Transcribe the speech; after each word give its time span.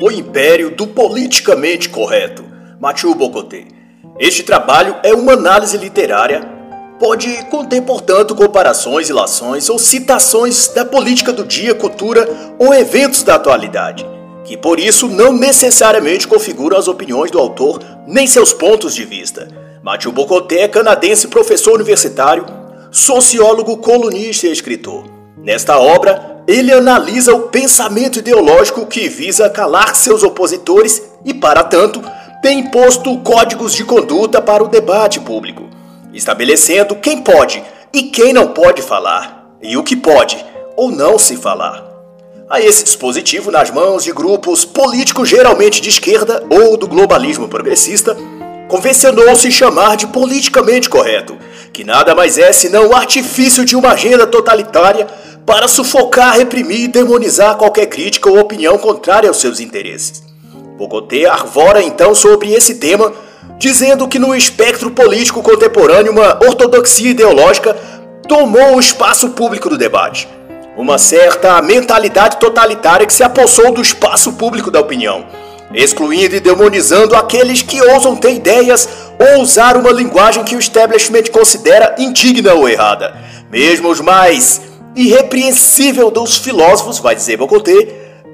O 0.00 0.12
Império 0.12 0.70
do 0.70 0.86
Politicamente 0.86 1.88
Correto, 1.88 2.44
Mathieu 2.78 3.12
Bocoté. 3.16 3.64
Este 4.16 4.44
trabalho 4.44 4.94
é 5.02 5.12
uma 5.12 5.32
análise 5.32 5.76
literária. 5.76 6.40
Pode 7.00 7.44
conter, 7.46 7.82
portanto, 7.82 8.32
comparações, 8.36 9.08
ilações 9.08 9.68
ou 9.68 9.76
citações 9.76 10.68
da 10.68 10.84
política 10.84 11.32
do 11.32 11.44
dia, 11.44 11.74
cultura 11.74 12.28
ou 12.60 12.72
eventos 12.72 13.24
da 13.24 13.34
atualidade, 13.34 14.06
que 14.44 14.56
por 14.56 14.78
isso 14.78 15.08
não 15.08 15.32
necessariamente 15.32 16.28
configuram 16.28 16.78
as 16.78 16.86
opiniões 16.86 17.32
do 17.32 17.38
autor 17.40 17.82
nem 18.06 18.24
seus 18.24 18.52
pontos 18.52 18.94
de 18.94 19.04
vista. 19.04 19.48
Mathieu 19.82 20.12
Bocoté 20.12 20.60
é 20.60 20.68
canadense, 20.68 21.26
professor 21.26 21.74
universitário, 21.74 22.46
sociólogo, 22.92 23.76
colunista 23.78 24.46
e 24.46 24.52
escritor. 24.52 25.06
Nesta 25.38 25.76
obra, 25.76 26.37
ele 26.48 26.72
analisa 26.72 27.34
o 27.34 27.42
pensamento 27.42 28.20
ideológico 28.20 28.86
que 28.86 29.06
visa 29.06 29.50
calar 29.50 29.94
seus 29.94 30.22
opositores 30.22 31.02
e, 31.22 31.34
para 31.34 31.62
tanto, 31.62 32.02
tem 32.40 32.60
imposto 32.60 33.18
códigos 33.18 33.74
de 33.74 33.84
conduta 33.84 34.40
para 34.40 34.64
o 34.64 34.68
debate 34.68 35.20
público, 35.20 35.68
estabelecendo 36.10 36.96
quem 36.96 37.20
pode 37.20 37.62
e 37.92 38.04
quem 38.04 38.32
não 38.32 38.48
pode 38.48 38.80
falar, 38.80 39.46
e 39.60 39.76
o 39.76 39.82
que 39.82 39.94
pode 39.94 40.42
ou 40.74 40.90
não 40.90 41.18
se 41.18 41.36
falar. 41.36 41.84
A 42.48 42.58
esse 42.58 42.82
dispositivo 42.82 43.50
nas 43.50 43.70
mãos 43.70 44.02
de 44.02 44.10
grupos 44.10 44.64
políticos 44.64 45.28
geralmente 45.28 45.82
de 45.82 45.90
esquerda 45.90 46.42
ou 46.48 46.78
do 46.78 46.88
globalismo 46.88 47.46
progressista, 47.46 48.16
convencionou-se 48.68 49.52
chamar 49.52 49.98
de 49.98 50.06
politicamente 50.06 50.88
correto, 50.88 51.36
que 51.74 51.84
nada 51.84 52.14
mais 52.14 52.38
é 52.38 52.50
senão 52.54 52.88
o 52.88 52.94
artifício 52.94 53.66
de 53.66 53.76
uma 53.76 53.90
agenda 53.90 54.26
totalitária 54.26 55.06
para 55.48 55.66
sufocar, 55.66 56.36
reprimir 56.36 56.80
e 56.80 56.88
demonizar 56.88 57.56
qualquer 57.56 57.86
crítica 57.86 58.28
ou 58.28 58.38
opinião 58.38 58.76
contrária 58.76 59.30
aos 59.30 59.40
seus 59.40 59.60
interesses. 59.60 60.22
Bogotê 60.76 61.24
arvora 61.24 61.82
então 61.82 62.14
sobre 62.14 62.52
esse 62.52 62.74
tema, 62.74 63.14
dizendo 63.56 64.06
que 64.06 64.18
no 64.18 64.34
espectro 64.34 64.90
político 64.90 65.42
contemporâneo 65.42 66.12
uma 66.12 66.38
ortodoxia 66.44 67.12
ideológica 67.12 67.74
tomou 68.28 68.76
o 68.76 68.78
espaço 68.78 69.30
público 69.30 69.70
do 69.70 69.78
debate. 69.78 70.28
Uma 70.76 70.98
certa 70.98 71.62
mentalidade 71.62 72.36
totalitária 72.36 73.06
que 73.06 73.14
se 73.14 73.22
apossou 73.22 73.72
do 73.72 73.80
espaço 73.80 74.34
público 74.34 74.70
da 74.70 74.80
opinião, 74.80 75.24
excluindo 75.72 76.36
e 76.36 76.40
demonizando 76.40 77.16
aqueles 77.16 77.62
que 77.62 77.80
ousam 77.80 78.14
ter 78.14 78.34
ideias 78.34 78.86
ou 79.18 79.40
usar 79.40 79.78
uma 79.78 79.92
linguagem 79.92 80.44
que 80.44 80.54
o 80.54 80.60
establishment 80.60 81.24
considera 81.32 81.94
indigna 81.98 82.52
ou 82.52 82.68
errada. 82.68 83.16
Mesmo 83.50 83.88
os 83.88 84.02
mais 84.02 84.67
irrepreensível 84.94 86.10
dos 86.10 86.36
filósofos, 86.38 86.98
vai 86.98 87.14
dizer 87.14 87.36
Bocoté, 87.36 87.74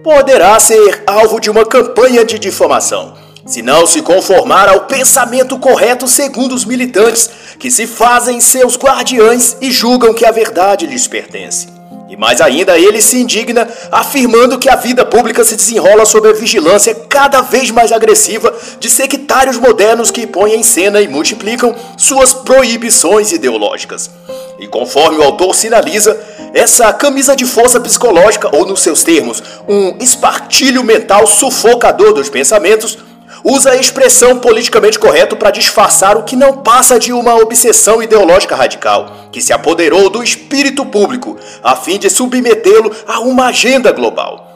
poderá 0.02 0.58
ser 0.60 1.02
alvo 1.06 1.40
de 1.40 1.50
uma 1.50 1.64
campanha 1.64 2.24
de 2.24 2.38
difamação, 2.38 3.14
se 3.46 3.62
não 3.62 3.86
se 3.86 4.02
conformar 4.02 4.68
ao 4.68 4.86
pensamento 4.86 5.58
correto 5.58 6.06
segundo 6.06 6.54
os 6.54 6.64
militantes, 6.64 7.30
que 7.58 7.70
se 7.70 7.86
fazem 7.86 8.40
seus 8.40 8.76
guardiães 8.76 9.56
e 9.60 9.70
julgam 9.70 10.14
que 10.14 10.24
a 10.24 10.30
verdade 10.30 10.86
lhes 10.86 11.06
pertence. 11.06 11.73
E 12.08 12.16
mais 12.16 12.40
ainda, 12.40 12.78
ele 12.78 13.00
se 13.00 13.18
indigna 13.18 13.66
afirmando 13.90 14.58
que 14.58 14.68
a 14.68 14.76
vida 14.76 15.06
pública 15.06 15.42
se 15.42 15.56
desenrola 15.56 16.04
sob 16.04 16.28
a 16.28 16.32
vigilância 16.32 16.94
cada 17.08 17.40
vez 17.40 17.70
mais 17.70 17.92
agressiva 17.92 18.54
de 18.78 18.90
sectários 18.90 19.56
modernos 19.56 20.10
que 20.10 20.26
põem 20.26 20.54
em 20.54 20.62
cena 20.62 21.00
e 21.00 21.08
multiplicam 21.08 21.74
suas 21.96 22.34
proibições 22.34 23.32
ideológicas. 23.32 24.10
E 24.58 24.66
conforme 24.66 25.18
o 25.18 25.22
autor 25.22 25.54
sinaliza, 25.54 26.18
essa 26.52 26.92
camisa 26.92 27.34
de 27.34 27.44
força 27.44 27.80
psicológica, 27.80 28.54
ou 28.54 28.66
nos 28.66 28.80
seus 28.80 29.02
termos, 29.02 29.42
um 29.66 29.96
espartilho 29.98 30.84
mental 30.84 31.26
sufocador 31.26 32.12
dos 32.12 32.28
pensamentos, 32.28 32.98
usa 33.44 33.72
a 33.72 33.76
expressão 33.76 34.38
politicamente 34.38 34.98
correto 34.98 35.36
para 35.36 35.50
disfarçar 35.50 36.16
o 36.16 36.24
que 36.24 36.34
não 36.34 36.58
passa 36.58 36.98
de 36.98 37.12
uma 37.12 37.36
obsessão 37.36 38.02
ideológica 38.02 38.56
radical, 38.56 39.28
que 39.30 39.42
se 39.42 39.52
apoderou 39.52 40.08
do 40.08 40.22
espírito 40.22 40.86
público, 40.86 41.36
a 41.62 41.76
fim 41.76 41.98
de 41.98 42.08
submetê-lo 42.08 42.90
a 43.06 43.20
uma 43.20 43.48
agenda 43.48 43.92
global. 43.92 44.54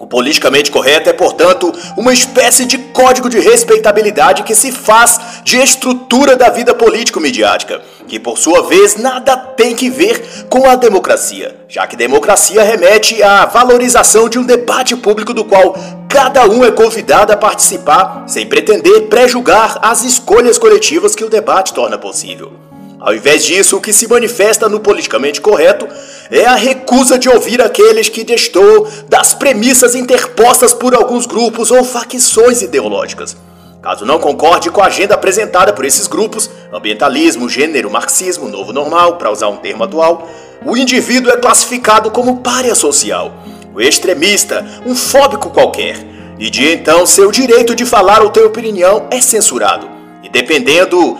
O 0.00 0.06
politicamente 0.06 0.70
correto 0.70 1.08
é, 1.08 1.12
portanto, 1.12 1.72
uma 1.96 2.12
espécie 2.12 2.66
de 2.66 2.76
código 2.76 3.28
de 3.28 3.38
respeitabilidade 3.38 4.42
que 4.42 4.54
se 4.54 4.72
faz 4.72 5.20
de 5.44 5.56
estrutura 5.56 6.36
da 6.36 6.50
vida 6.50 6.74
político-midiática, 6.74 7.80
que 8.08 8.18
por 8.18 8.36
sua 8.36 8.62
vez 8.62 8.96
nada 8.96 9.36
tem 9.36 9.74
que 9.74 9.88
ver 9.88 10.46
com 10.50 10.68
a 10.68 10.74
democracia, 10.74 11.56
já 11.68 11.86
que 11.86 11.96
democracia 11.96 12.62
remete 12.62 13.22
à 13.22 13.46
valorização 13.46 14.28
de 14.28 14.38
um 14.38 14.42
debate 14.42 14.96
público 14.96 15.32
do 15.32 15.44
qual 15.44 15.74
cada 16.14 16.48
um 16.48 16.64
é 16.64 16.70
convidado 16.70 17.32
a 17.32 17.36
participar, 17.36 18.22
sem 18.28 18.46
pretender 18.46 19.08
pré-julgar 19.08 19.80
as 19.82 20.04
escolhas 20.04 20.56
coletivas 20.56 21.12
que 21.12 21.24
o 21.24 21.28
debate 21.28 21.74
torna 21.74 21.98
possível. 21.98 22.52
Ao 23.00 23.12
invés 23.12 23.44
disso, 23.44 23.76
o 23.76 23.80
que 23.80 23.92
se 23.92 24.06
manifesta 24.06 24.68
no 24.68 24.78
politicamente 24.78 25.40
correto 25.40 25.88
é 26.30 26.46
a 26.46 26.54
recusa 26.54 27.18
de 27.18 27.28
ouvir 27.28 27.60
aqueles 27.60 28.08
que 28.08 28.22
destoam 28.22 28.86
das 29.08 29.34
premissas 29.34 29.96
interpostas 29.96 30.72
por 30.72 30.94
alguns 30.94 31.26
grupos 31.26 31.72
ou 31.72 31.82
facções 31.82 32.62
ideológicas. 32.62 33.36
Caso 33.82 34.06
não 34.06 34.20
concorde 34.20 34.70
com 34.70 34.82
a 34.82 34.86
agenda 34.86 35.16
apresentada 35.16 35.72
por 35.72 35.84
esses 35.84 36.06
grupos, 36.06 36.48
ambientalismo, 36.72 37.48
gênero, 37.48 37.90
marxismo, 37.90 38.48
novo 38.48 38.72
normal, 38.72 39.16
para 39.16 39.32
usar 39.32 39.48
um 39.48 39.56
termo 39.56 39.82
atual, 39.82 40.28
o 40.64 40.76
indivíduo 40.76 41.32
é 41.32 41.36
classificado 41.36 42.08
como 42.12 42.38
párea 42.38 42.76
social, 42.76 43.32
o 43.74 43.80
extremista, 43.80 44.64
um 44.86 44.94
fóbico 44.94 45.50
qualquer, 45.50 45.96
e 46.38 46.48
de 46.48 46.72
então 46.72 47.06
seu 47.06 47.30
direito 47.30 47.74
de 47.74 47.84
falar 47.84 48.22
ou 48.22 48.30
ter 48.30 48.44
opinião 48.44 49.06
é 49.10 49.20
censurado. 49.20 49.88
E 50.22 50.28
dependendo 50.28 51.18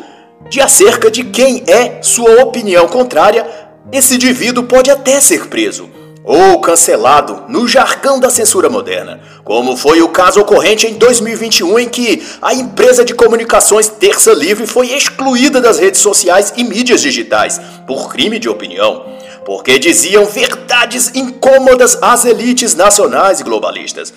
de 0.48 0.60
acerca 0.60 1.10
de 1.10 1.24
quem 1.24 1.64
é 1.66 2.02
sua 2.02 2.42
opinião 2.42 2.86
contrária, 2.86 3.46
esse 3.92 4.14
indivíduo 4.14 4.64
pode 4.64 4.90
até 4.90 5.20
ser 5.20 5.48
preso 5.48 5.90
ou 6.24 6.58
cancelado 6.58 7.44
no 7.48 7.68
jargão 7.68 8.18
da 8.18 8.30
censura 8.30 8.70
moderna, 8.70 9.20
como 9.44 9.76
foi 9.76 10.00
o 10.00 10.08
caso 10.08 10.40
ocorrente 10.40 10.86
em 10.86 10.94
2021 10.94 11.78
em 11.78 11.88
que 11.88 12.26
a 12.40 12.54
empresa 12.54 13.04
de 13.04 13.14
comunicações 13.14 13.88
Terça 13.88 14.32
Livre 14.32 14.66
foi 14.66 14.88
excluída 14.88 15.60
das 15.60 15.78
redes 15.78 16.00
sociais 16.00 16.54
e 16.56 16.64
mídias 16.64 17.02
digitais 17.02 17.60
por 17.86 18.10
crime 18.10 18.38
de 18.38 18.48
opinião, 18.48 19.04
porque 19.44 19.78
diziam 19.78 20.24
verdades 20.24 21.12
incômodas 21.14 21.98
às 22.02 22.24
elites 22.24 22.74
nacionais 22.74 23.40
e 23.40 23.44
globalistas. 23.44 24.12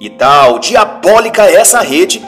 E 0.00 0.10
tal 0.10 0.58
diabólica 0.58 1.46
é 1.46 1.54
essa 1.54 1.80
rede, 1.80 2.22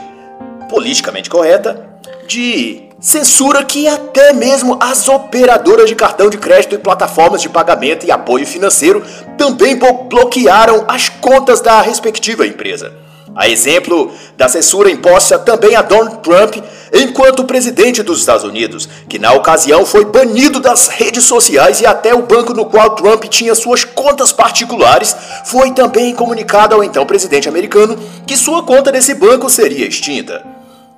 politicamente 0.69 1.29
correta, 1.29 1.89
de 2.27 2.85
Censura 3.05 3.63
que 3.63 3.87
até 3.87 4.33
mesmo 4.33 4.79
as 4.81 5.07
operadoras 5.07 5.87
de 5.87 5.93
cartão 5.95 6.27
de 6.27 6.39
crédito 6.39 6.73
e 6.73 6.79
plataformas 6.79 7.39
de 7.39 7.47
pagamento 7.47 8.03
e 8.03 8.11
apoio 8.11 8.47
financeiro 8.47 9.03
também 9.37 9.77
bloquearam 9.77 10.85
as 10.87 11.07
contas 11.07 11.61
da 11.61 11.81
respectiva 11.81 12.47
empresa. 12.47 13.04
A 13.35 13.49
exemplo 13.49 14.13
da 14.37 14.47
censura 14.47 14.89
imposta 14.89 15.37
também 15.37 15.75
a 15.75 15.81
Donald 15.81 16.19
Trump 16.19 16.55
enquanto 16.93 17.43
presidente 17.43 18.01
dos 18.01 18.19
Estados 18.19 18.45
Unidos, 18.45 18.87
que 19.09 19.19
na 19.19 19.33
ocasião 19.33 19.85
foi 19.85 20.05
banido 20.05 20.61
das 20.61 20.87
redes 20.87 21.25
sociais 21.25 21.81
e 21.81 21.85
até 21.85 22.15
o 22.15 22.21
banco 22.21 22.53
no 22.53 22.65
qual 22.65 22.91
Trump 22.91 23.25
tinha 23.25 23.53
suas 23.53 23.83
contas 23.83 24.31
particulares 24.31 25.13
foi 25.43 25.71
também 25.71 26.15
comunicado 26.15 26.75
ao 26.75 26.83
então 26.83 27.05
presidente 27.05 27.49
americano 27.49 27.99
que 28.25 28.37
sua 28.37 28.63
conta 28.63 28.89
desse 28.89 29.13
banco 29.13 29.49
seria 29.49 29.85
extinta. 29.85 30.41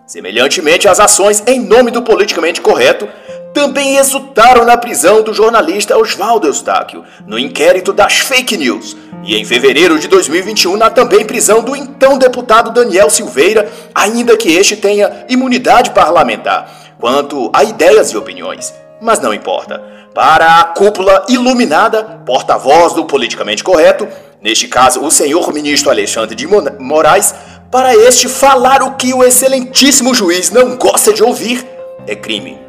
Semelhantemente, 0.05 0.87
as 0.87 0.99
ações 0.99 1.43
em 1.47 1.59
nome 1.59 1.89
do 1.89 2.03
politicamente 2.03 2.61
correto 2.61 3.09
também 3.57 3.95
resultaram 3.95 4.63
na 4.63 4.78
prisão 4.78 5.23
do 5.23 5.34
jornalista 5.34 5.97
Oswaldo 5.97 6.45
Eustáquio, 6.45 7.03
no 7.25 7.40
inquérito 7.40 7.91
das 7.91 8.20
fake 8.20 8.55
news, 8.55 8.96
e 9.23 9.35
em 9.35 9.43
fevereiro 9.43 9.97
de 9.97 10.08
2021 10.08 10.78
na 10.78 10.91
também 10.91 11.26
prisão 11.26 11.64
do 11.64 11.76
então 11.76 12.20
deputado 12.20 12.70
Daniel 12.70 13.09
Silveira, 13.09 13.67
ainda 13.96 14.37
que 14.37 14.55
este 14.55 14.76
tenha 14.76 15.26
imunidade 15.28 15.90
parlamentar 15.90 16.70
quanto 16.99 17.49
a 17.52 17.64
ideias 17.64 18.11
e 18.11 18.17
opiniões. 18.17 18.72
Mas 19.02 19.20
não 19.20 19.34
importa. 19.34 19.81
Para 20.14 20.59
a 20.59 20.64
cúpula 20.66 21.26
iluminada, 21.28 22.03
porta-voz 22.28 22.93
do 22.93 23.05
politicamente 23.05 23.64
correto, 23.64 24.08
neste 24.40 24.67
caso 24.67 25.03
o 25.03 25.09
senhor 25.09 25.52
ministro 25.52 25.90
Alexandre 25.90 26.35
de 26.35 26.46
Moraes, 26.46 27.34
para 27.72 27.96
este, 27.96 28.29
falar 28.29 28.84
o 28.84 28.93
que 28.93 29.16
o 29.16 29.23
excelentíssimo 29.23 30.14
juiz 30.14 30.52
não 30.52 30.78
gosta 30.78 31.11
de 31.11 31.23
ouvir 31.23 31.66
é 32.05 32.16
crime. 32.16 32.66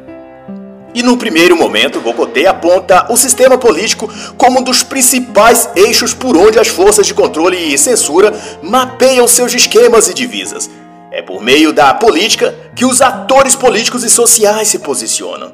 E 0.93 1.03
no 1.03 1.17
primeiro 1.17 1.55
momento, 1.55 2.01
Bocotê 2.01 2.47
aponta 2.47 3.05
o 3.11 3.17
sistema 3.17 3.57
político 3.57 4.11
como 4.37 4.59
um 4.59 4.63
dos 4.63 4.81
principais 4.81 5.69
eixos 5.75 6.13
por 6.13 6.35
onde 6.35 6.59
as 6.59 6.67
forças 6.67 7.05
de 7.05 7.13
controle 7.13 7.57
e 7.57 7.77
censura 7.77 8.33
mapeiam 8.61 9.27
seus 9.27 9.53
esquemas 9.53 10.07
e 10.07 10.13
divisas. 10.13 10.69
É 11.11 11.21
por 11.21 11.41
meio 11.41 11.71
da 11.71 11.93
política 11.93 12.55
que 12.75 12.85
os 12.85 13.01
atores 13.01 13.55
políticos 13.55 14.03
e 14.03 14.09
sociais 14.09 14.67
se 14.67 14.79
posicionam. 14.79 15.53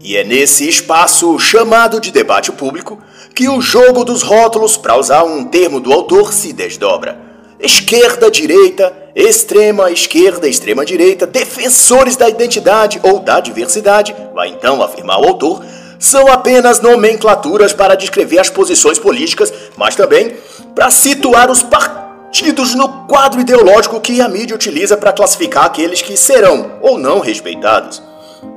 E 0.00 0.16
é 0.16 0.24
nesse 0.24 0.68
espaço 0.68 1.38
chamado 1.38 2.00
de 2.00 2.10
debate 2.10 2.50
público 2.50 2.98
que 3.34 3.48
o 3.48 3.60
jogo 3.60 4.04
dos 4.04 4.22
rótulos, 4.22 4.76
para 4.76 4.96
usar 4.96 5.22
um 5.22 5.44
termo 5.44 5.80
do 5.80 5.92
autor, 5.92 6.32
se 6.32 6.52
desdobra. 6.52 7.31
Esquerda, 7.62 8.30
direita, 8.30 8.92
extrema 9.14 9.90
esquerda, 9.90 10.48
extrema 10.48 10.84
direita, 10.84 11.26
defensores 11.26 12.16
da 12.16 12.28
identidade 12.28 13.00
ou 13.02 13.20
da 13.20 13.38
diversidade, 13.40 14.14
vai 14.34 14.48
então 14.48 14.82
afirmar 14.82 15.20
o 15.20 15.28
autor, 15.28 15.64
são 15.98 16.26
apenas 16.26 16.80
nomenclaturas 16.80 17.72
para 17.72 17.94
descrever 17.94 18.40
as 18.40 18.50
posições 18.50 18.98
políticas, 18.98 19.52
mas 19.76 19.94
também 19.94 20.36
para 20.74 20.90
situar 20.90 21.48
os 21.48 21.62
partidos 21.62 22.74
no 22.74 23.06
quadro 23.06 23.40
ideológico 23.40 24.00
que 24.00 24.20
a 24.20 24.28
mídia 24.28 24.56
utiliza 24.56 24.96
para 24.96 25.12
classificar 25.12 25.64
aqueles 25.66 26.02
que 26.02 26.16
serão 26.16 26.72
ou 26.82 26.98
não 26.98 27.20
respeitados. 27.20 28.02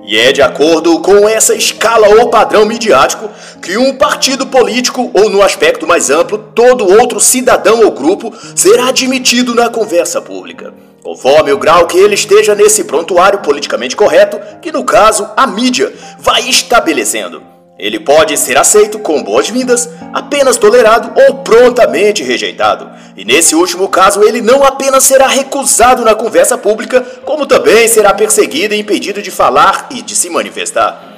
E 0.08 0.18
é 0.20 0.32
de 0.32 0.42
acordo 0.42 1.00
com 1.00 1.28
essa 1.28 1.56
escala 1.56 2.08
ou 2.08 2.30
padrão 2.30 2.66
midiático 2.66 3.30
que 3.62 3.78
um 3.78 3.96
partido 3.96 4.46
político, 4.46 5.10
ou 5.14 5.30
no 5.30 5.42
aspecto 5.42 5.88
mais 5.88 6.10
amplo, 6.10 6.38
todo 6.54 6.88
outro 7.00 7.20
cidadão 7.20 7.84
ou 7.84 7.92
grupo, 7.92 8.32
será 8.56 8.90
admitido 8.90 9.56
na 9.56 9.70
conversa 9.70 10.22
pública, 10.22 10.74
conforme 11.02 11.52
o 11.52 11.58
grau 11.58 11.88
que 11.88 11.98
ele 11.98 12.14
esteja 12.14 12.54
nesse 12.54 12.84
prontuário 12.84 13.40
politicamente 13.40 13.96
correto, 13.96 14.40
que 14.62 14.72
no 14.72 14.84
caso 14.84 15.28
a 15.36 15.48
mídia 15.48 15.92
vai 16.20 16.48
estabelecendo. 16.48 17.55
Ele 17.78 18.00
pode 18.00 18.38
ser 18.38 18.58
aceito 18.58 19.00
com 19.00 19.22
boas-vindas, 19.22 19.90
apenas 20.14 20.56
tolerado 20.56 21.12
ou 21.28 21.36
prontamente 21.40 22.24
rejeitado. 22.24 22.90
E 23.18 23.26
nesse 23.26 23.54
último 23.54 23.90
caso, 23.90 24.24
ele 24.24 24.42
não 24.42 24.64
apenas 24.64 25.04
será 25.04 25.28
recusado 25.28 26.06
na 26.06 26.16
conversa 26.16 26.58
pública, 26.58 27.02
como 27.26 27.46
também 27.46 27.86
será 27.90 28.14
perseguido 28.14 28.74
e 28.74 28.80
impedido 28.80 29.22
de 29.22 29.30
falar 29.30 29.88
e 29.92 30.02
de 30.02 30.16
se 30.16 30.30
manifestar. 30.30 31.16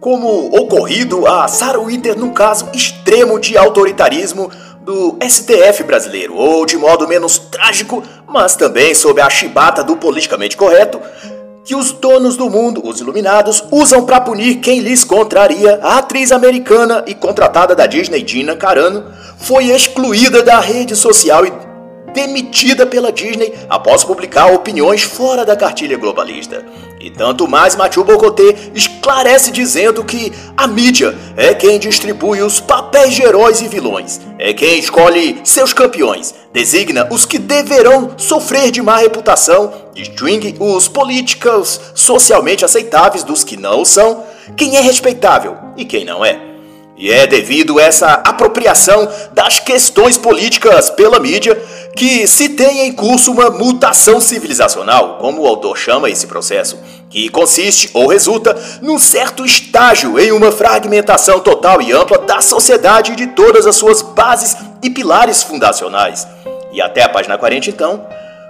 Como 0.00 0.56
ocorrido 0.56 1.24
a 1.24 1.46
Sarah 1.46 1.78
Witter 1.78 2.18
no 2.18 2.32
caso 2.32 2.68
extremo 2.72 3.38
de 3.38 3.56
autoritarismo 3.56 4.50
do 4.80 5.18
STF 5.22 5.84
brasileiro, 5.84 6.34
ou 6.34 6.66
de 6.66 6.76
modo 6.76 7.06
menos 7.06 7.38
trágico, 7.38 8.02
mas 8.26 8.56
também 8.56 8.94
sob 8.94 9.20
a 9.20 9.30
chibata 9.30 9.84
do 9.84 9.96
politicamente 9.96 10.56
correto, 10.56 11.00
que 11.64 11.74
os 11.74 11.92
donos 11.92 12.36
do 12.36 12.48
mundo, 12.48 12.80
os 12.84 13.00
iluminados, 13.00 13.62
usam 13.70 14.04
para 14.04 14.20
punir 14.20 14.56
quem 14.56 14.80
lhes 14.80 15.04
contraria, 15.04 15.78
a 15.82 15.98
atriz 15.98 16.32
americana 16.32 17.04
e 17.06 17.14
contratada 17.14 17.74
da 17.74 17.86
Disney, 17.86 18.26
Gina 18.26 18.56
Carano, 18.56 19.04
foi 19.38 19.66
excluída 19.66 20.42
da 20.42 20.58
rede 20.60 20.96
social 20.96 21.46
e 21.46 21.69
demitida 22.12 22.86
pela 22.86 23.12
Disney 23.12 23.54
após 23.68 24.04
publicar 24.04 24.52
opiniões 24.52 25.02
fora 25.02 25.44
da 25.44 25.56
cartilha 25.56 25.96
globalista. 25.96 26.64
E 27.00 27.08
tanto 27.10 27.48
mais 27.48 27.76
Mathieu 27.76 28.04
Bocoté 28.04 28.54
esclarece 28.74 29.50
dizendo 29.50 30.04
que 30.04 30.32
a 30.54 30.66
mídia 30.66 31.16
é 31.34 31.54
quem 31.54 31.78
distribui 31.78 32.42
os 32.42 32.60
papéis 32.60 33.14
de 33.14 33.22
heróis 33.22 33.62
e 33.62 33.68
vilões, 33.68 34.20
é 34.38 34.52
quem 34.52 34.78
escolhe 34.78 35.40
seus 35.42 35.72
campeões, 35.72 36.34
designa 36.52 37.08
os 37.10 37.24
que 37.24 37.38
deverão 37.38 38.10
sofrer 38.18 38.70
de 38.70 38.82
má 38.82 38.98
reputação, 38.98 39.72
distingue 39.94 40.56
os 40.60 40.88
políticos 40.88 41.80
socialmente 41.94 42.66
aceitáveis 42.66 43.24
dos 43.24 43.44
que 43.44 43.56
não 43.56 43.82
são, 43.82 44.24
quem 44.54 44.76
é 44.76 44.80
respeitável 44.80 45.56
e 45.78 45.86
quem 45.86 46.04
não 46.04 46.22
é. 46.22 46.49
E 47.00 47.10
é 47.10 47.26
devido 47.26 47.78
a 47.78 47.82
essa 47.82 48.12
apropriação 48.12 49.08
das 49.32 49.58
questões 49.58 50.18
políticas 50.18 50.90
pela 50.90 51.18
mídia 51.18 51.56
que 51.96 52.26
se 52.26 52.50
tem 52.50 52.86
em 52.86 52.92
curso 52.92 53.32
uma 53.32 53.48
mutação 53.48 54.20
civilizacional, 54.20 55.16
como 55.16 55.40
o 55.40 55.46
autor 55.46 55.78
chama 55.78 56.10
esse 56.10 56.26
processo, 56.26 56.78
que 57.08 57.30
consiste 57.30 57.88
ou 57.94 58.06
resulta 58.06 58.54
num 58.82 58.98
certo 58.98 59.46
estágio 59.46 60.18
em 60.18 60.30
uma 60.30 60.52
fragmentação 60.52 61.40
total 61.40 61.80
e 61.80 61.90
ampla 61.90 62.18
da 62.18 62.42
sociedade 62.42 63.16
de 63.16 63.28
todas 63.28 63.66
as 63.66 63.76
suas 63.76 64.02
bases 64.02 64.54
e 64.82 64.90
pilares 64.90 65.42
fundacionais. 65.42 66.28
E 66.70 66.82
até 66.82 67.02
a 67.02 67.08
página 67.08 67.38
40, 67.38 67.70
então, 67.70 68.06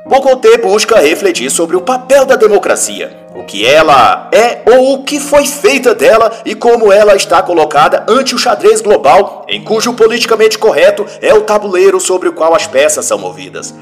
Bocoté 0.07 0.57
busca 0.59 0.99
refletir 0.99 1.51
sobre 1.51 1.77
o 1.77 1.83
papel 1.83 2.25
da 2.25 2.35
democracia, 2.35 3.17
o 3.35 3.45
que 3.45 3.67
ela 3.67 4.29
é 4.33 4.63
ou 4.67 4.95
o 4.95 5.05
que 5.05 5.21
foi 5.21 5.47
feita 5.47 5.95
dela 5.95 6.33
e 6.45 6.55
como 6.55 6.91
ela 6.91 7.15
está 7.15 7.43
colocada 7.43 8.05
ante 8.09 8.35
o 8.35 8.39
xadrez 8.39 8.81
global, 8.81 9.45
em 9.49 9.63
cujo 9.63 9.93
politicamente 9.93 10.59
correto 10.59 11.07
é 11.21 11.35
o 11.35 11.43
tabuleiro 11.43 12.01
sobre 12.01 12.29
o 12.29 12.33
qual 12.33 12.55
as 12.55 12.67
peças 12.67 13.05
são 13.05 13.19
movidas. 13.19 13.75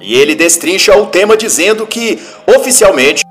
E 0.00 0.14
ele 0.14 0.34
destrincha 0.34 0.96
o 0.96 1.06
tema 1.06 1.36
dizendo 1.36 1.86
que, 1.86 2.20
oficialmente, 2.46 3.24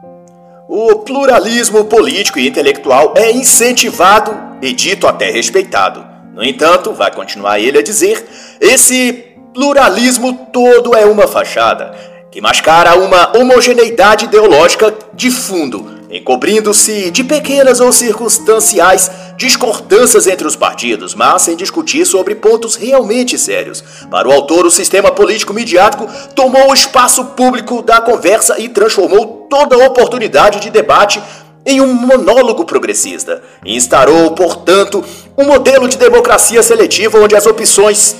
o 0.68 0.96
pluralismo 1.00 1.86
político 1.86 2.40
e 2.40 2.48
intelectual 2.48 3.14
é 3.16 3.32
incentivado 3.32 4.38
e 4.62 4.74
dito 4.74 5.08
até 5.08 5.30
respeitado. 5.30 6.06
No 6.34 6.44
entanto, 6.44 6.94
vai 6.94 7.12
continuar 7.12 7.60
ele 7.60 7.78
a 7.78 7.84
dizer, 7.84 8.26
esse 8.60 9.34
pluralismo 9.54 10.48
todo 10.52 10.96
é 10.96 11.06
uma 11.06 11.28
fachada 11.28 12.13
que 12.34 12.42
mascara 12.42 12.98
uma 12.98 13.38
homogeneidade 13.38 14.26
ideológica 14.26 14.92
de 15.14 15.30
fundo, 15.30 16.00
encobrindo-se 16.10 17.12
de 17.12 17.24
pequenas 17.24 17.80
ou 17.80 17.94
circunstanciais 17.94 19.12
discordâncias 19.38 20.26
entre 20.26 20.48
os 20.48 20.56
partidos, 20.56 21.14
mas 21.14 21.44
sem 21.44 21.56
discutir 21.56 22.08
sobre 22.08 22.34
pontos 22.34 22.76
realmente 22.76 23.38
sérios. 23.38 23.84
Para 24.10 24.28
o 24.28 24.32
autor, 24.32 24.66
o 24.66 24.72
sistema 24.72 25.12
político 25.12 25.54
midiático 25.54 26.08
tomou 26.34 26.72
o 26.72 26.74
espaço 26.74 27.24
público 27.24 27.84
da 27.84 28.02
conversa 28.02 28.60
e 28.60 28.68
transformou 28.68 29.46
toda 29.48 29.86
oportunidade 29.86 30.60
de 30.60 30.72
debate 30.72 31.22
em 31.64 31.82
um 31.82 31.94
monólogo 31.94 32.66
progressista. 32.66 33.44
Instaurou, 33.64 34.32
portanto, 34.32 35.04
um 35.38 35.46
modelo 35.46 35.88
de 35.88 35.98
democracia 35.98 36.64
seletiva 36.64 37.20
onde 37.20 37.36
as 37.36 37.46
opções 37.46 38.16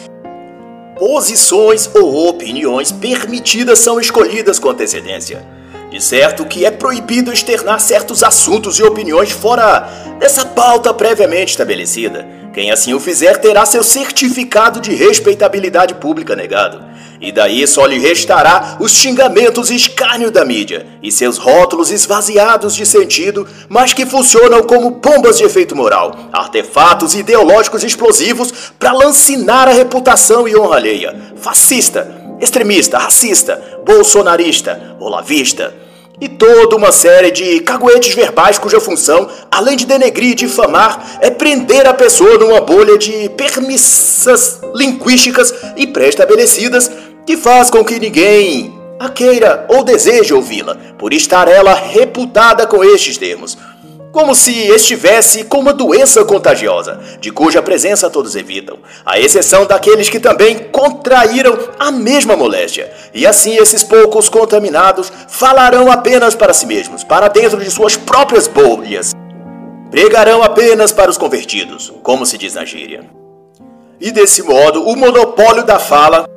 posições 0.98 1.90
ou 1.94 2.28
opiniões 2.28 2.92
permitidas 2.92 3.80
são 3.80 4.00
escolhidas 4.00 4.60
com 4.60 4.70
antecedência. 4.70 5.44
De 5.90 6.02
certo 6.04 6.46
que 6.46 6.66
é 6.66 6.72
proibido 6.72 7.32
externar 7.32 7.80
certos 7.80 8.24
assuntos 8.24 8.80
e 8.80 8.84
opiniões 8.84 9.32
fora 9.32 9.88
dessa 10.20 10.46
pauta 10.46 10.94
previamente 10.94 11.52
estabelecida. 11.52 12.28
Quem 12.54 12.70
assim 12.70 12.94
o 12.94 13.00
fizer 13.00 13.38
terá 13.38 13.66
seu 13.66 13.84
certificado 13.84 14.80
de 14.80 14.94
respeitabilidade 14.94 15.96
pública 15.96 16.36
negado. 16.36 16.86
E 17.20 17.32
daí 17.32 17.66
só 17.66 17.84
lhe 17.88 17.98
restará 17.98 18.78
os 18.80 18.92
xingamentos 18.92 19.72
e 19.72 19.76
escárnio 19.76 20.30
da 20.30 20.46
mídia 20.46 20.86
e 21.02 21.12
seus 21.12 21.40
rótulos 21.40 21.90
esvaziados 21.90 22.76
de 22.76 22.86
sentido, 22.86 23.48
mas 23.68 23.94
que 23.94 24.06
funcionam 24.06 24.62
como 24.62 24.92
bombas 24.92 25.40
de 25.40 25.46
efeito 25.46 25.76
moral, 25.76 26.16
artefatos 26.32 27.16
ideológicos 27.16 27.84
explosivos 27.84 28.72
para 28.78 28.94
lancinar 28.94 29.68
a 29.68 29.74
reputação 29.74 30.48
e 30.48 30.56
honra 30.56 30.76
alheia. 30.76 31.34
Fascista, 31.38 32.08
extremista, 32.40 33.00
racista, 33.00 33.80
bolsonarista, 33.84 34.96
olavista 35.00 35.74
e 36.24 36.30
toda 36.30 36.76
uma 36.76 36.92
série 36.92 37.32
de 37.32 37.60
caguetes 37.62 38.14
verbais 38.14 38.58
cuja 38.58 38.80
função, 38.80 39.28
além 39.52 39.76
de 39.76 39.86
denegrir 39.86 40.32
e 40.32 40.36
difamar, 40.36 41.18
é 41.20 41.30
prender 41.44 41.86
a 41.86 41.94
pessoa 41.94 42.38
numa 42.38 42.62
bolha 42.62 42.98
de 42.98 43.28
permissas 43.32 44.62
linguísticas 44.74 45.54
e 45.76 45.86
pré-estabelecidas 45.86 46.90
que 47.26 47.36
faz 47.36 47.70
com 47.70 47.84
que 47.84 48.00
ninguém 48.00 48.74
a 48.98 49.10
queira 49.10 49.66
ou 49.68 49.84
deseje 49.84 50.34
ouvi-la, 50.34 50.78
por 50.98 51.12
estar 51.12 51.50
ela 51.50 51.74
reputada 51.74 52.66
com 52.66 52.82
estes 52.82 53.18
termos. 53.18 53.58
Como 54.14 54.34
se 54.34 54.54
estivesse 54.70 55.44
com 55.44 55.60
uma 55.60 55.74
doença 55.74 56.24
contagiosa, 56.24 57.02
de 57.20 57.30
cuja 57.30 57.62
presença 57.62 58.10
todos 58.10 58.38
evitam, 58.38 58.78
à 59.06 59.20
exceção 59.20 59.66
daqueles 59.66 60.08
que 60.08 60.22
também 60.22 60.70
contraíram 60.72 61.60
a 61.78 61.92
mesma 61.92 62.38
moléstia. 62.38 62.90
E 63.14 63.28
assim 63.28 63.58
esses 63.58 63.84
poucos 63.84 64.30
contaminados 64.30 65.12
falarão 65.28 65.92
apenas 65.92 66.36
para 66.36 66.54
si 66.54 66.66
mesmos, 66.66 67.04
para 67.04 67.28
dentro 67.28 67.60
de 67.60 67.70
suas 67.70 67.98
próprias 67.98 68.48
bolhas. 68.48 69.12
Pregarão 69.94 70.42
apenas 70.42 70.92
para 70.92 71.12
os 71.12 71.20
convertidos, 71.20 71.94
como 72.02 72.26
se 72.26 72.36
diz 72.36 72.56
na 72.56 72.66
gíria. 72.66 73.02
E 74.02 74.12
desse 74.12 74.42
modo, 74.42 74.82
o 74.88 74.96
monopólio 74.96 75.64
da 75.64 75.78
fala 75.78 76.28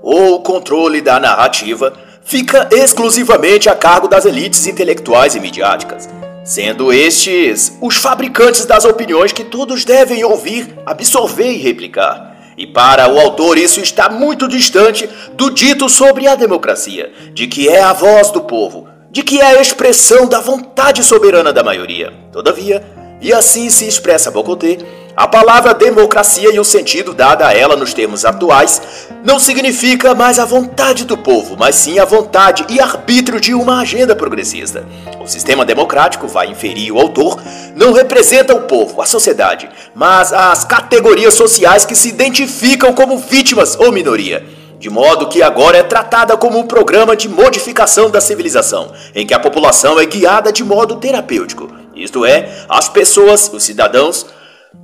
ou 0.00 0.36
o 0.36 0.40
controle 0.40 1.02
da 1.02 1.20
narrativa 1.20 1.92
fica 2.24 2.66
exclusivamente 2.72 3.68
a 3.68 3.74
cargo 3.74 4.08
das 4.08 4.24
elites 4.24 4.66
intelectuais 4.66 5.34
e 5.34 5.40
midiáticas, 5.40 6.08
sendo 6.42 6.90
estes 6.90 7.76
os 7.82 7.98
fabricantes 7.98 8.64
das 8.64 8.86
opiniões 8.86 9.32
que 9.32 9.44
todos 9.44 9.84
devem 9.84 10.24
ouvir, 10.24 10.74
absorver 10.86 11.52
e 11.52 11.58
replicar. 11.58 12.38
E 12.56 12.66
para 12.66 13.06
o 13.06 13.20
autor 13.20 13.58
isso 13.58 13.80
está 13.80 14.08
muito 14.08 14.48
distante 14.48 15.06
do 15.34 15.50
dito 15.50 15.90
sobre 15.90 16.26
a 16.26 16.34
democracia, 16.34 17.12
de 17.34 17.48
que 17.48 17.68
é 17.68 17.82
a 17.82 17.92
voz 17.92 18.30
do 18.30 18.40
povo, 18.40 18.88
de 19.10 19.22
que 19.22 19.40
é 19.40 19.58
a 19.58 19.60
expressão 19.60 20.26
da 20.26 20.40
vontade 20.40 21.02
soberana 21.02 21.52
da 21.52 21.62
maioria. 21.62 22.12
Todavia, 22.32 22.82
e 23.20 23.32
assim 23.32 23.70
se 23.70 23.86
expressa 23.86 24.30
Bocoté, 24.30 24.78
a 25.16 25.26
palavra 25.26 25.74
democracia 25.74 26.54
e 26.54 26.60
o 26.60 26.64
sentido 26.64 27.12
dado 27.12 27.42
a 27.42 27.52
ela 27.52 27.74
nos 27.74 27.92
termos 27.92 28.24
atuais 28.24 29.08
não 29.24 29.40
significa 29.40 30.14
mais 30.14 30.38
a 30.38 30.44
vontade 30.44 31.04
do 31.04 31.18
povo, 31.18 31.56
mas 31.58 31.74
sim 31.74 31.98
a 31.98 32.04
vontade 32.04 32.64
e 32.68 32.80
arbítrio 32.80 33.40
de 33.40 33.52
uma 33.52 33.80
agenda 33.80 34.14
progressista. 34.14 34.86
O 35.20 35.26
sistema 35.26 35.64
democrático, 35.64 36.28
vai 36.28 36.46
inferir 36.46 36.92
o 36.92 37.00
autor, 37.00 37.42
não 37.74 37.92
representa 37.92 38.54
o 38.54 38.62
povo, 38.62 39.02
a 39.02 39.06
sociedade, 39.06 39.68
mas 39.92 40.32
as 40.32 40.64
categorias 40.64 41.34
sociais 41.34 41.84
que 41.84 41.96
se 41.96 42.10
identificam 42.10 42.92
como 42.92 43.18
vítimas 43.18 43.74
ou 43.74 43.90
minoria. 43.90 44.57
De 44.78 44.88
modo 44.88 45.28
que 45.28 45.42
agora 45.42 45.78
é 45.78 45.82
tratada 45.82 46.36
como 46.36 46.58
um 46.58 46.66
programa 46.66 47.16
de 47.16 47.28
modificação 47.28 48.10
da 48.10 48.20
civilização, 48.20 48.92
em 49.14 49.26
que 49.26 49.34
a 49.34 49.40
população 49.40 49.98
é 49.98 50.06
guiada 50.06 50.52
de 50.52 50.62
modo 50.62 50.96
terapêutico, 50.96 51.68
isto 51.94 52.24
é, 52.24 52.48
as 52.68 52.88
pessoas, 52.88 53.50
os 53.52 53.64
cidadãos, 53.64 54.26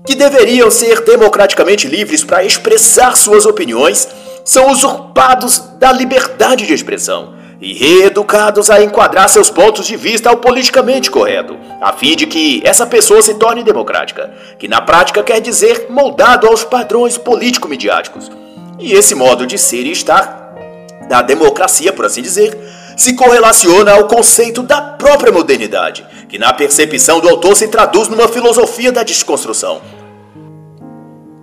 que 0.06 0.14
deveriam 0.14 0.70
ser 0.70 1.04
democraticamente 1.04 1.86
livres 1.86 2.24
para 2.24 2.44
expressar 2.44 3.16
suas 3.16 3.46
opiniões, 3.46 4.08
são 4.44 4.70
usurpados 4.70 5.58
da 5.78 5.92
liberdade 5.92 6.66
de 6.66 6.74
expressão 6.74 7.34
e 7.60 7.72
reeducados 7.72 8.68
a 8.68 8.82
enquadrar 8.82 9.28
seus 9.28 9.48
pontos 9.48 9.86
de 9.86 9.96
vista 9.96 10.28
ao 10.28 10.36
politicamente 10.36 11.10
correto, 11.10 11.56
a 11.80 11.92
fim 11.92 12.16
de 12.16 12.26
que 12.26 12.60
essa 12.64 12.84
pessoa 12.84 13.22
se 13.22 13.34
torne 13.34 13.62
democrática, 13.62 14.30
que 14.58 14.68
na 14.68 14.80
prática 14.80 15.22
quer 15.22 15.40
dizer 15.40 15.86
moldado 15.88 16.46
aos 16.46 16.64
padrões 16.64 17.16
político-midiáticos. 17.16 18.30
E 18.78 18.92
esse 18.92 19.14
modo 19.14 19.46
de 19.46 19.58
ser 19.58 19.86
e 19.86 19.92
estar 19.92 20.54
da 21.08 21.22
democracia, 21.22 21.92
por 21.92 22.04
assim 22.04 22.22
dizer, 22.22 22.58
se 22.96 23.14
correlaciona 23.14 23.92
ao 23.92 24.06
conceito 24.06 24.62
da 24.62 24.80
própria 24.80 25.32
modernidade, 25.32 26.06
que 26.28 26.38
na 26.38 26.52
percepção 26.52 27.20
do 27.20 27.28
autor 27.28 27.56
se 27.56 27.68
traduz 27.68 28.08
numa 28.08 28.28
filosofia 28.28 28.90
da 28.92 29.02
desconstrução, 29.02 29.80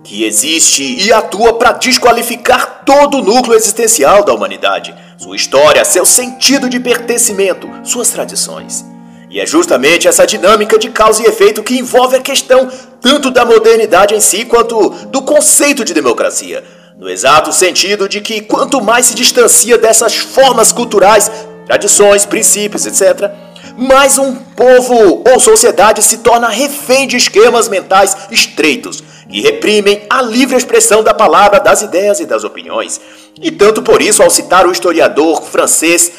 que 0.02 0.24
existe 0.24 0.82
e 0.82 1.12
atua 1.12 1.54
para 1.54 1.72
desqualificar 1.72 2.82
todo 2.84 3.18
o 3.18 3.22
núcleo 3.22 3.56
existencial 3.56 4.24
da 4.24 4.34
humanidade, 4.34 4.94
sua 5.16 5.36
história, 5.36 5.84
seu 5.84 6.04
sentido 6.04 6.68
de 6.68 6.80
pertencimento, 6.80 7.70
suas 7.84 8.10
tradições. 8.10 8.84
E 9.30 9.40
é 9.40 9.46
justamente 9.46 10.06
essa 10.06 10.26
dinâmica 10.26 10.78
de 10.78 10.90
causa 10.90 11.22
e 11.22 11.26
efeito 11.26 11.62
que 11.62 11.78
envolve 11.78 12.16
a 12.16 12.20
questão 12.20 12.68
tanto 13.00 13.30
da 13.30 13.46
modernidade 13.46 14.14
em 14.14 14.20
si 14.20 14.44
quanto 14.44 14.90
do 15.06 15.22
conceito 15.22 15.84
de 15.84 15.94
democracia, 15.94 16.62
no 17.02 17.10
exato 17.10 17.52
sentido 17.52 18.08
de 18.08 18.20
que 18.20 18.40
quanto 18.42 18.80
mais 18.80 19.06
se 19.06 19.16
distancia 19.16 19.76
dessas 19.76 20.14
formas 20.14 20.70
culturais, 20.72 21.28
tradições, 21.66 22.24
princípios, 22.24 22.86
etc., 22.86 23.28
mais 23.76 24.18
um 24.18 24.36
povo 24.36 25.24
ou 25.28 25.40
sociedade 25.40 26.00
se 26.00 26.18
torna 26.18 26.46
refém 26.46 27.08
de 27.08 27.16
esquemas 27.16 27.68
mentais 27.68 28.16
estreitos 28.30 29.02
que 29.28 29.40
reprimem 29.40 30.02
a 30.08 30.22
livre 30.22 30.56
expressão 30.56 31.02
da 31.02 31.12
palavra, 31.12 31.58
das 31.58 31.82
ideias 31.82 32.20
e 32.20 32.24
das 32.24 32.44
opiniões. 32.44 33.00
E 33.40 33.50
tanto 33.50 33.82
por 33.82 34.00
isso, 34.00 34.22
ao 34.22 34.30
citar 34.30 34.64
o 34.64 34.70
historiador 34.70 35.42
francês 35.42 36.12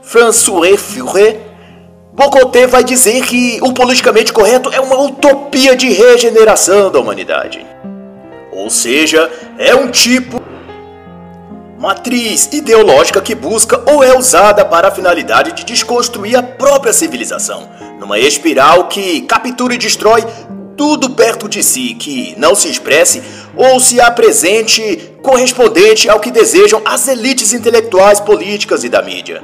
François 0.00 0.80
Furet, 0.80 1.38
Bocoté 2.14 2.66
vai 2.66 2.82
dizer 2.82 3.26
que 3.26 3.58
o 3.60 3.74
politicamente 3.74 4.32
correto 4.32 4.70
é 4.72 4.80
uma 4.80 4.98
utopia 5.02 5.76
de 5.76 5.90
regeneração 5.90 6.90
da 6.90 6.98
humanidade. 6.98 7.66
Ou 8.60 8.68
seja, 8.68 9.30
é 9.58 9.74
um 9.74 9.90
tipo 9.90 10.42
matriz 11.78 12.50
ideológica 12.52 13.22
que 13.22 13.34
busca 13.34 13.82
ou 13.90 14.04
é 14.04 14.16
usada 14.16 14.66
para 14.66 14.88
a 14.88 14.90
finalidade 14.90 15.52
de 15.52 15.64
desconstruir 15.64 16.36
a 16.36 16.42
própria 16.42 16.92
civilização, 16.92 17.70
numa 17.98 18.18
espiral 18.18 18.86
que 18.86 19.22
captura 19.22 19.74
e 19.74 19.78
destrói 19.78 20.22
tudo 20.76 21.08
perto 21.08 21.48
de 21.48 21.62
si 21.62 21.94
que 21.94 22.34
não 22.36 22.54
se 22.54 22.68
expresse 22.68 23.22
ou 23.56 23.80
se 23.80 23.98
apresente 23.98 25.10
correspondente 25.22 26.10
ao 26.10 26.20
que 26.20 26.30
desejam 26.30 26.82
as 26.84 27.08
elites 27.08 27.54
intelectuais, 27.54 28.20
políticas 28.20 28.84
e 28.84 28.90
da 28.90 29.00
mídia. 29.00 29.42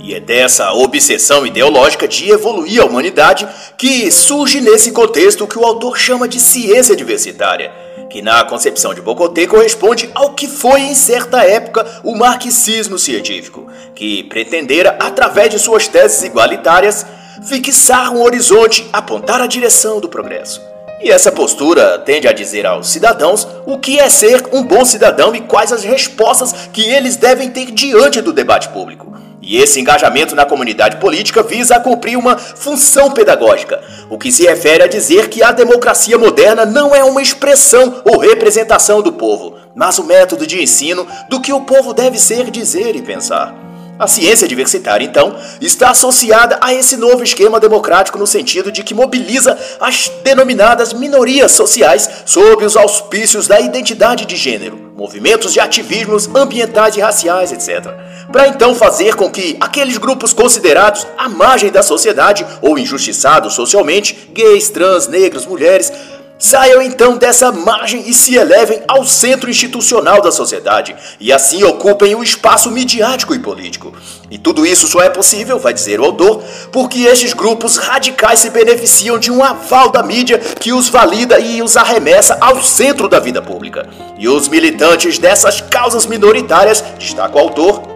E 0.00 0.14
é 0.14 0.20
dessa 0.20 0.72
obsessão 0.72 1.46
ideológica 1.46 2.08
de 2.08 2.28
evoluir 2.28 2.82
a 2.82 2.86
humanidade 2.86 3.46
que 3.78 4.10
surge 4.10 4.60
nesse 4.60 4.90
contexto 4.90 5.46
que 5.46 5.58
o 5.58 5.64
autor 5.64 5.96
chama 5.96 6.26
de 6.26 6.40
ciência 6.40 6.96
diversitária 6.96 7.85
que 8.08 8.22
na 8.22 8.44
concepção 8.44 8.94
de 8.94 9.00
Bocoté 9.00 9.46
corresponde 9.46 10.10
ao 10.14 10.34
que 10.34 10.46
foi 10.46 10.82
em 10.82 10.94
certa 10.94 11.42
época 11.44 12.00
o 12.04 12.14
marxismo 12.14 12.98
científico, 12.98 13.66
que 13.94 14.22
pretendera, 14.24 14.96
através 15.00 15.50
de 15.50 15.58
suas 15.58 15.88
teses 15.88 16.22
igualitárias, 16.22 17.04
fixar 17.46 18.12
um 18.12 18.22
horizonte, 18.22 18.88
apontar 18.92 19.40
a 19.40 19.46
direção 19.46 20.00
do 20.00 20.08
progresso. 20.08 20.60
E 21.02 21.10
essa 21.10 21.30
postura 21.30 21.98
tende 21.98 22.26
a 22.26 22.32
dizer 22.32 22.64
aos 22.64 22.88
cidadãos 22.88 23.46
o 23.66 23.78
que 23.78 23.98
é 23.98 24.08
ser 24.08 24.42
um 24.52 24.62
bom 24.62 24.84
cidadão 24.84 25.34
e 25.34 25.40
quais 25.42 25.72
as 25.72 25.84
respostas 25.84 26.52
que 26.72 26.82
eles 26.82 27.16
devem 27.16 27.50
ter 27.50 27.70
diante 27.70 28.22
do 28.22 28.32
debate 28.32 28.68
público. 28.70 29.14
E 29.46 29.58
esse 29.58 29.78
engajamento 29.78 30.34
na 30.34 30.44
comunidade 30.44 30.96
política 30.96 31.40
visa 31.40 31.78
cumprir 31.78 32.18
uma 32.18 32.36
função 32.36 33.12
pedagógica, 33.12 33.80
o 34.10 34.18
que 34.18 34.32
se 34.32 34.44
refere 34.44 34.82
a 34.82 34.88
dizer 34.88 35.28
que 35.28 35.40
a 35.40 35.52
democracia 35.52 36.18
moderna 36.18 36.66
não 36.66 36.92
é 36.92 37.04
uma 37.04 37.22
expressão 37.22 38.02
ou 38.04 38.18
representação 38.18 39.00
do 39.00 39.12
povo, 39.12 39.54
mas 39.72 40.00
o 40.00 40.02
um 40.02 40.06
método 40.06 40.48
de 40.48 40.60
ensino 40.60 41.06
do 41.28 41.40
que 41.40 41.52
o 41.52 41.60
povo 41.60 41.94
deve 41.94 42.18
ser, 42.18 42.50
dizer 42.50 42.96
e 42.96 43.02
pensar. 43.02 43.54
A 43.96 44.08
ciência 44.08 44.48
diversitária, 44.48 45.04
então, 45.04 45.36
está 45.60 45.90
associada 45.90 46.58
a 46.60 46.74
esse 46.74 46.96
novo 46.96 47.22
esquema 47.22 47.60
democrático 47.60 48.18
no 48.18 48.26
sentido 48.26 48.72
de 48.72 48.82
que 48.82 48.92
mobiliza 48.92 49.56
as 49.80 50.10
denominadas 50.24 50.92
minorias 50.92 51.52
sociais 51.52 52.10
sob 52.26 52.64
os 52.64 52.76
auspícios 52.76 53.46
da 53.46 53.60
identidade 53.60 54.26
de 54.26 54.36
gênero, 54.36 54.92
movimentos 54.96 55.52
de 55.52 55.60
ativismos 55.60 56.28
ambientais 56.34 56.96
e 56.96 57.00
raciais, 57.00 57.52
etc. 57.52 57.94
Para 58.30 58.48
então 58.48 58.74
fazer 58.74 59.14
com 59.14 59.30
que 59.30 59.56
aqueles 59.60 59.98
grupos 59.98 60.32
considerados 60.32 61.06
à 61.16 61.28
margem 61.28 61.70
da 61.70 61.82
sociedade 61.82 62.46
ou 62.60 62.78
injustiçados 62.78 63.54
socialmente, 63.54 64.30
gays, 64.32 64.68
trans, 64.68 65.06
negros, 65.06 65.46
mulheres, 65.46 65.92
Saiam 66.38 66.82
então 66.82 67.16
dessa 67.16 67.50
margem 67.50 68.04
e 68.06 68.12
se 68.12 68.34
elevem 68.34 68.82
ao 68.86 69.06
centro 69.06 69.48
institucional 69.48 70.20
da 70.20 70.30
sociedade 70.30 70.94
e 71.18 71.32
assim 71.32 71.64
ocupem 71.64 72.14
o 72.14 72.22
espaço 72.22 72.70
midiático 72.70 73.34
e 73.34 73.38
político. 73.38 73.94
E 74.30 74.36
tudo 74.36 74.66
isso 74.66 74.86
só 74.86 75.00
é 75.00 75.08
possível, 75.08 75.58
vai 75.58 75.72
dizer 75.72 75.98
o 75.98 76.04
autor, 76.04 76.42
porque 76.70 77.00
estes 77.04 77.32
grupos 77.32 77.78
radicais 77.78 78.40
se 78.40 78.50
beneficiam 78.50 79.18
de 79.18 79.30
um 79.30 79.42
aval 79.42 79.88
da 79.88 80.02
mídia 80.02 80.38
que 80.38 80.74
os 80.74 80.90
valida 80.90 81.40
e 81.40 81.62
os 81.62 81.74
arremessa 81.74 82.36
ao 82.38 82.62
centro 82.62 83.08
da 83.08 83.18
vida 83.18 83.40
pública. 83.40 83.88
E 84.18 84.28
os 84.28 84.46
militantes 84.46 85.18
dessas 85.18 85.62
causas 85.62 86.04
minoritárias, 86.04 86.84
destaca 86.98 87.34
o 87.34 87.40
autor, 87.40 87.95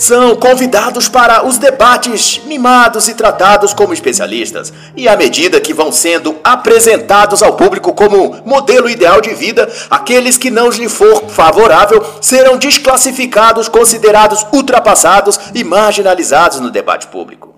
são 0.00 0.34
convidados 0.34 1.10
para 1.10 1.46
os 1.46 1.58
debates 1.58 2.40
mimados 2.46 3.06
e 3.06 3.12
tratados 3.12 3.74
como 3.74 3.92
especialistas, 3.92 4.72
e 4.96 5.06
à 5.06 5.14
medida 5.14 5.60
que 5.60 5.74
vão 5.74 5.92
sendo 5.92 6.36
apresentados 6.42 7.42
ao 7.42 7.54
público 7.54 7.92
como 7.92 8.34
modelo 8.46 8.88
ideal 8.88 9.20
de 9.20 9.34
vida, 9.34 9.70
aqueles 9.90 10.38
que 10.38 10.50
não 10.50 10.70
lhe 10.70 10.88
for 10.88 11.28
favorável 11.28 12.02
serão 12.18 12.56
desclassificados, 12.56 13.68
considerados 13.68 14.46
ultrapassados 14.54 15.38
e 15.54 15.62
marginalizados 15.62 16.60
no 16.60 16.70
debate 16.70 17.06
público. 17.08 17.54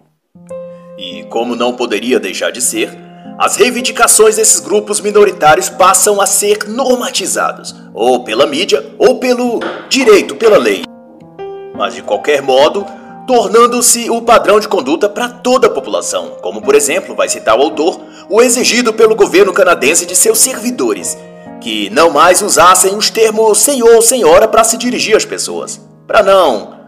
E 0.99 1.23
como 1.31 1.55
não 1.55 1.75
poderia 1.75 2.19
deixar 2.19 2.51
de 2.51 2.61
ser, 2.61 2.91
as 3.39 3.55
reivindicações 3.55 4.35
desses 4.35 4.59
grupos 4.59 5.01
minoritários 5.01 5.69
passam 5.69 6.21
a 6.21 6.27
ser 6.27 6.69
normatizados, 6.69 7.73
ou 7.95 8.25
pela 8.25 8.49
mídia, 8.49 8.85
ou 8.99 9.21
pelo 9.21 9.61
direito, 9.89 10.35
pela 10.35 10.59
lei 10.59 10.83
mas 11.75 11.95
de 11.95 12.03
qualquer 12.03 12.43
modo, 12.43 12.87
tornando-se 13.27 14.11
o 14.11 14.23
padrão 14.23 14.61
de 14.61 14.69
conduta 14.69 15.09
para 15.09 15.29
toda 15.29 15.67
a 15.67 15.71
população, 15.71 16.37
como 16.41 16.61
por 16.61 16.75
exemplo, 16.75 17.15
vai 17.15 17.29
citar 17.29 17.59
o 17.59 17.63
autor, 17.63 18.01
o 18.29 18.41
exigido 18.41 18.93
pelo 18.93 19.15
governo 19.15 19.53
canadense 19.53 20.07
de 20.07 20.17
seus 20.17 20.39
servidores, 20.39 21.17
que 21.61 21.89
não 21.91 22.11
mais 22.11 22.43
usassem 22.43 22.95
os 22.97 23.11
termos 23.11 23.59
senhor 23.59 23.95
ou 23.95 24.03
senhora 24.03 24.49
para 24.49 24.65
se 24.65 24.77
dirigir 24.77 25.17
às 25.17 25.25
pessoas, 25.25 25.81
para 26.07 26.23
não 26.23 26.83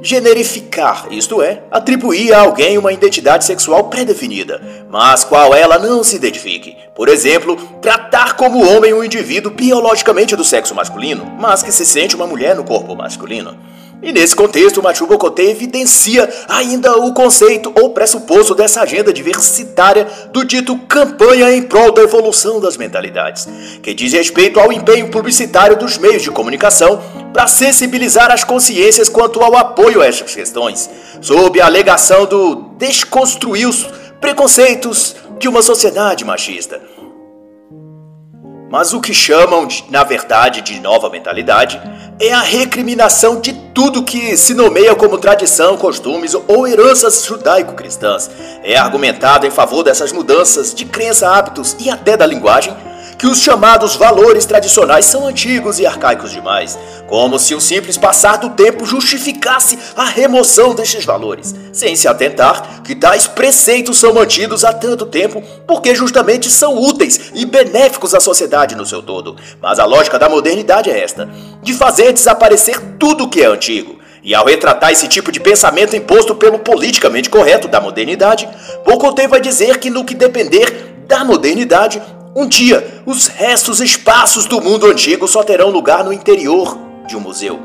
generificar, 0.00 1.06
isto 1.10 1.42
é, 1.42 1.62
atribuir 1.70 2.32
a 2.32 2.40
alguém 2.40 2.78
uma 2.78 2.92
identidade 2.92 3.44
sexual 3.44 3.84
pré-definida, 3.84 4.86
mas 4.88 5.24
qual 5.24 5.54
ela 5.54 5.78
não 5.78 6.04
se 6.04 6.16
identifique. 6.16 6.76
Por 6.94 7.08
exemplo, 7.08 7.56
tratar 7.82 8.36
como 8.36 8.64
homem 8.64 8.94
um 8.94 9.02
indivíduo 9.02 9.52
biologicamente 9.52 10.36
do 10.36 10.44
sexo 10.44 10.74
masculino, 10.74 11.26
mas 11.38 11.62
que 11.62 11.72
se 11.72 11.84
sente 11.84 12.14
uma 12.14 12.26
mulher 12.26 12.54
no 12.54 12.64
corpo 12.64 12.94
masculino. 12.94 13.56
E 14.00 14.12
nesse 14.12 14.34
contexto, 14.34 14.82
Machu 14.82 15.06
Bokotê 15.06 15.50
evidencia 15.50 16.28
ainda 16.48 16.96
o 16.98 17.12
conceito 17.12 17.72
ou 17.80 17.90
pressuposto 17.90 18.54
dessa 18.54 18.82
agenda 18.82 19.12
diversitária 19.12 20.06
do 20.32 20.44
dito 20.44 20.78
campanha 20.88 21.52
em 21.52 21.62
prol 21.62 21.90
da 21.90 22.02
evolução 22.02 22.60
das 22.60 22.76
mentalidades, 22.76 23.48
que 23.82 23.92
diz 23.92 24.12
respeito 24.12 24.60
ao 24.60 24.72
empenho 24.72 25.10
publicitário 25.10 25.76
dos 25.76 25.98
meios 25.98 26.22
de 26.22 26.30
comunicação 26.30 27.02
para 27.32 27.48
sensibilizar 27.48 28.30
as 28.30 28.44
consciências 28.44 29.08
quanto 29.08 29.40
ao 29.40 29.56
apoio 29.56 30.00
a 30.00 30.06
essas 30.06 30.32
questões, 30.32 30.88
sob 31.20 31.60
a 31.60 31.66
alegação 31.66 32.24
do 32.24 32.54
desconstruir 32.78 33.68
os 33.68 33.84
preconceitos 34.20 35.16
de 35.40 35.48
uma 35.48 35.60
sociedade 35.60 36.24
machista. 36.24 36.80
Mas 38.70 38.92
o 38.92 39.00
que 39.00 39.14
chamam, 39.14 39.66
de, 39.66 39.84
na 39.90 40.04
verdade, 40.04 40.60
de 40.60 40.78
nova 40.78 41.08
mentalidade 41.08 41.80
é 42.20 42.32
a 42.32 42.40
recriminação 42.40 43.40
de 43.40 43.52
tudo 43.52 44.02
que 44.02 44.36
se 44.36 44.52
nomeia 44.52 44.94
como 44.94 45.18
tradição, 45.18 45.76
costumes 45.76 46.34
ou 46.34 46.66
heranças 46.66 47.24
judaico-cristãs. 47.24 48.30
É 48.62 48.76
argumentado 48.76 49.46
em 49.46 49.50
favor 49.50 49.82
dessas 49.82 50.12
mudanças 50.12 50.74
de 50.74 50.84
crença, 50.84 51.30
hábitos 51.30 51.76
e 51.78 51.88
até 51.88 52.16
da 52.16 52.26
linguagem 52.26 52.76
que 53.18 53.26
os 53.26 53.40
chamados 53.40 53.96
valores 53.96 54.46
tradicionais 54.46 55.04
são 55.04 55.26
antigos 55.26 55.80
e 55.80 55.86
arcaicos 55.86 56.30
demais, 56.30 56.78
como 57.08 57.38
se 57.38 57.54
o 57.54 57.60
simples 57.60 57.98
passar 57.98 58.36
do 58.36 58.50
tempo 58.50 58.86
justificasse 58.86 59.76
a 59.96 60.04
remoção 60.04 60.72
destes 60.74 61.04
valores, 61.04 61.54
sem 61.72 61.96
se 61.96 62.06
atentar 62.06 62.82
que 62.82 62.94
tais 62.94 63.26
preceitos 63.26 63.98
são 63.98 64.14
mantidos 64.14 64.64
há 64.64 64.72
tanto 64.72 65.04
tempo 65.04 65.42
porque 65.66 65.94
justamente 65.94 66.48
são 66.48 66.78
úteis 66.78 67.32
e 67.34 67.44
benéficos 67.44 68.14
à 68.14 68.20
sociedade 68.20 68.76
no 68.76 68.86
seu 68.86 69.02
todo. 69.02 69.36
Mas 69.60 69.80
a 69.80 69.84
lógica 69.84 70.18
da 70.18 70.28
modernidade 70.28 70.88
é 70.88 71.02
esta: 71.02 71.28
de 71.62 71.74
fazer 71.74 72.12
desaparecer 72.12 72.80
tudo 72.98 73.24
o 73.24 73.28
que 73.28 73.42
é 73.42 73.46
antigo 73.46 73.98
e 74.22 74.34
ao 74.34 74.46
retratar 74.46 74.92
esse 74.92 75.08
tipo 75.08 75.32
de 75.32 75.40
pensamento 75.40 75.96
imposto 75.96 76.34
pelo 76.34 76.58
politicamente 76.58 77.30
correto 77.30 77.66
da 77.66 77.80
modernidade, 77.80 78.48
Bocoté 78.84 79.26
vai 79.26 79.40
dizer 79.40 79.78
que 79.78 79.90
no 79.90 80.04
que 80.04 80.14
depender 80.14 80.94
da 81.06 81.24
modernidade, 81.24 82.02
um 82.38 82.46
dia 82.46 83.02
os 83.04 83.26
restos 83.26 83.80
espaços 83.80 84.46
do 84.46 84.60
mundo 84.60 84.86
antigo 84.86 85.26
só 85.26 85.42
terão 85.42 85.70
lugar 85.70 86.04
no 86.04 86.12
interior 86.12 86.78
de 87.08 87.16
um 87.16 87.20
museu. 87.20 87.58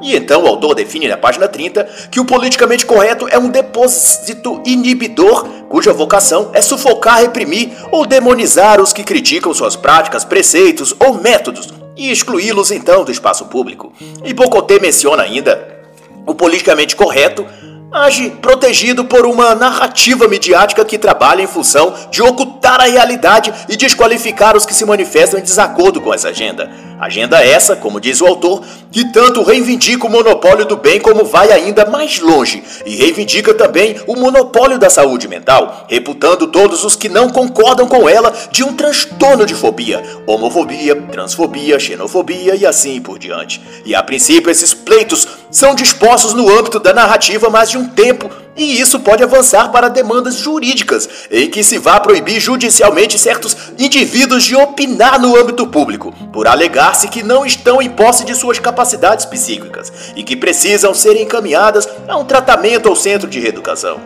E 0.00 0.14
então 0.14 0.44
o 0.44 0.46
autor 0.46 0.74
define 0.74 1.08
na 1.08 1.16
página 1.16 1.48
30 1.48 1.84
que 2.10 2.20
o 2.20 2.24
politicamente 2.24 2.86
correto 2.86 3.26
é 3.28 3.36
um 3.36 3.50
depósito 3.50 4.62
inibidor 4.64 5.46
cuja 5.68 5.92
vocação 5.92 6.50
é 6.54 6.62
sufocar, 6.62 7.20
reprimir 7.20 7.70
ou 7.90 8.06
demonizar 8.06 8.80
os 8.80 8.92
que 8.92 9.02
criticam 9.02 9.52
suas 9.52 9.74
práticas, 9.74 10.24
preceitos 10.24 10.94
ou 11.00 11.14
métodos 11.14 11.68
e 11.96 12.10
excluí-los 12.10 12.70
então 12.70 13.04
do 13.04 13.10
espaço 13.10 13.46
público. 13.46 13.92
E 14.24 14.32
Bocoté 14.32 14.78
menciona 14.78 15.24
ainda 15.24 15.80
o 16.24 16.34
politicamente 16.34 16.94
correto 16.94 17.44
age 17.92 18.30
protegido 18.40 19.04
por 19.04 19.26
uma 19.26 19.54
narrativa 19.54 20.28
midiática 20.28 20.84
que 20.84 20.98
trabalha 20.98 21.42
em 21.42 21.46
função 21.46 21.92
de 22.10 22.22
ocultar 22.22 22.80
a 22.80 22.84
realidade 22.84 23.52
e 23.68 23.76
desqualificar 23.76 24.56
os 24.56 24.64
que 24.64 24.74
se 24.74 24.84
manifestam 24.84 25.40
em 25.40 25.42
desacordo 25.42 26.00
com 26.00 26.14
essa 26.14 26.28
agenda. 26.28 26.70
Agenda 27.00 27.42
essa, 27.42 27.74
como 27.74 27.98
diz 27.98 28.20
o 28.20 28.26
autor, 28.26 28.62
que 28.92 29.10
tanto 29.10 29.42
reivindica 29.42 30.06
o 30.06 30.10
monopólio 30.10 30.66
do 30.66 30.76
bem 30.76 31.00
como 31.00 31.24
vai 31.24 31.50
ainda 31.50 31.86
mais 31.86 32.20
longe 32.20 32.62
e 32.84 32.94
reivindica 32.94 33.54
também 33.54 33.96
o 34.06 34.14
monopólio 34.16 34.78
da 34.78 34.90
saúde 34.90 35.26
mental, 35.26 35.86
reputando 35.88 36.48
todos 36.48 36.84
os 36.84 36.94
que 36.94 37.08
não 37.08 37.30
concordam 37.30 37.88
com 37.88 38.06
ela 38.06 38.32
de 38.52 38.62
um 38.62 38.74
transtorno 38.74 39.46
de 39.46 39.54
fobia, 39.54 40.02
homofobia, 40.26 40.94
transfobia, 41.10 41.80
xenofobia 41.80 42.54
e 42.54 42.66
assim 42.66 43.00
por 43.00 43.18
diante. 43.18 43.62
E 43.86 43.94
a 43.94 44.02
princípio 44.02 44.50
esses 44.50 44.74
pleitos 44.74 45.26
são 45.50 45.74
dispostos 45.74 46.34
no 46.34 46.50
âmbito 46.50 46.78
da 46.78 46.92
narrativa 46.92 47.48
mais 47.48 47.70
de 47.70 47.78
um 47.80 47.88
tempo 47.88 48.30
e 48.56 48.78
isso 48.78 49.00
pode 49.00 49.22
avançar 49.22 49.70
para 49.70 49.88
demandas 49.88 50.36
jurídicas, 50.36 51.08
em 51.30 51.48
que 51.48 51.64
se 51.64 51.78
vá 51.78 51.98
proibir 51.98 52.38
judicialmente 52.40 53.18
certos 53.18 53.56
indivíduos 53.78 54.44
de 54.44 54.54
opinar 54.54 55.18
no 55.18 55.34
âmbito 55.34 55.66
público, 55.66 56.12
por 56.32 56.46
alegar-se 56.46 57.08
que 57.08 57.22
não 57.22 57.46
estão 57.46 57.80
em 57.80 57.88
posse 57.88 58.24
de 58.24 58.34
suas 58.34 58.58
capacidades 58.58 59.24
psíquicas 59.24 59.90
e 60.14 60.22
que 60.22 60.36
precisam 60.36 60.92
ser 60.92 61.18
encaminhadas 61.20 61.88
a 62.06 62.18
um 62.18 62.24
tratamento 62.24 62.88
ou 62.88 62.96
centro 62.96 63.28
de 63.28 63.40
reeducação. 63.40 63.98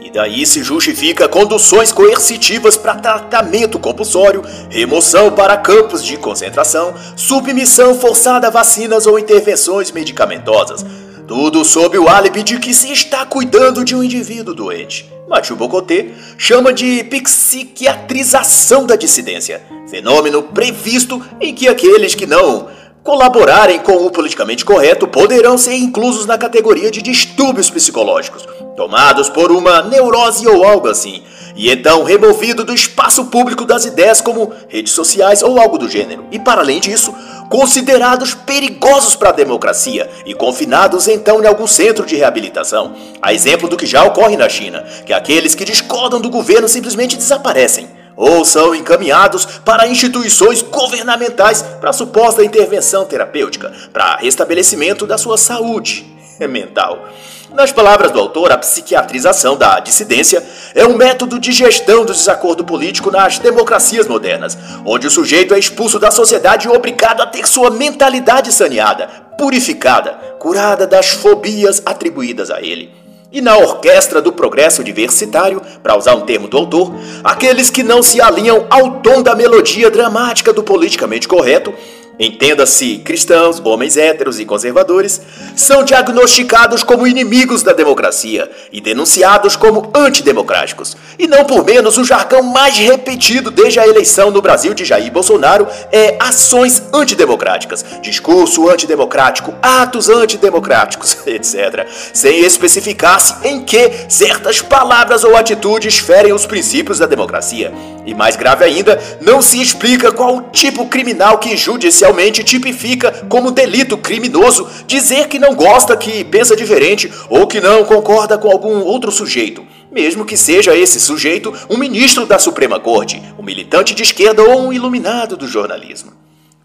E 0.00 0.10
daí 0.10 0.46
se 0.46 0.62
justifica 0.62 1.28
conduções 1.28 1.92
coercitivas 1.92 2.76
para 2.76 2.94
tratamento 2.94 3.78
compulsório, 3.78 4.42
remoção 4.70 5.32
para 5.32 5.56
campos 5.56 6.04
de 6.04 6.16
concentração, 6.16 6.94
submissão 7.16 7.94
forçada 7.94 8.46
a 8.46 8.50
vacinas 8.50 9.06
ou 9.06 9.18
intervenções 9.18 9.90
medicamentosas, 9.90 10.84
tudo 11.28 11.62
sob 11.62 11.98
o 11.98 12.08
álibi 12.08 12.42
de 12.42 12.58
que 12.58 12.72
se 12.72 12.90
está 12.90 13.26
cuidando 13.26 13.84
de 13.84 13.94
um 13.94 14.02
indivíduo 14.02 14.54
doente. 14.54 15.12
Mathieu 15.28 15.56
Bocoté 15.56 16.08
chama 16.38 16.72
de 16.72 17.04
psiquiatrização 17.04 18.86
da 18.86 18.96
dissidência, 18.96 19.62
fenômeno 19.90 20.42
previsto 20.42 21.22
em 21.38 21.54
que 21.54 21.68
aqueles 21.68 22.14
que 22.14 22.26
não 22.26 22.68
colaborarem 23.04 23.78
com 23.78 24.06
o 24.06 24.10
politicamente 24.10 24.64
correto 24.64 25.06
poderão 25.06 25.58
ser 25.58 25.74
inclusos 25.74 26.24
na 26.24 26.38
categoria 26.38 26.90
de 26.90 27.02
distúrbios 27.02 27.68
psicológicos, 27.68 28.46
tomados 28.74 29.28
por 29.28 29.52
uma 29.52 29.82
neurose 29.82 30.46
ou 30.46 30.64
algo 30.64 30.88
assim, 30.88 31.22
e 31.54 31.70
então 31.70 32.04
removido 32.04 32.64
do 32.64 32.72
espaço 32.72 33.26
público 33.26 33.64
das 33.64 33.84
ideias 33.84 34.20
como 34.20 34.52
redes 34.68 34.92
sociais 34.92 35.42
ou 35.42 35.58
algo 35.58 35.76
do 35.76 35.88
gênero. 35.88 36.24
E 36.30 36.38
para 36.38 36.60
além 36.60 36.80
disso, 36.80 37.14
considerados 37.48 38.34
perigosos 38.34 39.16
para 39.16 39.30
a 39.30 39.32
democracia 39.32 40.08
e 40.26 40.34
confinados 40.34 41.08
então 41.08 41.42
em 41.42 41.46
algum 41.46 41.66
centro 41.66 42.04
de 42.04 42.16
reabilitação. 42.16 42.94
A 43.20 43.32
exemplo 43.32 43.68
do 43.68 43.76
que 43.76 43.86
já 43.86 44.04
ocorre 44.04 44.36
na 44.36 44.48
China, 44.48 44.84
que 45.04 45.12
aqueles 45.12 45.54
que 45.54 45.64
discordam 45.64 46.20
do 46.20 46.30
governo 46.30 46.68
simplesmente 46.68 47.16
desaparecem 47.16 47.88
ou 48.18 48.44
são 48.44 48.74
encaminhados 48.74 49.46
para 49.64 49.86
instituições 49.86 50.60
governamentais 50.60 51.62
para 51.80 51.92
suposta 51.92 52.44
intervenção 52.44 53.04
terapêutica, 53.04 53.72
para 53.92 54.16
restabelecimento 54.16 55.06
da 55.06 55.16
sua 55.16 55.38
saúde 55.38 56.04
mental. 56.40 57.08
Nas 57.52 57.72
palavras 57.72 58.12
do 58.12 58.20
autor, 58.20 58.52
a 58.52 58.58
psiquiatrização 58.58 59.56
da 59.56 59.80
dissidência 59.80 60.44
é 60.74 60.86
um 60.86 60.96
método 60.96 61.40
de 61.40 61.50
gestão 61.50 62.04
do 62.04 62.12
desacordo 62.12 62.62
político 62.62 63.10
nas 63.10 63.38
democracias 63.38 64.06
modernas, 64.06 64.56
onde 64.84 65.06
o 65.06 65.10
sujeito 65.10 65.54
é 65.54 65.58
expulso 65.58 65.98
da 65.98 66.10
sociedade 66.10 66.68
e 66.68 66.70
obrigado 66.70 67.22
a 67.22 67.26
ter 67.26 67.48
sua 67.48 67.70
mentalidade 67.70 68.52
saneada, 68.52 69.08
purificada, 69.38 70.10
curada 70.38 70.86
das 70.86 71.08
fobias 71.08 71.82
atribuídas 71.86 72.50
a 72.50 72.60
ele. 72.60 72.92
E 73.32 73.40
na 73.40 73.56
orquestra 73.56 74.20
do 74.20 74.32
progresso 74.32 74.84
diversitário, 74.84 75.62
para 75.82 75.96
usar 75.96 76.14
um 76.14 76.22
termo 76.22 76.48
do 76.48 76.56
autor, 76.56 76.94
aqueles 77.24 77.70
que 77.70 77.82
não 77.82 78.02
se 78.02 78.20
alinham 78.20 78.66
ao 78.68 79.00
tom 79.00 79.22
da 79.22 79.34
melodia 79.34 79.90
dramática 79.90 80.52
do 80.52 80.62
politicamente 80.62 81.26
correto 81.26 81.72
entenda-se 82.18 82.98
cristãos, 82.98 83.60
homens 83.64 83.96
héteros 83.96 84.40
e 84.40 84.44
conservadores, 84.44 85.20
são 85.54 85.84
diagnosticados 85.84 86.82
como 86.82 87.06
inimigos 87.06 87.62
da 87.62 87.72
democracia 87.72 88.50
e 88.72 88.80
denunciados 88.80 89.56
como 89.56 89.90
antidemocráticos. 89.94 90.96
E 91.18 91.26
não 91.26 91.44
por 91.44 91.64
menos 91.64 91.98
o 91.98 92.04
jargão 92.04 92.42
mais 92.42 92.76
repetido 92.76 93.50
desde 93.50 93.80
a 93.80 93.86
eleição 93.86 94.30
no 94.30 94.42
Brasil 94.42 94.74
de 94.74 94.84
Jair 94.84 95.12
Bolsonaro 95.12 95.66
é 95.92 96.16
ações 96.20 96.82
antidemocráticas, 96.92 97.84
discurso 98.00 98.68
antidemocrático, 98.68 99.54
atos 99.62 100.08
antidemocráticos, 100.08 101.18
etc. 101.26 101.86
Sem 102.12 102.40
especificar-se 102.40 103.34
em 103.46 103.62
que 103.62 103.90
certas 104.08 104.60
palavras 104.60 105.24
ou 105.24 105.36
atitudes 105.36 105.98
ferem 105.98 106.32
os 106.32 106.46
princípios 106.46 106.98
da 106.98 107.06
democracia. 107.06 107.72
E 108.08 108.14
mais 108.14 108.34
grave 108.36 108.64
ainda, 108.64 108.98
não 109.20 109.40
se 109.40 109.60
explica 109.60 110.10
qual 110.10 110.50
tipo 110.50 110.86
criminal 110.86 111.38
que 111.38 111.56
judicial 111.56 112.08
realmente 112.08 112.42
tipifica 112.42 113.12
como 113.28 113.50
delito 113.50 113.98
criminoso 113.98 114.66
dizer 114.86 115.28
que 115.28 115.38
não 115.38 115.54
gosta, 115.54 115.94
que 115.94 116.24
pensa 116.24 116.56
diferente 116.56 117.12
ou 117.28 117.46
que 117.46 117.60
não 117.60 117.84
concorda 117.84 118.38
com 118.38 118.50
algum 118.50 118.80
outro 118.80 119.12
sujeito, 119.12 119.62
mesmo 119.92 120.24
que 120.24 120.38
seja 120.38 120.74
esse 120.74 120.98
sujeito 120.98 121.52
um 121.68 121.76
ministro 121.76 122.24
da 122.24 122.38
Suprema 122.38 122.80
Corte, 122.80 123.22
um 123.38 123.42
militante 123.42 123.94
de 123.94 124.02
esquerda 124.02 124.42
ou 124.42 124.62
um 124.62 124.72
iluminado 124.72 125.36
do 125.36 125.46
jornalismo. 125.46 126.12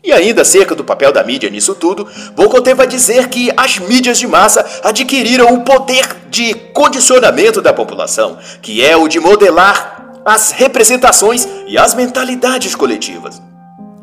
E 0.01 0.13
ainda 0.13 0.41
acerca 0.43 0.73
do 0.73 0.83
papel 0.83 1.11
da 1.11 1.23
mídia 1.23 1.49
nisso 1.49 1.75
tudo, 1.75 2.07
Bocoté 2.35 2.73
vai 2.73 2.87
dizer 2.87 3.27
que 3.27 3.51
as 3.55 3.79
mídias 3.79 4.17
de 4.17 4.27
massa 4.27 4.65
adquiriram 4.81 5.53
o 5.53 5.61
poder 5.61 6.07
de 6.29 6.53
condicionamento 6.73 7.61
da 7.61 7.73
população, 7.73 8.37
que 8.61 8.83
é 8.83 8.95
o 8.95 9.09
de 9.09 9.19
modelar 9.19 10.02
as 10.25 10.51
representações 10.51 11.47
e 11.67 11.77
as 11.77 11.93
mentalidades 11.93 12.75
coletivas 12.75 13.41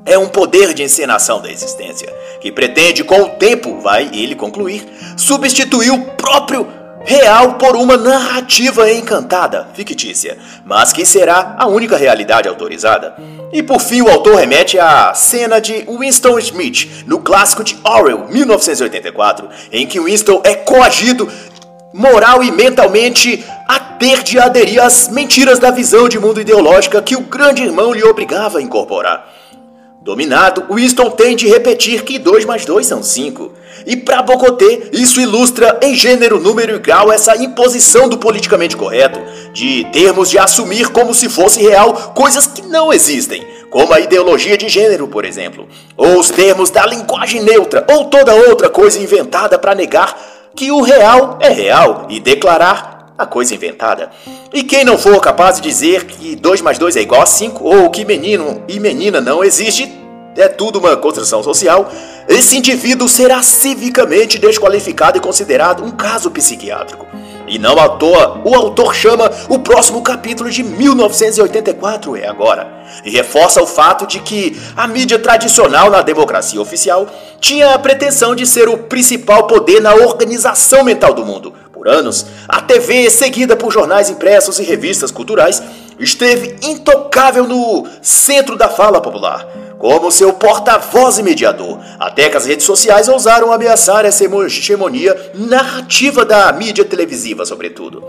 é 0.04 0.18
um 0.18 0.28
poder 0.28 0.74
de 0.74 0.83
encenação 0.83 1.40
da 1.40 1.50
existência, 1.50 2.12
que 2.40 2.50
pretende, 2.50 3.04
com 3.04 3.20
o 3.22 3.28
tempo, 3.30 3.80
vai 3.80 4.11
ele 4.12 4.35
concluir, 4.35 4.87
substituir 5.16 5.90
o 5.90 6.02
próprio 6.12 6.66
real 7.04 7.54
por 7.54 7.76
uma 7.76 7.96
narrativa 7.96 8.90
encantada, 8.90 9.68
fictícia, 9.74 10.37
mas 10.64 10.92
que 10.92 11.04
será 11.06 11.56
a 11.59 11.66
única 11.66 11.96
realidade 11.96 12.48
autorizada. 12.48 13.14
E 13.52 13.62
por 13.62 13.80
fim, 13.80 14.02
o 14.02 14.09
autor 14.09 14.37
remete 14.37 14.78
à 14.78 15.12
cena 15.14 15.61
de 15.61 15.85
Winston 15.88 16.38
Smith, 16.38 17.04
no 17.06 17.20
clássico 17.20 17.64
de 17.64 17.76
Orwell, 17.83 18.28
1984, 18.28 19.48
em 19.72 19.87
que 19.87 20.00
Winston 20.00 20.42
é 20.44 20.54
coagido 20.54 21.28
moral 21.92 22.42
e 22.42 22.50
mentalmente 22.50 23.44
a 23.66 23.79
ter 23.79 24.22
de 24.22 24.38
aderir 24.38 24.83
às 24.83 25.09
mentiras 25.09 25.59
da 25.59 25.70
visão 25.70 26.09
de 26.09 26.18
mundo 26.18 26.40
ideológica 26.40 27.03
que 27.03 27.16
o 27.16 27.20
grande 27.20 27.62
irmão 27.62 27.92
lhe 27.92 28.03
obrigava 28.05 28.59
a 28.59 28.62
incorporar. 28.62 29.29
Dominado, 30.03 30.64
Winston 30.74 31.11
tem 31.11 31.37
de 31.37 31.46
repetir 31.46 32.05
que 32.05 32.18
2 32.18 32.46
mais 32.46 32.64
2 32.64 32.87
são 32.87 33.03
5. 33.03 33.53
E 33.85 33.96
para 33.96 34.22
Bocoté, 34.22 34.88
isso 34.92 35.20
ilustra 35.20 35.79
em 35.83 35.94
gênero, 35.94 36.40
número 36.40 36.74
e 36.74 36.79
grau 36.79 37.12
essa 37.12 37.37
imposição 37.37 38.09
do 38.09 38.16
politicamente 38.16 38.76
correto, 38.76 39.20
de 39.53 39.85
termos 39.92 40.31
de 40.31 40.38
assumir 40.38 40.88
como 40.88 41.12
se 41.12 41.29
fosse 41.29 41.61
real 41.61 41.92
coisas 42.14 42.46
que 42.46 42.62
não 42.62 42.90
existem, 42.90 43.46
como 43.68 43.92
a 43.92 44.00
ideologia 44.00 44.57
de 44.57 44.70
gênero, 44.70 45.07
por 45.07 45.26
exemplo, 45.26 45.68
ou 45.96 46.18
os 46.18 46.31
termos 46.31 46.70
da 46.70 46.87
linguagem 46.87 47.42
neutra, 47.42 47.87
ou 47.90 48.07
toda 48.07 48.35
outra 48.35 48.70
coisa 48.70 48.98
inventada 48.98 49.59
para 49.59 49.74
negar 49.74 50.16
que 50.54 50.70
o 50.70 50.80
real 50.80 51.38
é 51.40 51.48
real 51.48 52.06
e 52.08 52.20
declarar 52.20 53.14
a 53.16 53.26
coisa 53.26 53.54
inventada. 53.54 54.10
E 54.52 54.62
quem 54.62 54.84
não 54.84 54.96
for 54.96 55.20
capaz 55.20 55.56
de 55.56 55.62
dizer 55.62 56.04
que 56.04 56.34
2 56.34 56.62
mais 56.62 56.78
2 56.78 56.96
é 56.96 57.02
igual 57.02 57.22
a 57.22 57.26
5, 57.26 57.62
ou 57.62 57.90
que 57.90 58.04
menino 58.04 58.62
e 58.66 58.80
menina 58.80 59.20
não 59.20 59.44
existe, 59.44 59.92
é 60.36 60.48
tudo 60.48 60.78
uma 60.78 60.96
construção 60.96 61.42
social, 61.42 61.90
esse 62.28 62.56
indivíduo 62.56 63.08
será 63.08 63.42
civicamente 63.42 64.38
desqualificado 64.38 65.18
e 65.18 65.20
considerado 65.20 65.84
um 65.84 65.90
caso 65.90 66.30
psiquiátrico. 66.30 67.06
E 67.50 67.58
não 67.58 67.76
à 67.80 67.88
toa, 67.88 68.40
o 68.44 68.54
autor 68.54 68.94
chama 68.94 69.28
o 69.48 69.58
próximo 69.58 70.00
capítulo 70.02 70.48
de 70.48 70.62
1984 70.62 72.16
é 72.16 72.28
agora. 72.28 72.84
E 73.04 73.10
reforça 73.10 73.60
o 73.60 73.66
fato 73.66 74.06
de 74.06 74.20
que 74.20 74.56
a 74.76 74.86
mídia 74.86 75.18
tradicional 75.18 75.90
na 75.90 76.00
democracia 76.00 76.60
oficial 76.60 77.08
tinha 77.40 77.74
a 77.74 77.78
pretensão 77.78 78.36
de 78.36 78.46
ser 78.46 78.68
o 78.68 78.78
principal 78.78 79.48
poder 79.48 79.80
na 79.80 79.92
organização 79.96 80.84
mental 80.84 81.12
do 81.12 81.26
mundo. 81.26 81.52
Por 81.72 81.88
anos, 81.88 82.24
a 82.48 82.60
TV, 82.60 83.10
seguida 83.10 83.56
por 83.56 83.72
jornais 83.72 84.08
impressos 84.08 84.60
e 84.60 84.62
revistas 84.62 85.10
culturais, 85.10 85.60
esteve 85.98 86.56
intocável 86.62 87.48
no 87.48 87.84
centro 88.00 88.56
da 88.56 88.68
fala 88.68 89.00
popular 89.00 89.44
como 89.81 90.12
seu 90.12 90.35
porta-voz 90.35 91.19
e 91.19 91.23
mediador, 91.23 91.81
até 91.99 92.29
que 92.29 92.37
as 92.37 92.45
redes 92.45 92.66
sociais 92.66 93.09
ousaram 93.09 93.51
ameaçar 93.51 94.05
essa 94.05 94.23
hegemonia 94.23 95.33
narrativa 95.35 96.23
da 96.23 96.53
mídia 96.53 96.85
televisiva, 96.85 97.47
sobretudo. 97.47 98.05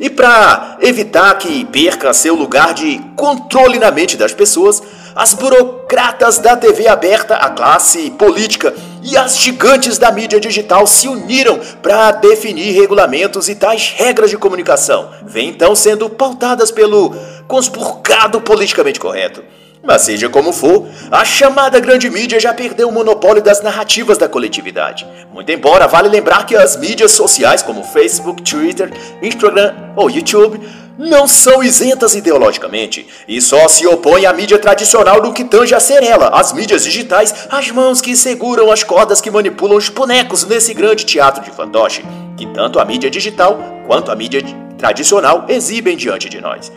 E 0.00 0.08
para 0.08 0.78
evitar 0.80 1.36
que 1.36 1.66
perca 1.66 2.14
seu 2.14 2.34
lugar 2.34 2.72
de 2.72 2.98
controle 3.14 3.78
na 3.78 3.90
mente 3.90 4.16
das 4.16 4.32
pessoas, 4.32 4.82
as 5.14 5.34
burocratas 5.34 6.38
da 6.38 6.56
TV 6.56 6.88
aberta, 6.88 7.34
a 7.34 7.50
classe 7.50 8.10
política 8.12 8.74
e 9.02 9.14
as 9.14 9.36
gigantes 9.36 9.98
da 9.98 10.10
mídia 10.10 10.40
digital 10.40 10.86
se 10.86 11.08
uniram 11.08 11.60
para 11.82 12.12
definir 12.12 12.72
regulamentos 12.72 13.50
e 13.50 13.54
tais 13.54 13.92
regras 13.94 14.30
de 14.30 14.38
comunicação, 14.38 15.10
vem 15.26 15.50
então 15.50 15.74
sendo 15.76 16.08
pautadas 16.08 16.70
pelo 16.70 17.14
conspurcado 17.46 18.40
politicamente 18.40 18.98
correto. 18.98 19.44
Mas 19.82 20.02
seja 20.02 20.28
como 20.28 20.52
for, 20.52 20.86
a 21.10 21.24
chamada 21.24 21.80
grande 21.80 22.08
mídia 22.08 22.38
já 22.38 22.54
perdeu 22.54 22.88
o 22.88 22.92
monopólio 22.92 23.42
das 23.42 23.60
narrativas 23.60 24.16
da 24.16 24.28
coletividade. 24.28 25.06
Muito 25.32 25.50
embora 25.50 25.88
vale 25.88 26.08
lembrar 26.08 26.46
que 26.46 26.54
as 26.54 26.76
mídias 26.76 27.10
sociais 27.12 27.62
como 27.62 27.82
Facebook, 27.82 28.42
Twitter, 28.42 28.92
Instagram 29.20 29.74
ou 29.96 30.08
YouTube 30.08 30.60
não 30.96 31.26
são 31.26 31.64
isentas 31.64 32.14
ideologicamente 32.14 33.08
e 33.26 33.40
só 33.40 33.66
se 33.66 33.84
opõem 33.86 34.24
à 34.24 34.32
mídia 34.32 34.58
tradicional 34.58 35.20
no 35.20 35.32
que 35.32 35.42
tange 35.42 35.74
a 35.74 35.80
ser 35.80 36.02
ela, 36.02 36.28
as 36.28 36.52
mídias 36.52 36.84
digitais, 36.84 37.48
as 37.50 37.70
mãos 37.70 38.00
que 38.00 38.14
seguram 38.14 38.70
as 38.70 38.84
cordas 38.84 39.20
que 39.20 39.30
manipulam 39.30 39.76
os 39.76 39.88
bonecos 39.88 40.44
nesse 40.44 40.72
grande 40.74 41.04
teatro 41.04 41.42
de 41.42 41.50
fantoche, 41.50 42.04
que 42.36 42.46
tanto 42.46 42.78
a 42.78 42.84
mídia 42.84 43.10
digital 43.10 43.58
quanto 43.86 44.12
a 44.12 44.14
mídia 44.14 44.42
tradicional 44.78 45.46
exibem 45.48 45.96
diante 45.96 46.28
de 46.28 46.40
nós 46.40 46.70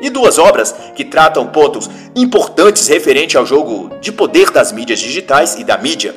e 0.00 0.10
duas 0.10 0.38
obras 0.38 0.74
que 0.94 1.04
tratam 1.04 1.46
pontos 1.46 1.88
importantes 2.16 2.88
referente 2.88 3.36
ao 3.36 3.46
jogo 3.46 3.90
de 4.00 4.10
poder 4.10 4.50
das 4.50 4.72
mídias 4.72 4.98
digitais 4.98 5.56
e 5.56 5.64
da 5.64 5.76
mídia, 5.76 6.14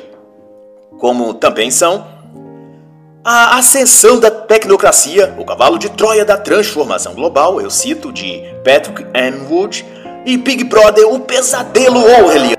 como 0.98 1.34
também 1.34 1.70
são 1.70 2.06
A 3.24 3.58
Ascensão 3.58 4.18
da 4.18 4.30
Tecnocracia, 4.30 5.34
o 5.38 5.44
cavalo 5.44 5.78
de 5.78 5.90
Troia 5.90 6.24
da 6.24 6.36
Transformação 6.36 7.14
Global, 7.14 7.60
eu 7.60 7.70
cito, 7.70 8.12
de 8.12 8.42
Patrick 8.64 9.06
M. 9.14 9.46
Wood, 9.50 9.84
e 10.26 10.36
Big 10.36 10.64
Brother, 10.64 11.06
o 11.08 11.20
Pesadelo 11.20 12.00
Orwelliano, 12.00 12.56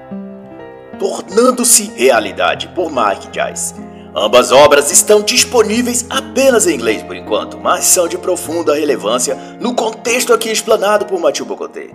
tornando-se 1.00 1.92
realidade, 1.96 2.68
por 2.70 2.92
Mike 2.92 3.30
Joyce. 3.34 3.74
Ambas 4.18 4.50
obras 4.54 4.92
estão 4.92 5.22
disponíveis 5.22 6.06
apenas 6.10 6.66
em 6.66 6.76
inglês 6.76 7.04
por 7.04 7.18
enquanto, 7.18 7.60
mas 7.60 7.84
são 7.84 8.08
de 8.08 8.18
profunda 8.18 8.74
relevância 8.74 9.36
no 9.60 9.76
contexto 9.76 10.34
aqui 10.34 10.50
explanado 10.50 11.06
por 11.06 11.20
Mathieu 11.20 11.46
Bocoté. 11.46 11.90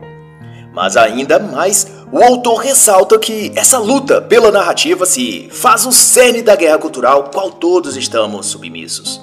Mas 0.70 0.98
ainda 0.98 1.38
mais, 1.38 1.86
o 2.12 2.22
autor 2.22 2.56
ressalta 2.56 3.18
que 3.18 3.50
essa 3.56 3.78
luta 3.78 4.20
pela 4.20 4.52
narrativa 4.52 5.06
se 5.06 5.48
faz 5.50 5.86
o 5.86 5.92
cerne 5.92 6.42
da 6.42 6.54
guerra 6.54 6.76
cultural 6.76 7.30
qual 7.32 7.52
todos 7.52 7.96
estamos 7.96 8.48
submissos. 8.48 9.18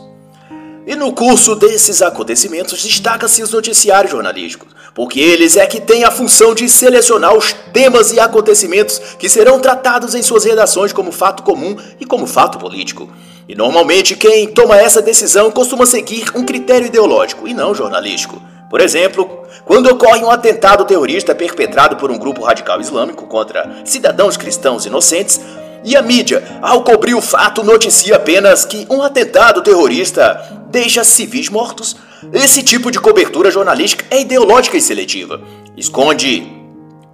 E 0.88 0.96
no 0.96 1.14
curso 1.14 1.54
desses 1.54 2.02
acontecimentos 2.02 2.82
destaca-se 2.82 3.44
os 3.44 3.52
noticiários 3.52 4.12
jornalísticos, 4.12 4.74
porque 4.98 5.20
eles 5.20 5.56
é 5.56 5.68
que 5.68 5.80
têm 5.80 6.04
a 6.04 6.10
função 6.10 6.56
de 6.56 6.68
selecionar 6.68 7.32
os 7.38 7.54
temas 7.72 8.12
e 8.12 8.20
acontecimentos 8.20 8.98
que 9.20 9.30
serão 9.30 9.60
tratados 9.60 10.16
em 10.16 10.24
suas 10.24 10.44
redações 10.44 10.92
como 10.92 11.12
fato 11.12 11.44
comum 11.44 11.78
e 12.00 12.04
como 12.04 12.26
fato 12.26 12.58
político. 12.58 13.08
E 13.48 13.54
normalmente 13.54 14.16
quem 14.16 14.48
toma 14.48 14.76
essa 14.76 15.00
decisão 15.00 15.52
costuma 15.52 15.86
seguir 15.86 16.32
um 16.34 16.44
critério 16.44 16.88
ideológico 16.88 17.48
e 17.48 17.54
não 17.54 17.76
jornalístico. 17.76 18.42
Por 18.72 18.82
exemplo, 18.82 19.44
quando 19.66 19.86
ocorre 19.86 20.24
um 20.24 20.32
atentado 20.32 20.84
terrorista 20.84 21.36
perpetrado 21.36 21.98
por 21.98 22.10
um 22.10 22.18
grupo 22.18 22.44
radical 22.44 22.82
islâmico 22.82 23.28
contra 23.28 23.84
cidadãos 23.86 24.36
cristãos 24.36 24.88
inocentes, 24.88 25.40
e 25.88 25.96
a 25.96 26.02
mídia, 26.02 26.44
ao 26.62 26.84
cobrir 26.84 27.16
o 27.16 27.22
fato, 27.22 27.64
noticia 27.64 28.18
apenas 28.18 28.66
que 28.66 28.86
um 28.90 29.02
atentado 29.02 29.62
terrorista 29.62 30.66
deixa 30.70 31.02
civis 31.02 31.48
mortos, 31.48 31.96
esse 32.34 32.62
tipo 32.62 32.92
de 32.92 33.00
cobertura 33.00 33.50
jornalística 33.50 34.04
é 34.12 34.20
ideológica 34.20 34.76
e 34.76 34.82
seletiva. 34.82 35.42
Esconde 35.78 36.46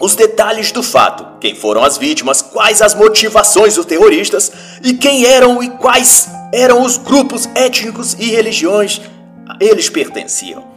os 0.02 0.16
detalhes 0.16 0.72
do 0.72 0.82
fato, 0.82 1.40
quem 1.40 1.54
foram 1.54 1.84
as 1.84 2.00
vítimas, 2.00 2.42
quais 2.42 2.82
as 2.82 2.96
motivações 2.96 3.76
dos 3.76 3.86
terroristas 3.86 4.52
e 4.84 4.94
quem 4.94 5.24
eram 5.24 5.62
e 5.62 5.70
quais 5.70 6.28
eram 6.52 6.82
os 6.82 6.98
grupos 6.98 7.48
étnicos 7.54 8.16
e 8.16 8.32
religiões 8.32 9.00
a 9.48 9.56
eles 9.64 9.88
pertenciam. 9.88 10.73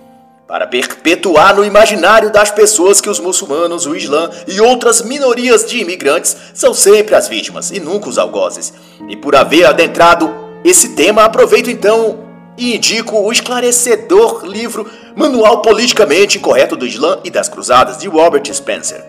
Para 0.47 0.65
perpetuar 0.65 1.57
no 1.57 1.65
imaginário 1.65 2.31
das 2.31 2.53
pessoas 2.53 3.01
que 3.01 3.11
os 3.11 3.19
muçulmanos, 3.19 3.85
o 3.85 3.97
Islã 3.97 4.31
e 4.47 4.61
outras 4.61 5.03
minorias 5.03 5.67
de 5.67 5.79
imigrantes 5.79 6.37
são 6.55 6.73
sempre 6.73 7.17
as 7.17 7.27
vítimas 7.27 7.73
e 7.73 7.81
nunca 7.81 8.09
os 8.09 8.17
algozes. 8.17 8.73
E 9.09 9.17
por 9.17 9.35
haver 9.35 9.67
adentrado 9.67 10.33
esse 10.65 10.91
tema, 10.91 11.25
aproveito 11.25 11.69
então 11.69 12.25
e 12.57 12.77
indico 12.77 13.19
o 13.19 13.33
esclarecedor 13.33 14.45
livro 14.45 14.89
Manual 15.17 15.63
Politicamente 15.63 16.39
Incorreto 16.39 16.77
do 16.77 16.87
Islã 16.87 17.19
e 17.25 17.31
das 17.31 17.49
Cruzadas, 17.49 17.99
de 17.99 18.07
Robert 18.07 18.45
Spencer. 18.55 19.05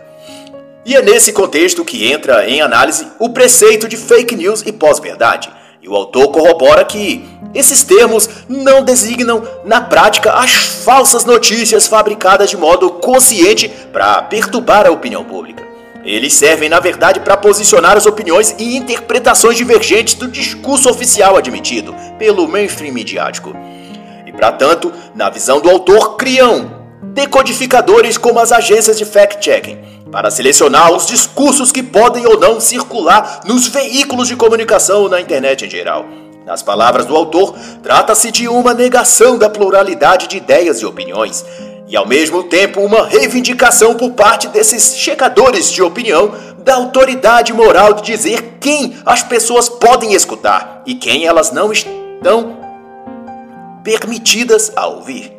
E 0.83 0.95
é 0.95 1.03
nesse 1.03 1.31
contexto 1.31 1.85
que 1.85 2.11
entra 2.11 2.49
em 2.49 2.61
análise 2.61 3.07
o 3.19 3.29
preceito 3.29 3.87
de 3.87 3.95
fake 3.95 4.35
news 4.35 4.63
e 4.65 4.71
pós-verdade. 4.71 5.51
E 5.87 5.89
o 5.89 5.95
autor 5.95 6.27
corrobora 6.33 6.83
que 6.83 7.25
esses 7.55 7.81
termos 7.81 8.29
não 8.49 8.83
designam, 8.83 9.41
na 9.63 9.79
prática, 9.79 10.33
as 10.33 10.51
falsas 10.51 11.23
notícias 11.23 11.87
fabricadas 11.87 12.49
de 12.49 12.57
modo 12.57 12.89
consciente 12.89 13.69
para 13.93 14.21
perturbar 14.23 14.85
a 14.85 14.91
opinião 14.91 15.23
pública. 15.23 15.63
Eles 16.03 16.33
servem, 16.33 16.67
na 16.67 16.81
verdade, 16.81 17.21
para 17.21 17.37
posicionar 17.37 17.95
as 17.95 18.05
opiniões 18.05 18.53
e 18.59 18.75
interpretações 18.75 19.55
divergentes 19.55 20.15
do 20.15 20.27
discurso 20.27 20.89
oficial 20.89 21.37
admitido 21.37 21.95
pelo 22.19 22.49
mainstream 22.49 22.93
midiático. 22.93 23.55
E, 24.25 24.31
para 24.33 24.51
tanto, 24.51 24.91
na 25.15 25.29
visão 25.29 25.61
do 25.61 25.69
autor, 25.69 26.17
criam 26.17 26.86
decodificadores 27.13 28.17
como 28.17 28.39
as 28.39 28.51
agências 28.51 28.97
de 28.97 29.05
fact-checking 29.05 29.97
para 30.11 30.31
selecionar 30.31 30.91
os 30.91 31.05
discursos 31.05 31.71
que 31.71 31.83
podem 31.83 32.25
ou 32.25 32.39
não 32.39 32.59
circular 32.59 33.41
nos 33.45 33.67
veículos 33.67 34.27
de 34.27 34.35
comunicação 34.35 35.09
na 35.09 35.19
internet 35.19 35.65
em 35.65 35.69
geral. 35.69 36.05
Nas 36.45 36.63
palavras 36.63 37.05
do 37.05 37.15
autor, 37.15 37.55
trata-se 37.83 38.31
de 38.31 38.47
uma 38.47 38.73
negação 38.73 39.37
da 39.37 39.49
pluralidade 39.49 40.27
de 40.27 40.37
ideias 40.37 40.79
e 40.79 40.85
opiniões, 40.85 41.45
e 41.87 41.95
ao 41.95 42.07
mesmo 42.07 42.43
tempo 42.43 42.79
uma 42.81 43.05
reivindicação 43.05 43.95
por 43.95 44.11
parte 44.11 44.47
desses 44.47 44.95
checadores 44.95 45.71
de 45.71 45.81
opinião 45.81 46.31
da 46.59 46.75
autoridade 46.75 47.53
moral 47.53 47.93
de 47.93 48.03
dizer 48.03 48.57
quem 48.59 48.97
as 49.05 49.23
pessoas 49.23 49.69
podem 49.69 50.13
escutar 50.13 50.83
e 50.85 50.95
quem 50.95 51.25
elas 51.25 51.51
não 51.51 51.71
estão 51.71 52.57
permitidas 53.83 54.71
a 54.75 54.87
ouvir. 54.87 55.36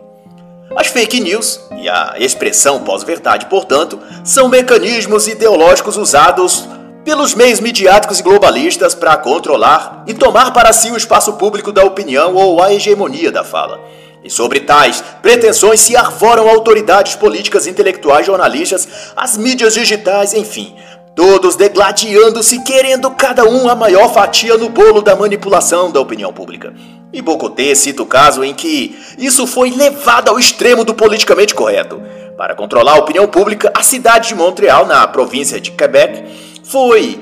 As 0.77 0.89
fake 0.89 1.21
news 1.21 1.61
e 1.81 1.89
a 1.89 2.15
expressão 2.19 2.81
pós-verdade, 2.85 3.47
portanto, 3.47 3.99
são 4.23 4.49
mecanismos 4.49 5.27
ideológicos 5.27 5.97
usados 5.97 6.69
pelos 7.05 7.35
meios 7.35 7.59
midiáticos 7.59 8.21
e 8.21 8.23
globalistas 8.23 8.95
para 8.95 9.17
controlar 9.17 10.05
e 10.07 10.13
tomar 10.13 10.53
para 10.53 10.73
si 10.73 10.91
o 10.91 10.97
espaço 10.97 11.33
público 11.35 11.73
da 11.73 11.85
opinião 11.85 12.35
ou 12.35 12.63
a 12.63 12.73
hegemonia 12.73 13.33
da 13.33 13.43
fala. 13.43 13.81
E 14.23 14.29
sobre 14.29 14.61
tais 14.61 15.03
pretensões 15.23 15.81
se 15.81 15.97
arvoram 15.97 16.49
autoridades 16.49 17.15
políticas, 17.15 17.67
intelectuais, 17.67 18.27
jornalistas, 18.27 18.87
as 19.17 19.39
mídias 19.39 19.73
digitais, 19.73 20.35
enfim, 20.35 20.77
todos 21.19 21.57
degladiando-se, 21.57 22.61
querendo 22.61 23.11
cada 23.11 23.45
um 23.45 23.69
a 23.69 23.75
maior 23.75 24.15
fatia 24.15 24.57
no 24.57 24.69
bolo 24.69 25.03
da 25.03 25.17
manipulação 25.17 25.91
da 25.91 25.99
opinião 25.99 26.33
pública. 26.33 26.73
E 27.13 27.21
Bocotê 27.21 27.75
cita 27.75 28.05
o 28.05 28.07
caso 28.07 28.45
em 28.45 28.55
que 28.55 28.97
isso 29.19 29.45
foi 29.45 29.69
levado 29.73 30.29
ao 30.29 30.39
extremo 30.39 30.85
do 30.85 30.95
politicamente 30.95 31.57
correto. 31.57 32.01
Para 32.37 32.55
controlar 32.55 32.93
a 32.93 32.99
opinião 33.01 33.27
pública, 33.27 33.73
a 33.75 33.83
cidade 33.83 34.29
de 34.29 34.37
Montreal, 34.37 34.87
na 34.87 35.09
província 35.09 35.61
de 35.61 35.73
Quebec, 35.73 36.23
foi, 36.63 37.19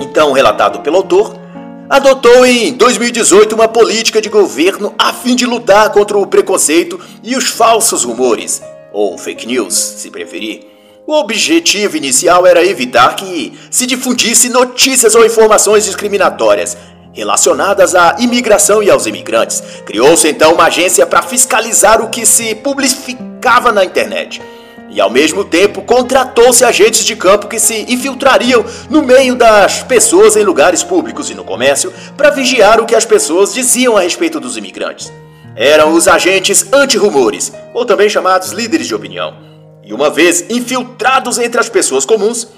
então 0.00 0.32
relatado 0.32 0.80
pelo 0.80 0.96
autor, 0.96 1.36
adotou 1.90 2.46
em 2.46 2.72
2018 2.72 3.54
uma 3.54 3.68
política 3.68 4.22
de 4.22 4.30
governo 4.30 4.94
a 4.98 5.12
fim 5.12 5.36
de 5.36 5.44
lutar 5.44 5.90
contra 5.90 6.16
o 6.16 6.26
preconceito 6.26 6.98
e 7.22 7.36
os 7.36 7.46
falsos 7.46 8.04
rumores, 8.04 8.62
ou 8.90 9.18
fake 9.18 9.46
news, 9.46 9.74
se 9.74 10.10
preferir. 10.10 10.75
O 11.08 11.20
objetivo 11.20 11.96
inicial 11.96 12.44
era 12.44 12.66
evitar 12.66 13.14
que 13.14 13.56
se 13.70 13.86
difundisse 13.86 14.48
notícias 14.48 15.14
ou 15.14 15.24
informações 15.24 15.84
discriminatórias 15.84 16.76
relacionadas 17.12 17.94
à 17.94 18.16
imigração 18.18 18.82
e 18.82 18.90
aos 18.90 19.06
imigrantes. 19.06 19.62
Criou-se 19.84 20.26
então 20.26 20.54
uma 20.54 20.64
agência 20.64 21.06
para 21.06 21.22
fiscalizar 21.22 22.02
o 22.02 22.08
que 22.08 22.26
se 22.26 22.56
publicava 22.56 23.70
na 23.70 23.84
internet. 23.84 24.42
E 24.90 25.00
ao 25.00 25.08
mesmo 25.08 25.44
tempo 25.44 25.80
contratou-se 25.80 26.64
agentes 26.64 27.04
de 27.04 27.14
campo 27.14 27.46
que 27.46 27.60
se 27.60 27.86
infiltrariam 27.88 28.64
no 28.90 29.00
meio 29.00 29.36
das 29.36 29.84
pessoas 29.84 30.34
em 30.34 30.42
lugares 30.42 30.82
públicos 30.82 31.30
e 31.30 31.34
no 31.34 31.44
comércio 31.44 31.92
para 32.16 32.30
vigiar 32.30 32.80
o 32.80 32.84
que 32.84 32.96
as 32.96 33.04
pessoas 33.04 33.54
diziam 33.54 33.96
a 33.96 34.00
respeito 34.00 34.40
dos 34.40 34.56
imigrantes. 34.56 35.12
Eram 35.54 35.92
os 35.92 36.08
agentes 36.08 36.66
anti-rumores, 36.72 37.52
ou 37.72 37.86
também 37.86 38.08
chamados 38.08 38.50
líderes 38.50 38.88
de 38.88 38.94
opinião. 38.94 39.55
E 39.86 39.94
uma 39.94 40.10
vez 40.10 40.44
infiltrados 40.50 41.38
entre 41.38 41.60
as 41.60 41.68
pessoas 41.68 42.04
comuns, 42.04 42.48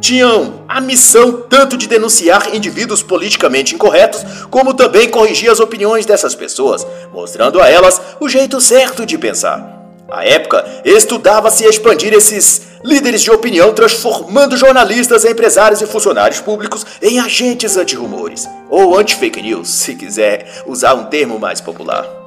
tinham 0.00 0.64
a 0.68 0.80
missão 0.80 1.42
tanto 1.48 1.76
de 1.76 1.88
denunciar 1.88 2.54
indivíduos 2.54 3.02
politicamente 3.02 3.74
incorretos, 3.74 4.24
como 4.50 4.72
também 4.72 5.08
corrigir 5.08 5.50
as 5.50 5.58
opiniões 5.58 6.06
dessas 6.06 6.34
pessoas, 6.36 6.86
mostrando 7.12 7.60
a 7.60 7.68
elas 7.68 8.00
o 8.20 8.28
jeito 8.28 8.60
certo 8.60 9.04
de 9.04 9.18
pensar. 9.18 9.74
À 10.08 10.24
época, 10.24 10.64
estudava-se 10.84 11.64
expandir 11.64 12.12
esses 12.12 12.62
líderes 12.84 13.22
de 13.22 13.32
opinião, 13.32 13.72
transformando 13.72 14.56
jornalistas, 14.56 15.24
empresários 15.24 15.82
e 15.82 15.86
funcionários 15.86 16.38
públicos 16.38 16.86
em 17.02 17.18
agentes 17.18 17.76
anti-rumores, 17.76 18.48
ou 18.70 18.96
anti-fake 18.96 19.42
news, 19.42 19.68
se 19.68 19.96
quiser 19.96 20.62
usar 20.64 20.94
um 20.94 21.06
termo 21.06 21.40
mais 21.40 21.60
popular. 21.60 22.25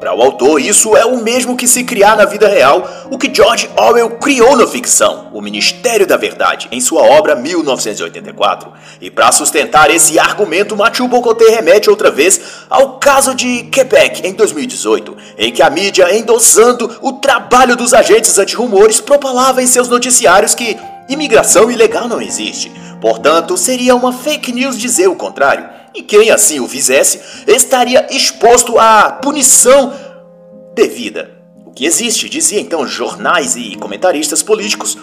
Para 0.00 0.14
o 0.14 0.22
autor, 0.22 0.58
isso 0.58 0.96
é 0.96 1.04
o 1.04 1.22
mesmo 1.22 1.54
que 1.54 1.68
se 1.68 1.84
criar 1.84 2.16
na 2.16 2.24
vida 2.24 2.48
real 2.48 2.88
o 3.10 3.18
que 3.18 3.32
George 3.32 3.68
Orwell 3.76 4.08
criou 4.12 4.56
na 4.56 4.66
ficção, 4.66 5.28
o 5.30 5.42
Ministério 5.42 6.06
da 6.06 6.16
Verdade, 6.16 6.68
em 6.72 6.80
sua 6.80 7.02
obra 7.02 7.36
1984. 7.36 8.72
E 8.98 9.10
para 9.10 9.30
sustentar 9.30 9.90
esse 9.90 10.18
argumento, 10.18 10.74
Mathieu 10.74 11.06
Bocoté 11.06 11.50
remete 11.50 11.90
outra 11.90 12.10
vez 12.10 12.40
ao 12.70 12.98
caso 12.98 13.34
de 13.34 13.64
Quebec, 13.64 14.26
em 14.26 14.32
2018, 14.32 15.14
em 15.36 15.52
que 15.52 15.62
a 15.62 15.68
mídia, 15.68 16.16
endossando 16.16 16.90
o 17.02 17.12
trabalho 17.12 17.76
dos 17.76 17.92
agentes 17.92 18.38
anti-rumores, 18.38 19.02
propalava 19.02 19.62
em 19.62 19.66
seus 19.66 19.86
noticiários 19.86 20.54
que 20.54 20.78
imigração 21.10 21.70
ilegal 21.70 22.08
não 22.08 22.22
existe. 22.22 22.72
Portanto, 23.02 23.54
seria 23.58 23.94
uma 23.94 24.14
fake 24.14 24.50
news 24.50 24.78
dizer 24.78 25.08
o 25.08 25.16
contrário. 25.16 25.79
E 25.94 26.02
quem 26.02 26.30
assim 26.30 26.60
o 26.60 26.68
fizesse 26.68 27.20
estaria 27.46 28.06
exposto 28.14 28.78
à 28.78 29.10
punição 29.10 29.92
devida. 30.74 31.30
O 31.66 31.72
que 31.72 31.84
existe, 31.84 32.28
dizia 32.28 32.60
então 32.60 32.86
jornais 32.86 33.56
e 33.56 33.76
comentaristas 33.76 34.42
políticos, 34.42 34.96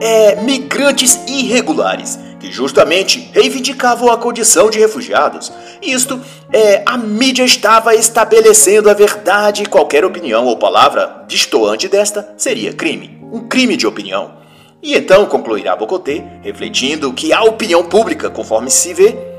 é 0.00 0.36
migrantes 0.36 1.20
irregulares, 1.26 2.18
que 2.38 2.50
justamente 2.50 3.30
reivindicavam 3.32 4.10
a 4.10 4.16
condição 4.16 4.70
de 4.70 4.78
refugiados. 4.78 5.52
Isto 5.82 6.20
é, 6.52 6.82
a 6.86 6.96
mídia 6.96 7.44
estava 7.44 7.94
estabelecendo 7.94 8.88
a 8.88 8.94
verdade 8.94 9.62
e 9.62 9.66
qualquer 9.66 10.04
opinião 10.04 10.46
ou 10.46 10.56
palavra 10.56 11.24
distoante 11.28 11.86
desta 11.86 12.34
seria 12.38 12.72
crime, 12.72 13.18
um 13.30 13.46
crime 13.46 13.76
de 13.76 13.86
opinião. 13.86 14.40
E 14.82 14.94
então 14.94 15.26
concluirá 15.26 15.76
Bocoté, 15.76 16.24
refletindo 16.42 17.12
que 17.12 17.32
a 17.34 17.42
opinião 17.42 17.84
pública, 17.84 18.30
conforme 18.30 18.70
se 18.70 18.94
vê, 18.94 19.29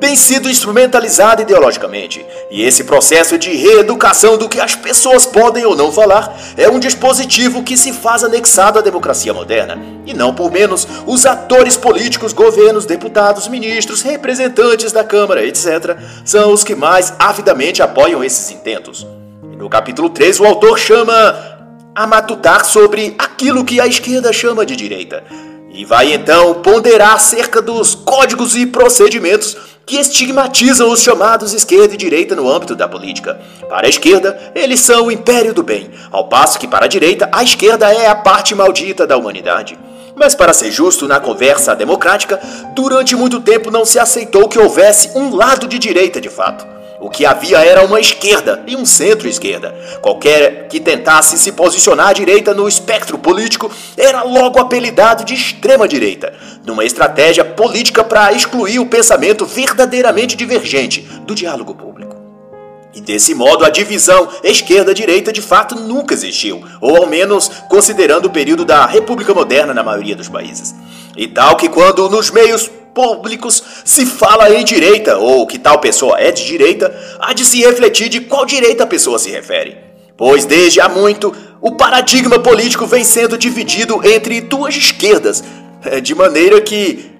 tem 0.00 0.16
sido 0.16 0.48
instrumentalizada 0.48 1.42
ideologicamente. 1.42 2.24
E 2.50 2.62
esse 2.62 2.84
processo 2.84 3.38
de 3.38 3.54
reeducação 3.54 4.36
do 4.36 4.48
que 4.48 4.60
as 4.60 4.74
pessoas 4.74 5.26
podem 5.26 5.64
ou 5.64 5.76
não 5.76 5.92
falar 5.92 6.36
é 6.56 6.68
um 6.68 6.78
dispositivo 6.78 7.62
que 7.62 7.76
se 7.76 7.92
faz 7.92 8.24
anexado 8.24 8.78
à 8.78 8.82
democracia 8.82 9.32
moderna. 9.32 9.78
E 10.04 10.12
não 10.12 10.34
por 10.34 10.50
menos, 10.50 10.86
os 11.06 11.26
atores 11.26 11.76
políticos, 11.76 12.32
governos, 12.32 12.86
deputados, 12.86 13.48
ministros, 13.48 14.02
representantes 14.02 14.92
da 14.92 15.04
Câmara, 15.04 15.44
etc., 15.44 15.96
são 16.24 16.52
os 16.52 16.64
que 16.64 16.74
mais 16.74 17.12
avidamente 17.18 17.82
apoiam 17.82 18.22
esses 18.22 18.50
intentos. 18.50 19.06
No 19.56 19.68
capítulo 19.68 20.10
3, 20.10 20.40
o 20.40 20.44
autor 20.44 20.78
chama 20.78 21.56
a 21.94 22.06
matutar 22.06 22.64
sobre 22.64 23.14
aquilo 23.18 23.64
que 23.64 23.80
a 23.80 23.86
esquerda 23.86 24.32
chama 24.32 24.66
de 24.66 24.76
direita. 24.76 25.24
E 25.72 25.84
vai 25.84 26.12
então 26.12 26.54
ponderar 26.54 27.14
acerca 27.14 27.60
dos 27.60 27.94
códigos 27.94 28.54
e 28.56 28.66
procedimentos 28.66 29.75
que 29.86 29.96
estigmatizam 29.96 30.90
os 30.90 31.00
chamados 31.00 31.52
esquerda 31.52 31.94
e 31.94 31.96
direita 31.96 32.34
no 32.34 32.50
âmbito 32.50 32.74
da 32.74 32.88
política. 32.88 33.40
Para 33.68 33.86
a 33.86 33.88
esquerda, 33.88 34.36
eles 34.52 34.80
são 34.80 35.06
o 35.06 35.12
império 35.12 35.54
do 35.54 35.62
bem, 35.62 35.88
ao 36.10 36.26
passo 36.28 36.58
que 36.58 36.66
para 36.66 36.86
a 36.86 36.88
direita, 36.88 37.28
a 37.30 37.44
esquerda 37.44 37.94
é 37.94 38.08
a 38.08 38.14
parte 38.16 38.52
maldita 38.52 39.06
da 39.06 39.16
humanidade. 39.16 39.78
Mas 40.16 40.34
para 40.34 40.52
ser 40.52 40.72
justo 40.72 41.06
na 41.06 41.20
conversa 41.20 41.76
democrática, 41.76 42.40
durante 42.74 43.14
muito 43.14 43.40
tempo 43.40 43.70
não 43.70 43.84
se 43.84 43.98
aceitou 43.98 44.48
que 44.48 44.58
houvesse 44.58 45.10
um 45.14 45.36
lado 45.36 45.68
de 45.68 45.78
direita 45.78 46.20
de 46.20 46.30
fato. 46.30 46.75
O 46.98 47.10
que 47.10 47.26
havia 47.26 47.58
era 47.58 47.84
uma 47.84 48.00
esquerda 48.00 48.64
e 48.66 48.74
um 48.74 48.86
centro-esquerda. 48.86 49.74
Qualquer 50.00 50.66
que 50.68 50.80
tentasse 50.80 51.38
se 51.38 51.52
posicionar 51.52 52.08
à 52.08 52.12
direita 52.12 52.54
no 52.54 52.66
espectro 52.66 53.18
político 53.18 53.70
era 53.96 54.22
logo 54.22 54.58
apelidado 54.58 55.24
de 55.24 55.34
extrema-direita, 55.34 56.32
numa 56.64 56.84
estratégia 56.84 57.44
política 57.44 58.02
para 58.02 58.32
excluir 58.32 58.78
o 58.78 58.86
pensamento 58.86 59.44
verdadeiramente 59.44 60.36
divergente 60.36 61.02
do 61.26 61.34
diálogo 61.34 61.74
público. 61.74 62.16
E 62.94 63.00
desse 63.02 63.34
modo, 63.34 63.62
a 63.62 63.68
divisão 63.68 64.26
esquerda-direita 64.42 65.30
de 65.30 65.42
fato 65.42 65.74
nunca 65.74 66.14
existiu, 66.14 66.64
ou 66.80 66.96
ao 66.96 67.06
menos 67.06 67.50
considerando 67.68 68.24
o 68.24 68.30
período 68.30 68.64
da 68.64 68.86
República 68.86 69.34
Moderna 69.34 69.74
na 69.74 69.82
maioria 69.82 70.16
dos 70.16 70.30
países. 70.30 70.74
E 71.14 71.26
tal 71.26 71.56
que 71.56 71.68
quando 71.68 72.08
nos 72.08 72.30
meios 72.30 72.70
públicos 72.96 73.62
se 73.84 74.06
fala 74.06 74.48
em 74.54 74.64
direita 74.64 75.18
ou 75.18 75.46
que 75.46 75.58
tal 75.58 75.78
pessoa 75.78 76.18
é 76.18 76.32
de 76.32 76.46
direita, 76.46 76.90
há 77.20 77.34
de 77.34 77.44
se 77.44 77.60
refletir 77.60 78.08
de 78.08 78.22
qual 78.22 78.46
direita 78.46 78.84
a 78.84 78.86
pessoa 78.86 79.18
se 79.18 79.30
refere. 79.30 79.76
Pois 80.16 80.46
desde 80.46 80.80
há 80.80 80.88
muito 80.88 81.30
o 81.60 81.72
paradigma 81.72 82.38
político 82.38 82.86
vem 82.86 83.04
sendo 83.04 83.36
dividido 83.36 84.00
entre 84.02 84.40
duas 84.40 84.74
esquerdas, 84.74 85.44
é, 85.84 86.00
de 86.00 86.14
maneira 86.14 86.58
que 86.62 87.10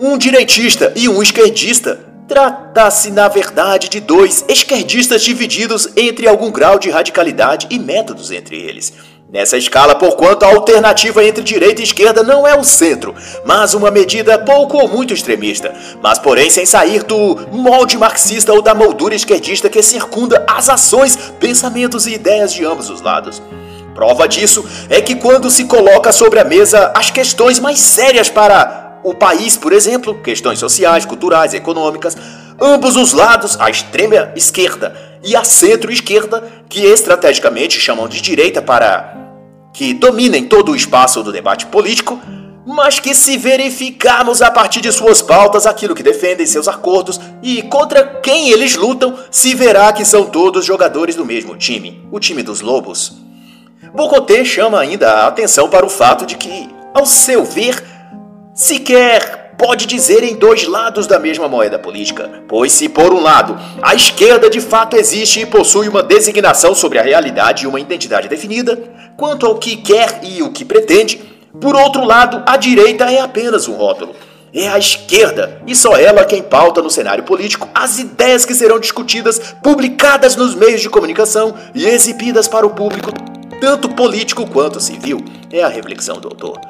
um 0.00 0.16
direitista 0.16 0.90
e 0.96 1.06
um 1.06 1.22
esquerdista 1.22 2.00
trata-se 2.26 3.10
na 3.10 3.28
verdade 3.28 3.90
de 3.90 4.00
dois 4.00 4.42
esquerdistas 4.48 5.22
divididos 5.22 5.86
entre 5.98 6.26
algum 6.26 6.50
grau 6.50 6.78
de 6.78 6.88
radicalidade 6.88 7.66
e 7.70 7.78
métodos 7.78 8.30
entre 8.30 8.56
eles. 8.56 8.94
Nessa 9.32 9.56
escala, 9.56 9.96
porquanto 9.96 10.44
a 10.44 10.48
alternativa 10.48 11.24
entre 11.24 11.42
direita 11.42 11.80
e 11.80 11.84
esquerda 11.84 12.22
não 12.22 12.46
é 12.46 12.56
o 12.56 12.62
centro, 12.62 13.14
mas 13.44 13.74
uma 13.74 13.90
medida 13.90 14.38
pouco 14.38 14.76
ou 14.76 14.88
muito 14.88 15.12
extremista, 15.12 15.74
mas 16.00 16.18
porém 16.18 16.50
sem 16.50 16.64
sair 16.64 17.02
do 17.02 17.48
molde 17.50 17.98
marxista 17.98 18.52
ou 18.52 18.62
da 18.62 18.74
moldura 18.74 19.14
esquerdista 19.14 19.68
que 19.68 19.82
circunda 19.82 20.44
as 20.48 20.68
ações, 20.68 21.16
pensamentos 21.40 22.06
e 22.06 22.14
ideias 22.14 22.52
de 22.52 22.64
ambos 22.64 22.90
os 22.90 23.00
lados. 23.00 23.42
Prova 23.94 24.28
disso 24.28 24.64
é 24.88 25.00
que 25.00 25.16
quando 25.16 25.50
se 25.50 25.64
coloca 25.64 26.12
sobre 26.12 26.38
a 26.38 26.44
mesa 26.44 26.92
as 26.94 27.10
questões 27.10 27.58
mais 27.58 27.80
sérias 27.80 28.28
para 28.28 29.00
o 29.02 29.14
país, 29.14 29.56
por 29.56 29.72
exemplo, 29.72 30.14
questões 30.22 30.58
sociais, 30.58 31.04
culturais, 31.04 31.54
econômicas, 31.54 32.16
ambos 32.60 32.96
os 32.96 33.12
lados, 33.12 33.56
a 33.58 33.68
extrema 33.68 34.32
esquerda 34.36 35.13
e 35.24 35.34
a 35.34 35.42
centro-esquerda, 35.42 36.64
que 36.68 36.84
estrategicamente 36.84 37.80
chamam 37.80 38.06
de 38.06 38.20
direita 38.20 38.60
para 38.60 39.16
que 39.72 39.94
dominem 39.94 40.44
todo 40.44 40.72
o 40.72 40.76
espaço 40.76 41.22
do 41.22 41.32
debate 41.32 41.66
político, 41.66 42.20
mas 42.66 42.98
que, 42.98 43.14
se 43.14 43.36
verificarmos 43.36 44.40
a 44.40 44.50
partir 44.50 44.80
de 44.80 44.92
suas 44.92 45.20
pautas 45.20 45.66
aquilo 45.66 45.94
que 45.94 46.02
defendem, 46.02 46.46
seus 46.46 46.68
acordos 46.68 47.20
e 47.42 47.62
contra 47.62 48.04
quem 48.22 48.50
eles 48.50 48.76
lutam, 48.76 49.18
se 49.30 49.54
verá 49.54 49.92
que 49.92 50.04
são 50.04 50.26
todos 50.26 50.64
jogadores 50.64 51.16
do 51.16 51.24
mesmo 51.24 51.56
time, 51.56 52.06
o 52.10 52.20
time 52.20 52.42
dos 52.42 52.60
lobos. 52.60 53.16
Bocoté 53.94 54.44
chama 54.44 54.80
ainda 54.80 55.10
a 55.10 55.26
atenção 55.26 55.68
para 55.68 55.84
o 55.84 55.90
fato 55.90 56.24
de 56.24 56.36
que, 56.36 56.68
ao 56.94 57.04
seu 57.04 57.44
ver, 57.44 57.82
sequer 58.54 59.43
pode 59.64 59.86
dizer 59.86 60.22
em 60.22 60.34
dois 60.34 60.66
lados 60.66 61.06
da 61.06 61.18
mesma 61.18 61.48
moeda 61.48 61.78
política, 61.78 62.30
pois 62.46 62.70
se 62.70 62.86
por 62.86 63.14
um 63.14 63.20
lado 63.22 63.58
a 63.80 63.94
esquerda 63.94 64.50
de 64.50 64.60
fato 64.60 64.94
existe 64.94 65.40
e 65.40 65.46
possui 65.46 65.88
uma 65.88 66.02
designação 66.02 66.74
sobre 66.74 66.98
a 66.98 67.02
realidade 67.02 67.64
e 67.64 67.66
uma 67.66 67.80
identidade 67.80 68.28
definida, 68.28 68.78
quanto 69.16 69.46
ao 69.46 69.54
que 69.54 69.76
quer 69.76 70.20
e 70.22 70.42
o 70.42 70.52
que 70.52 70.66
pretende, 70.66 71.18
por 71.58 71.74
outro 71.74 72.04
lado 72.04 72.42
a 72.44 72.58
direita 72.58 73.10
é 73.10 73.22
apenas 73.22 73.66
um 73.66 73.72
rótulo. 73.72 74.14
É 74.52 74.68
a 74.68 74.78
esquerda, 74.78 75.62
e 75.66 75.74
só 75.74 75.96
ela 75.96 76.26
quem 76.26 76.42
pauta 76.42 76.82
no 76.82 76.90
cenário 76.90 77.24
político 77.24 77.66
as 77.74 77.98
ideias 77.98 78.44
que 78.44 78.54
serão 78.54 78.78
discutidas, 78.78 79.54
publicadas 79.62 80.36
nos 80.36 80.54
meios 80.54 80.82
de 80.82 80.90
comunicação 80.90 81.54
e 81.74 81.86
exibidas 81.86 82.46
para 82.46 82.66
o 82.66 82.74
público, 82.74 83.10
tanto 83.62 83.88
político 83.88 84.46
quanto 84.46 84.78
civil. 84.78 85.24
É 85.50 85.62
a 85.62 85.68
reflexão 85.68 86.20
do 86.20 86.28
autor. 86.28 86.60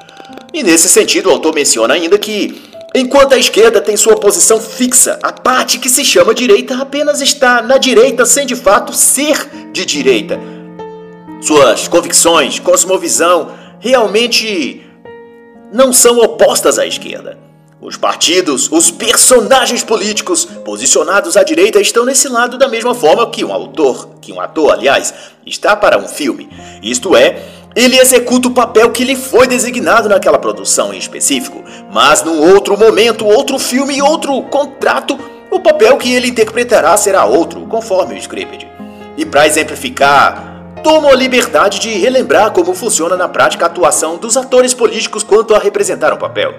E 0.53 0.63
nesse 0.63 0.89
sentido, 0.89 1.29
o 1.29 1.33
autor 1.33 1.53
menciona 1.53 1.95
ainda 1.95 2.17
que 2.17 2.73
Enquanto 2.97 3.33
a 3.33 3.39
esquerda 3.39 3.81
tem 3.81 3.97
sua 3.97 4.15
posição 4.15 4.61
fixa, 4.61 5.19
a 5.21 5.33
parte 5.33 5.81
que 5.81 5.89
se 5.89 6.05
chama 6.05 6.33
direita 6.33 6.77
apenas 6.77 7.21
está 7.21 7.61
na 7.61 7.77
direita 7.77 8.25
sem 8.25 8.47
de 8.47 8.55
fato 8.55 8.93
ser 8.93 9.51
de 9.73 9.85
direita. 9.85 10.39
Suas 11.43 11.89
convicções, 11.89 12.61
cosmovisão, 12.61 13.51
realmente 13.81 14.87
não 15.73 15.93
são 15.93 16.21
opostas 16.21 16.79
à 16.79 16.87
esquerda. 16.87 17.37
Os 17.81 17.97
partidos, 17.97 18.71
os 18.71 18.93
personagens 18.93 19.83
políticos 19.83 20.45
posicionados 20.65 21.37
à 21.37 21.43
direita 21.43 21.81
estão 21.81 22.05
nesse 22.05 22.29
lado 22.29 22.57
da 22.57 22.69
mesma 22.69 22.95
forma 22.95 23.29
que 23.29 23.45
um 23.45 23.53
autor, 23.53 24.09
que 24.21 24.33
um 24.33 24.41
ator, 24.41 24.73
aliás, 24.73 25.13
está 25.45 25.75
para 25.75 25.99
um 25.99 26.07
filme. 26.07 26.49
Isto 26.81 27.17
é, 27.17 27.43
ele 27.75 27.99
executa 27.99 28.49
o 28.49 28.53
papel 28.53 28.91
que 28.91 29.05
lhe 29.05 29.17
foi 29.17 29.47
designado 29.47 30.09
naquela 30.09 30.39
produção 30.39 30.95
em 30.95 30.99
específico, 30.99 31.65
mas 31.93 32.23
num 32.23 32.55
outro 32.55 32.79
momento, 32.79 33.27
outro 33.27 33.59
filme 33.59 34.01
outro 34.01 34.41
contrato, 34.43 35.19
o 35.51 35.59
papel 35.61 35.97
que 35.97 36.13
ele 36.13 36.29
interpretará 36.29 36.97
será 36.97 37.25
outro, 37.25 37.63
conforme 37.63 38.15
o 38.15 38.19
script. 38.19 38.69
E 39.17 39.27
para 39.27 39.47
exemplificar 39.47 40.53
tomo 40.85 41.09
a 41.09 41.15
liberdade 41.15 41.79
de 41.79 41.89
relembrar 41.89 42.51
como 42.51 42.75
funciona 42.75 43.17
na 43.17 43.27
prática 43.27 43.65
a 43.65 43.69
atuação 43.69 44.19
dos 44.19 44.37
atores 44.37 44.75
políticos 44.75 45.23
quanto 45.23 45.55
a 45.55 45.59
representar 45.59 46.13
um 46.13 46.19
papel. 46.19 46.55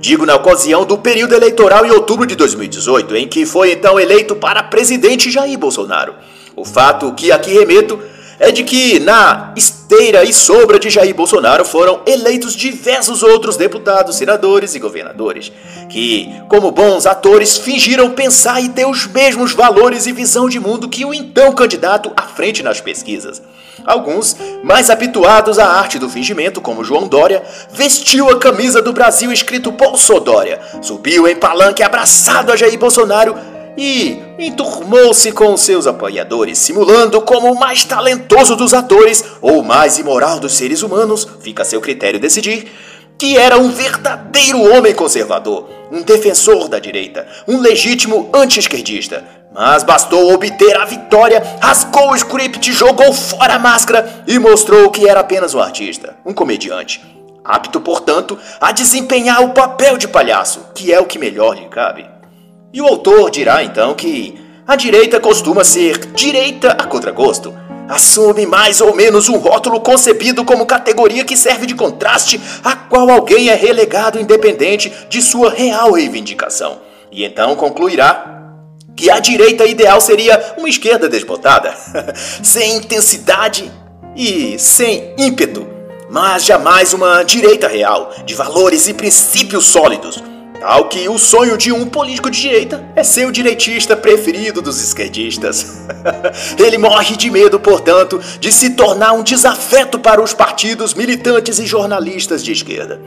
Digo 0.00 0.24
na 0.24 0.34
ocasião 0.34 0.84
do 0.84 0.96
período 0.96 1.34
eleitoral 1.34 1.84
em 1.84 1.90
outubro 1.90 2.26
de 2.26 2.34
2018, 2.34 3.14
em 3.16 3.28
que 3.28 3.44
foi 3.44 3.72
então 3.72 4.00
eleito 4.00 4.34
para 4.34 4.62
presidente 4.62 5.30
Jair 5.30 5.58
Bolsonaro. 5.58 6.14
O 6.56 6.64
fato 6.64 7.12
que 7.12 7.30
aqui 7.30 7.52
remeto 7.52 8.00
é 8.38 8.50
de 8.50 8.64
que 8.64 9.00
na 9.00 9.52
esteira 9.56 10.24
e 10.24 10.32
sombra 10.32 10.78
de 10.78 10.90
Jair 10.90 11.14
Bolsonaro 11.14 11.64
foram 11.64 12.00
eleitos 12.06 12.54
diversos 12.54 13.22
outros 13.22 13.56
deputados, 13.56 14.16
senadores 14.16 14.74
e 14.74 14.78
governadores, 14.78 15.52
que, 15.88 16.28
como 16.48 16.70
bons 16.70 17.06
atores, 17.06 17.56
fingiram 17.56 18.10
pensar 18.10 18.60
e 18.60 18.68
ter 18.68 18.86
os 18.86 19.06
mesmos 19.06 19.52
valores 19.52 20.06
e 20.06 20.12
visão 20.12 20.48
de 20.48 20.60
mundo 20.60 20.88
que 20.88 21.04
o 21.04 21.14
então 21.14 21.52
candidato 21.52 22.12
à 22.16 22.22
frente 22.22 22.62
nas 22.62 22.80
pesquisas. 22.80 23.40
Alguns, 23.84 24.36
mais 24.64 24.90
habituados 24.90 25.58
à 25.58 25.66
arte 25.66 25.98
do 25.98 26.08
fingimento, 26.08 26.60
como 26.60 26.82
João 26.82 27.06
Dória, 27.06 27.42
vestiu 27.70 28.28
a 28.28 28.38
camisa 28.38 28.82
do 28.82 28.92
Brasil 28.92 29.30
escrito 29.30 29.70
Bolsodória, 29.70 30.60
subiu 30.82 31.28
em 31.28 31.36
palanque 31.36 31.82
abraçado 31.82 32.50
a 32.50 32.56
Jair 32.56 32.78
Bolsonaro 32.78 33.36
e 33.76 34.22
enturmou-se 34.38 35.30
com 35.32 35.56
seus 35.56 35.86
apoiadores, 35.86 36.58
simulando 36.58 37.20
como 37.20 37.52
o 37.52 37.58
mais 37.58 37.84
talentoso 37.84 38.56
dos 38.56 38.72
atores 38.72 39.24
ou 39.40 39.60
o 39.60 39.64
mais 39.64 39.98
imoral 39.98 40.40
dos 40.40 40.54
seres 40.54 40.82
humanos, 40.82 41.26
fica 41.40 41.62
a 41.62 41.66
seu 41.66 41.80
critério 41.80 42.18
decidir, 42.18 42.72
que 43.18 43.36
era 43.36 43.58
um 43.58 43.70
verdadeiro 43.70 44.60
homem 44.72 44.94
conservador, 44.94 45.68
um 45.90 46.02
defensor 46.02 46.68
da 46.68 46.78
direita, 46.78 47.26
um 47.46 47.60
legítimo 47.60 48.30
anti-esquerdista. 48.34 49.24
Mas 49.54 49.82
bastou 49.82 50.34
obter 50.34 50.76
a 50.76 50.84
vitória, 50.84 51.42
rasgou 51.62 52.10
o 52.10 52.16
script, 52.16 52.72
jogou 52.72 53.12
fora 53.14 53.54
a 53.54 53.58
máscara 53.58 54.24
e 54.26 54.38
mostrou 54.38 54.90
que 54.90 55.08
era 55.08 55.20
apenas 55.20 55.54
um 55.54 55.60
artista, 55.60 56.14
um 56.26 56.34
comediante. 56.34 57.02
Apto, 57.42 57.80
portanto, 57.80 58.38
a 58.60 58.72
desempenhar 58.72 59.42
o 59.42 59.50
papel 59.50 59.96
de 59.96 60.08
palhaço, 60.08 60.66
que 60.74 60.92
é 60.92 61.00
o 61.00 61.06
que 61.06 61.18
melhor 61.18 61.54
lhe 61.54 61.68
cabe. 61.68 62.15
E 62.72 62.80
o 62.80 62.86
autor 62.86 63.30
dirá 63.30 63.62
então 63.62 63.94
que 63.94 64.38
a 64.66 64.74
direita 64.74 65.20
costuma 65.20 65.62
ser 65.62 65.98
direita 66.12 66.72
a 66.72 66.84
contragosto. 66.84 67.54
Assume 67.88 68.46
mais 68.46 68.80
ou 68.80 68.94
menos 68.96 69.28
um 69.28 69.38
rótulo 69.38 69.80
concebido 69.80 70.44
como 70.44 70.66
categoria 70.66 71.24
que 71.24 71.36
serve 71.36 71.66
de 71.66 71.74
contraste 71.74 72.40
a 72.64 72.74
qual 72.74 73.08
alguém 73.08 73.48
é 73.48 73.54
relegado 73.54 74.20
independente 74.20 74.92
de 75.08 75.22
sua 75.22 75.50
real 75.50 75.92
reivindicação. 75.92 76.80
E 77.12 77.24
então 77.24 77.54
concluirá 77.54 78.54
que 78.96 79.08
a 79.08 79.20
direita 79.20 79.64
ideal 79.64 80.00
seria 80.00 80.54
uma 80.58 80.68
esquerda 80.68 81.08
desbotada, 81.08 81.72
sem 82.42 82.76
intensidade 82.76 83.70
e 84.16 84.58
sem 84.58 85.14
ímpeto, 85.16 85.68
mas 86.10 86.44
jamais 86.44 86.92
uma 86.92 87.22
direita 87.22 87.68
real, 87.68 88.12
de 88.24 88.34
valores 88.34 88.88
e 88.88 88.94
princípios 88.94 89.66
sólidos 89.66 90.20
Tal 90.60 90.88
que 90.88 91.08
o 91.08 91.18
sonho 91.18 91.56
de 91.56 91.72
um 91.72 91.86
político 91.86 92.30
de 92.30 92.40
direita 92.40 92.84
é 92.96 93.02
ser 93.02 93.26
o 93.26 93.32
direitista 93.32 93.96
preferido 93.96 94.62
dos 94.62 94.82
esquerdistas. 94.82 95.86
Ele 96.58 96.78
morre 96.78 97.16
de 97.16 97.30
medo, 97.30 97.60
portanto, 97.60 98.20
de 98.40 98.50
se 98.52 98.70
tornar 98.70 99.12
um 99.12 99.22
desafeto 99.22 99.98
para 99.98 100.20
os 100.20 100.32
partidos 100.32 100.94
militantes 100.94 101.58
e 101.58 101.66
jornalistas 101.66 102.42
de 102.42 102.52
esquerda. 102.52 103.00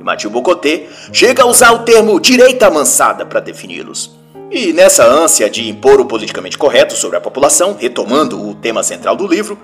Matil 0.00 0.28
Bocotê 0.28 0.86
chega 1.12 1.42
a 1.42 1.46
usar 1.46 1.72
o 1.72 1.78
termo 1.80 2.20
direita 2.20 2.66
amansada 2.66 3.24
para 3.24 3.40
defini-los. 3.40 4.10
E 4.50 4.72
nessa 4.72 5.04
ânsia 5.04 5.48
de 5.48 5.68
impor 5.68 6.00
o 6.00 6.04
politicamente 6.04 6.58
correto 6.58 6.94
sobre 6.94 7.16
a 7.16 7.20
população, 7.20 7.76
retomando 7.78 8.40
o 8.40 8.54
tema 8.54 8.82
central 8.82 9.16
do 9.16 9.26
livro, 9.26 9.58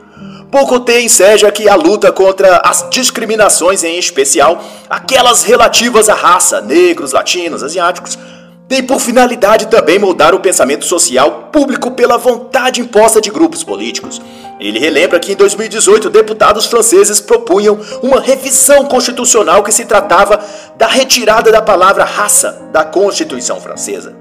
Bocotê 0.50 1.00
enseja 1.00 1.52
que 1.52 1.68
a 1.68 1.76
luta 1.76 2.10
contra 2.10 2.60
as 2.64 2.84
discriminações, 2.90 3.84
em 3.84 3.96
especial 3.96 4.60
aquelas 4.88 5.44
relativas 5.44 6.08
à 6.08 6.14
raça, 6.14 6.60
negros, 6.60 7.12
latinos, 7.12 7.62
asiáticos, 7.62 8.18
tem 8.66 8.82
por 8.82 9.00
finalidade 9.00 9.66
também 9.66 9.96
moldar 9.96 10.34
o 10.34 10.40
pensamento 10.40 10.84
social 10.84 11.50
público 11.52 11.92
pela 11.92 12.18
vontade 12.18 12.80
imposta 12.80 13.20
de 13.20 13.30
grupos 13.30 13.62
políticos. 13.62 14.20
Ele 14.58 14.80
relembra 14.80 15.20
que 15.20 15.32
em 15.32 15.36
2018 15.36 16.10
deputados 16.10 16.66
franceses 16.66 17.20
propunham 17.20 17.78
uma 18.02 18.20
revisão 18.20 18.84
constitucional 18.86 19.62
que 19.62 19.72
se 19.72 19.84
tratava 19.84 20.44
da 20.76 20.88
retirada 20.88 21.52
da 21.52 21.62
palavra 21.62 22.02
raça 22.02 22.60
da 22.72 22.84
Constituição 22.84 23.60
francesa. 23.60 24.19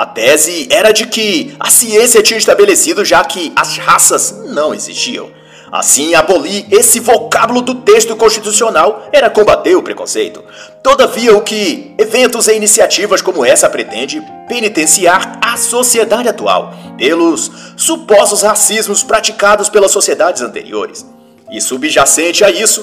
A 0.00 0.06
tese 0.06 0.66
era 0.70 0.92
de 0.92 1.06
que 1.06 1.54
a 1.60 1.68
ciência 1.68 2.22
tinha 2.22 2.38
estabelecido 2.38 3.04
já 3.04 3.22
que 3.22 3.52
as 3.54 3.76
raças 3.76 4.34
não 4.46 4.72
existiam. 4.72 5.28
Assim, 5.70 6.14
abolir 6.14 6.64
esse 6.70 6.98
vocábulo 7.00 7.60
do 7.60 7.74
texto 7.74 8.16
constitucional 8.16 9.06
era 9.12 9.28
combater 9.28 9.76
o 9.76 9.82
preconceito. 9.82 10.42
Todavia, 10.82 11.36
o 11.36 11.42
que 11.42 11.94
eventos 11.98 12.48
e 12.48 12.54
iniciativas 12.54 13.20
como 13.20 13.44
essa 13.44 13.68
pretende 13.68 14.22
penitenciar 14.48 15.38
a 15.38 15.58
sociedade 15.58 16.30
atual 16.30 16.72
pelos 16.96 17.52
supostos 17.76 18.40
racismos 18.40 19.02
praticados 19.02 19.68
pelas 19.68 19.90
sociedades 19.90 20.40
anteriores. 20.40 21.04
E 21.52 21.60
subjacente 21.60 22.42
a 22.42 22.50
isso, 22.50 22.82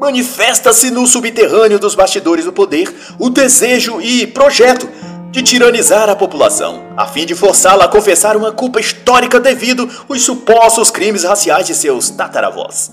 manifesta-se 0.00 0.90
no 0.90 1.06
subterrâneo 1.06 1.78
dos 1.78 1.94
bastidores 1.94 2.44
do 2.44 2.52
poder 2.52 2.92
o 3.20 3.30
desejo 3.30 4.00
e 4.00 4.26
projeto 4.26 4.88
de 5.34 5.42
tiranizar 5.42 6.08
a 6.08 6.14
população, 6.14 6.84
a 6.96 7.08
fim 7.08 7.26
de 7.26 7.34
forçá-la 7.34 7.86
a 7.86 7.88
confessar 7.88 8.36
uma 8.36 8.52
culpa 8.52 8.78
histórica 8.78 9.40
devido 9.40 9.90
aos 10.08 10.22
supostos 10.22 10.92
crimes 10.92 11.24
raciais 11.24 11.66
de 11.66 11.74
seus 11.74 12.08
tataravós. 12.08 12.92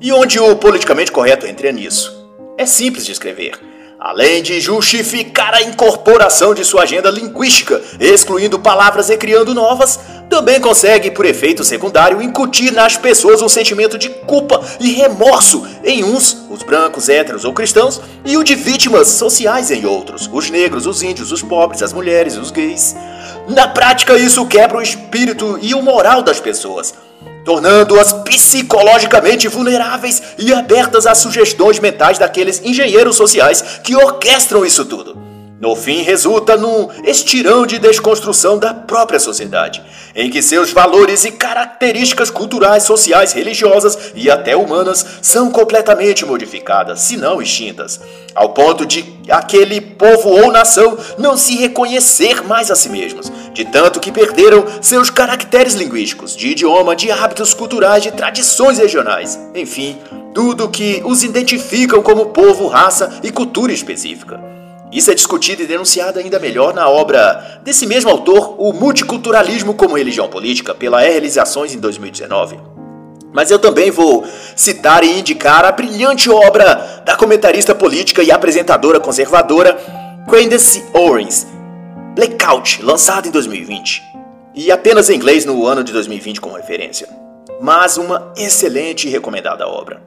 E 0.00 0.10
onde 0.10 0.40
o 0.40 0.56
politicamente 0.56 1.12
correto 1.12 1.46
entra 1.46 1.70
nisso? 1.70 2.26
É 2.56 2.64
simples 2.64 3.04
de 3.04 3.12
escrever. 3.12 3.60
Além 4.00 4.44
de 4.44 4.60
justificar 4.60 5.52
a 5.54 5.62
incorporação 5.62 6.54
de 6.54 6.64
sua 6.64 6.82
agenda 6.82 7.10
linguística, 7.10 7.82
excluindo 7.98 8.56
palavras 8.56 9.10
e 9.10 9.16
criando 9.16 9.52
novas, 9.52 9.98
também 10.30 10.60
consegue, 10.60 11.10
por 11.10 11.26
efeito 11.26 11.64
secundário, 11.64 12.22
incutir 12.22 12.72
nas 12.72 12.96
pessoas 12.96 13.42
um 13.42 13.48
sentimento 13.48 13.98
de 13.98 14.08
culpa 14.08 14.62
e 14.78 14.92
remorso 14.92 15.66
em 15.82 16.04
uns, 16.04 16.46
os 16.48 16.62
brancos, 16.62 17.08
héteros 17.08 17.44
ou 17.44 17.52
cristãos, 17.52 18.00
e 18.24 18.36
o 18.36 18.44
de 18.44 18.54
vítimas 18.54 19.08
sociais 19.08 19.68
em 19.72 19.84
outros, 19.84 20.30
os 20.32 20.48
negros, 20.48 20.86
os 20.86 21.02
índios, 21.02 21.32
os 21.32 21.42
pobres, 21.42 21.82
as 21.82 21.92
mulheres, 21.92 22.36
os 22.36 22.52
gays. 22.52 22.94
Na 23.48 23.66
prática, 23.66 24.16
isso 24.16 24.46
quebra 24.46 24.78
o 24.78 24.82
espírito 24.82 25.58
e 25.60 25.74
o 25.74 25.82
moral 25.82 26.22
das 26.22 26.38
pessoas, 26.38 26.94
tornando-as 27.48 28.12
psicologicamente 28.12 29.48
vulneráveis 29.48 30.22
e 30.36 30.52
abertas 30.52 31.06
às 31.06 31.16
sugestões 31.16 31.78
mentais 31.78 32.18
daqueles 32.18 32.60
engenheiros 32.62 33.16
sociais 33.16 33.80
que 33.82 33.96
orquestram 33.96 34.66
isso 34.66 34.84
tudo. 34.84 35.16
No 35.58 35.74
fim, 35.74 36.02
resulta 36.02 36.58
num 36.58 36.88
estirão 37.04 37.66
de 37.66 37.78
desconstrução 37.78 38.58
da 38.58 38.74
própria 38.74 39.18
sociedade, 39.18 39.82
em 40.14 40.28
que 40.28 40.42
seus 40.42 40.72
valores 40.72 41.24
e 41.24 41.32
características 41.32 42.30
culturais, 42.30 42.82
sociais, 42.82 43.32
religiosas 43.32 44.12
e 44.14 44.30
até 44.30 44.54
humanas 44.54 45.04
são 45.22 45.50
completamente 45.50 46.26
modificadas, 46.26 47.00
se 47.00 47.16
não 47.16 47.40
extintas, 47.40 47.98
ao 48.34 48.50
ponto 48.50 48.84
de 48.84 49.04
aquele 49.28 49.80
povo 49.80 50.28
ou 50.28 50.52
nação 50.52 50.98
não 51.16 51.36
se 51.36 51.56
reconhecer 51.56 52.44
mais 52.44 52.70
a 52.70 52.76
si 52.76 52.90
mesmos, 52.90 53.32
de 53.52 53.64
tanto 53.64 54.00
que 54.00 54.12
perderam 54.12 54.64
seus 54.80 55.10
caracteres 55.10 55.74
linguísticos, 55.74 56.36
de 56.36 56.48
idioma, 56.48 56.94
de 56.94 57.10
hábitos 57.10 57.54
culturais, 57.54 58.02
de 58.02 58.12
tradições 58.12 58.78
regionais, 58.78 59.38
enfim, 59.54 59.98
tudo 60.34 60.68
que 60.68 61.02
os 61.04 61.22
identificam 61.24 62.02
como 62.02 62.26
povo, 62.26 62.66
raça 62.66 63.20
e 63.22 63.30
cultura 63.30 63.72
específica. 63.72 64.40
Isso 64.90 65.10
é 65.10 65.14
discutido 65.14 65.62
e 65.62 65.66
denunciado 65.66 66.18
ainda 66.18 66.38
melhor 66.38 66.72
na 66.72 66.88
obra 66.88 67.60
desse 67.62 67.86
mesmo 67.86 68.10
autor, 68.10 68.54
O 68.58 68.72
Multiculturalismo 68.72 69.74
como 69.74 69.96
Religião 69.96 70.28
Política, 70.28 70.74
pela 70.74 71.00
Realizações 71.00 71.74
em 71.74 71.78
2019. 71.78 72.58
Mas 73.32 73.50
eu 73.50 73.58
também 73.58 73.90
vou 73.90 74.24
citar 74.56 75.04
e 75.04 75.18
indicar 75.18 75.64
a 75.64 75.72
brilhante 75.72 76.30
obra 76.30 77.02
da 77.04 77.14
comentarista 77.14 77.74
política 77.74 78.22
e 78.22 78.30
apresentadora 78.30 78.98
conservadora 78.98 79.78
Candace 80.30 80.82
Owens, 80.94 81.46
Blackout, 82.18 82.82
lançada 82.82 83.28
em 83.28 83.30
2020, 83.30 84.02
e 84.52 84.72
apenas 84.72 85.08
em 85.08 85.14
inglês 85.14 85.44
no 85.44 85.64
ano 85.64 85.84
de 85.84 85.92
2020 85.92 86.40
como 86.40 86.56
referência, 86.56 87.08
mas 87.60 87.96
uma 87.96 88.32
excelente 88.36 89.06
e 89.06 89.10
recomendada 89.12 89.68
obra. 89.68 90.02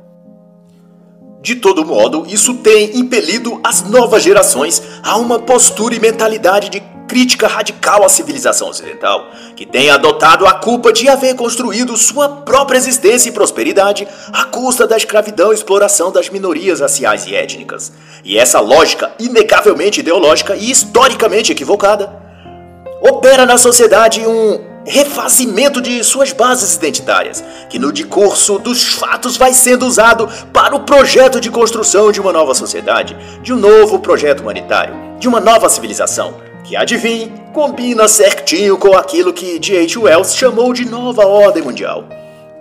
De 1.41 1.55
todo 1.55 1.85
modo, 1.85 2.25
isso 2.27 2.55
tem 2.55 2.97
impelido 2.97 3.61
as 3.63 3.83
novas 3.83 4.23
gerações 4.23 4.83
a 5.01 5.15
uma 5.15 5.39
postura 5.39 5.95
e 5.95 6.01
mentalidade 6.01 6.67
de 6.67 6.81
crítica 7.11 7.45
radical 7.45 8.05
à 8.05 8.07
civilização 8.07 8.69
ocidental, 8.69 9.31
que 9.53 9.65
tem 9.65 9.89
adotado 9.89 10.47
a 10.47 10.53
culpa 10.53 10.93
de 10.93 11.09
haver 11.09 11.35
construído 11.35 11.97
sua 11.97 12.29
própria 12.29 12.77
existência 12.77 13.27
e 13.27 13.33
prosperidade 13.33 14.07
à 14.31 14.45
custa 14.45 14.87
da 14.87 14.95
escravidão 14.95 15.51
e 15.51 15.55
exploração 15.55 16.09
das 16.09 16.29
minorias 16.29 16.79
raciais 16.79 17.27
e 17.27 17.35
étnicas. 17.35 17.91
E 18.23 18.37
essa 18.37 18.61
lógica, 18.61 19.11
inegavelmente 19.19 19.99
ideológica 19.99 20.55
e 20.55 20.71
historicamente 20.71 21.51
equivocada, 21.51 22.17
opera 23.01 23.45
na 23.45 23.57
sociedade 23.57 24.25
um 24.25 24.61
refazimento 24.87 25.81
de 25.81 26.01
suas 26.05 26.31
bases 26.31 26.75
identitárias, 26.75 27.43
que 27.69 27.77
no 27.77 27.91
decurso 27.91 28.57
dos 28.57 28.93
fatos 28.93 29.35
vai 29.35 29.53
sendo 29.53 29.85
usado 29.85 30.29
para 30.53 30.73
o 30.73 30.83
projeto 30.85 31.41
de 31.41 31.51
construção 31.51 32.09
de 32.09 32.21
uma 32.21 32.31
nova 32.31 32.55
sociedade, 32.55 33.17
de 33.43 33.51
um 33.51 33.57
novo 33.57 33.99
projeto 33.99 34.39
humanitário, 34.39 34.95
de 35.19 35.27
uma 35.27 35.41
nova 35.41 35.67
civilização, 35.67 36.50
que 36.71 36.75
adivinhe, 36.77 37.29
combina 37.53 38.07
certinho 38.07 38.77
com 38.77 38.95
aquilo 38.95 39.33
que 39.33 39.59
J.H. 39.59 39.99
Wells 39.99 40.33
chamou 40.33 40.71
de 40.71 40.85
nova 40.85 41.27
ordem 41.27 41.61
mundial. 41.61 42.07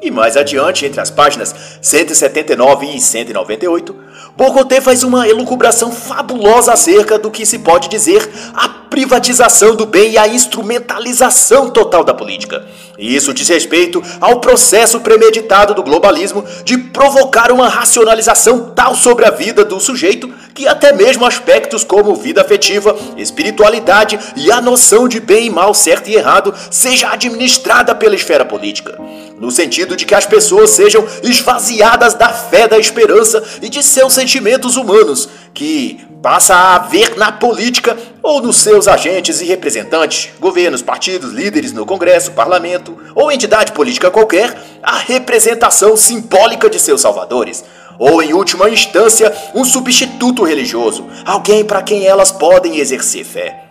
E 0.02 0.10
mais 0.10 0.36
adiante, 0.36 0.84
entre 0.84 1.00
as 1.00 1.12
páginas 1.12 1.54
179 1.80 2.86
e 2.86 3.00
198, 3.00 3.94
Bocoté 4.36 4.80
faz 4.80 5.02
uma 5.02 5.28
elucubração 5.28 5.92
fabulosa 5.92 6.72
acerca 6.72 7.18
do 7.18 7.30
que 7.30 7.44
se 7.44 7.58
pode 7.58 7.88
dizer 7.88 8.26
a 8.54 8.68
privatização 8.68 9.76
do 9.76 9.86
bem 9.86 10.12
e 10.12 10.18
a 10.18 10.26
instrumentalização 10.26 11.70
total 11.70 12.02
da 12.02 12.14
política. 12.14 12.64
Isso 12.98 13.32
diz 13.32 13.48
respeito 13.48 14.02
ao 14.20 14.40
processo 14.40 15.00
premeditado 15.00 15.74
do 15.74 15.82
globalismo 15.82 16.44
de 16.64 16.76
provocar 16.76 17.52
uma 17.52 17.68
racionalização 17.68 18.72
tal 18.74 18.94
sobre 18.94 19.24
a 19.24 19.30
vida 19.30 19.64
do 19.64 19.80
sujeito 19.80 20.32
que 20.54 20.66
até 20.66 20.92
mesmo 20.92 21.24
aspectos 21.24 21.84
como 21.84 22.14
vida 22.14 22.40
afetiva, 22.40 22.96
espiritualidade 23.16 24.18
e 24.36 24.50
a 24.50 24.60
noção 24.60 25.08
de 25.08 25.20
bem 25.20 25.46
e 25.46 25.50
mal, 25.50 25.72
certo 25.72 26.08
e 26.08 26.16
errado, 26.16 26.54
seja 26.70 27.10
administrada 27.10 27.94
pela 27.94 28.14
esfera 28.14 28.44
política 28.44 28.98
no 29.40 29.50
sentido 29.50 29.96
de 29.96 30.04
que 30.04 30.14
as 30.14 30.26
pessoas 30.26 30.68
sejam 30.70 31.04
esvaziadas 31.22 32.12
da 32.12 32.28
fé, 32.28 32.68
da 32.68 32.78
esperança 32.78 33.42
e 33.62 33.70
de 33.70 33.82
seus 33.82 34.09
sentimentos 34.12 34.76
humanos, 34.76 35.28
que 35.54 36.00
passa 36.22 36.54
a 36.54 36.76
haver 36.76 37.16
na 37.16 37.32
política 37.32 37.96
ou 38.22 38.42
nos 38.42 38.56
seus 38.58 38.86
agentes 38.86 39.40
e 39.40 39.44
representantes, 39.44 40.30
governos, 40.38 40.82
partidos, 40.82 41.32
líderes 41.32 41.72
no 41.72 41.86
Congresso, 41.86 42.32
Parlamento 42.32 42.96
ou 43.14 43.32
entidade 43.32 43.72
política 43.72 44.10
qualquer, 44.10 44.56
a 44.82 44.98
representação 44.98 45.96
simbólica 45.96 46.68
de 46.68 46.78
seus 46.78 47.00
salvadores, 47.00 47.64
ou 47.98 48.22
em 48.22 48.32
última 48.32 48.70
instância, 48.70 49.32
um 49.54 49.64
substituto 49.64 50.42
religioso, 50.42 51.06
alguém 51.24 51.64
para 51.64 51.82
quem 51.82 52.06
elas 52.06 52.32
podem 52.32 52.78
exercer 52.78 53.24
fé. 53.24 53.64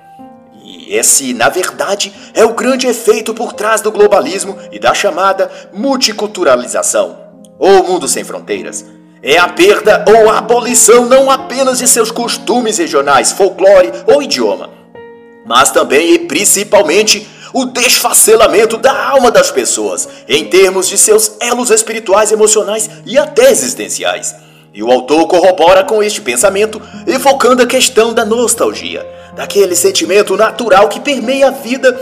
Esse, 0.87 1.33
na 1.33 1.49
verdade, 1.49 2.11
é 2.33 2.43
o 2.43 2.53
grande 2.53 2.87
efeito 2.87 3.33
por 3.33 3.53
trás 3.53 3.81
do 3.81 3.91
globalismo 3.91 4.57
e 4.71 4.79
da 4.79 4.93
chamada 4.93 5.49
multiculturalização, 5.71 7.17
ou 7.59 7.83
mundo 7.83 8.07
sem 8.07 8.23
fronteiras. 8.23 8.85
É 9.21 9.37
a 9.37 9.49
perda 9.49 10.05
ou 10.07 10.29
a 10.29 10.37
abolição 10.37 11.05
não 11.05 11.29
apenas 11.29 11.79
de 11.79 11.87
seus 11.87 12.09
costumes 12.09 12.77
regionais, 12.77 13.33
folclore 13.33 13.91
ou 14.07 14.23
idioma, 14.23 14.69
mas 15.45 15.71
também 15.71 16.13
e 16.13 16.19
principalmente 16.19 17.27
o 17.53 17.65
desfacelamento 17.65 18.77
da 18.77 19.09
alma 19.09 19.29
das 19.29 19.51
pessoas, 19.51 20.07
em 20.27 20.45
termos 20.45 20.87
de 20.87 20.97
seus 20.97 21.33
elos 21.41 21.69
espirituais, 21.69 22.31
emocionais 22.31 22.89
e 23.05 23.17
até 23.17 23.51
existenciais. 23.51 24.35
E 24.73 24.81
o 24.81 24.91
autor 24.91 25.27
corrobora 25.27 25.83
com 25.83 26.01
este 26.01 26.21
pensamento, 26.21 26.81
evocando 27.05 27.63
a 27.63 27.67
questão 27.67 28.13
da 28.13 28.23
nostalgia 28.23 29.05
daquele 29.35 29.75
sentimento 29.75 30.37
natural 30.37 30.87
que 30.87 30.99
permeia 30.99 31.47
a 31.47 31.51
vida 31.51 31.97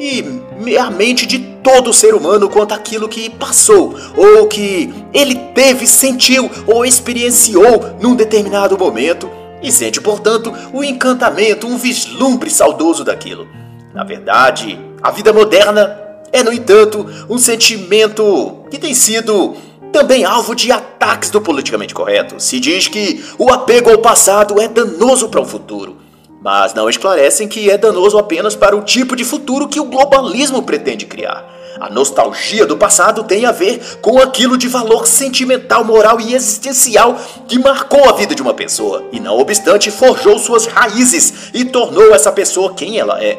e 0.00 0.78
a 0.78 0.90
mente 0.90 1.26
de 1.26 1.38
todo 1.62 1.92
ser 1.92 2.14
humano 2.14 2.48
quanto 2.48 2.72
àquilo 2.72 3.06
que 3.06 3.28
passou, 3.28 3.94
ou 4.16 4.46
que 4.46 4.92
ele 5.12 5.34
teve, 5.54 5.86
sentiu 5.86 6.50
ou 6.66 6.86
experienciou 6.86 7.96
num 8.00 8.16
determinado 8.16 8.78
momento, 8.78 9.30
e 9.62 9.70
sente, 9.70 10.00
portanto, 10.00 10.54
o 10.72 10.82
encantamento, 10.82 11.66
um 11.66 11.76
vislumbre 11.76 12.48
saudoso 12.48 13.04
daquilo. 13.04 13.46
Na 13.92 14.02
verdade, 14.02 14.80
a 15.02 15.10
vida 15.10 15.34
moderna 15.34 15.98
é, 16.32 16.42
no 16.42 16.50
entanto, 16.50 17.06
um 17.28 17.36
sentimento 17.36 18.64
que 18.70 18.78
tem 18.78 18.94
sido 18.94 19.54
também 19.92 20.24
alvo 20.24 20.54
de 20.54 20.72
ataques 20.72 21.28
do 21.28 21.42
politicamente 21.42 21.92
correto. 21.92 22.40
Se 22.40 22.58
diz 22.58 22.88
que 22.88 23.22
o 23.36 23.52
apego 23.52 23.90
ao 23.90 23.98
passado 23.98 24.58
é 24.58 24.66
danoso 24.66 25.28
para 25.28 25.40
o 25.40 25.44
futuro 25.44 25.99
mas 26.40 26.74
não 26.74 26.88
esclarecem 26.88 27.46
que 27.46 27.70
é 27.70 27.76
danoso 27.76 28.18
apenas 28.18 28.56
para 28.56 28.76
o 28.76 28.82
tipo 28.82 29.14
de 29.14 29.24
futuro 29.24 29.68
que 29.68 29.80
o 29.80 29.84
globalismo 29.84 30.62
pretende 30.62 31.06
criar. 31.06 31.44
A 31.78 31.88
nostalgia 31.88 32.66
do 32.66 32.76
passado 32.76 33.24
tem 33.24 33.46
a 33.46 33.52
ver 33.52 33.80
com 34.02 34.18
aquilo 34.18 34.58
de 34.58 34.68
valor 34.68 35.06
sentimental, 35.06 35.84
moral 35.84 36.20
e 36.20 36.34
existencial 36.34 37.18
que 37.48 37.58
marcou 37.58 38.08
a 38.08 38.12
vida 38.12 38.34
de 38.34 38.42
uma 38.42 38.52
pessoa 38.52 39.04
e, 39.12 39.20
não 39.20 39.38
obstante, 39.38 39.90
forjou 39.90 40.38
suas 40.38 40.66
raízes 40.66 41.50
e 41.54 41.64
tornou 41.64 42.14
essa 42.14 42.32
pessoa 42.32 42.74
quem 42.74 42.98
ela 42.98 43.22
é. 43.22 43.38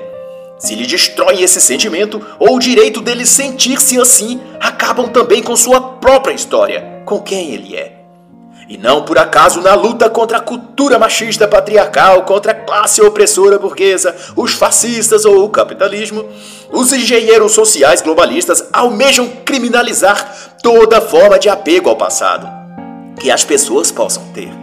Se 0.58 0.76
lhe 0.76 0.86
destrói 0.86 1.42
esse 1.42 1.60
sentimento 1.60 2.22
ou 2.40 2.56
o 2.56 2.60
direito 2.60 3.02
dele 3.02 3.26
sentir-se 3.26 4.00
assim, 4.00 4.40
acabam 4.60 5.10
também 5.10 5.42
com 5.42 5.56
sua 5.56 5.80
própria 5.80 6.34
história, 6.34 7.02
com 7.06 7.20
quem 7.20 7.52
ele 7.52 7.76
é. 7.76 8.01
E 8.72 8.78
não 8.78 9.04
por 9.04 9.18
acaso 9.18 9.60
na 9.60 9.74
luta 9.76 10.10
contra 10.10 10.38
a 10.38 10.42
cultura 10.42 10.98
machista 10.98 11.46
patriarcal, 11.46 12.24
contra 12.24 12.54
a 12.54 12.56
classe 12.56 13.02
opressora 13.02 13.60
burguesa, 13.60 14.16
os 14.34 14.54
fascistas 14.54 15.26
ou 15.26 15.44
o 15.44 15.50
capitalismo, 15.50 16.24
os 16.72 16.94
engenheiros 16.94 17.52
sociais 17.52 18.02
globalistas 18.02 18.64
almejam 18.72 19.28
criminalizar 19.44 20.54
toda 20.64 21.02
forma 21.02 21.38
de 21.38 21.50
apego 21.50 21.90
ao 21.90 21.98
passado 21.98 22.48
que 23.20 23.30
as 23.30 23.44
pessoas 23.44 23.92
possam 23.92 24.24
ter. 24.34 24.61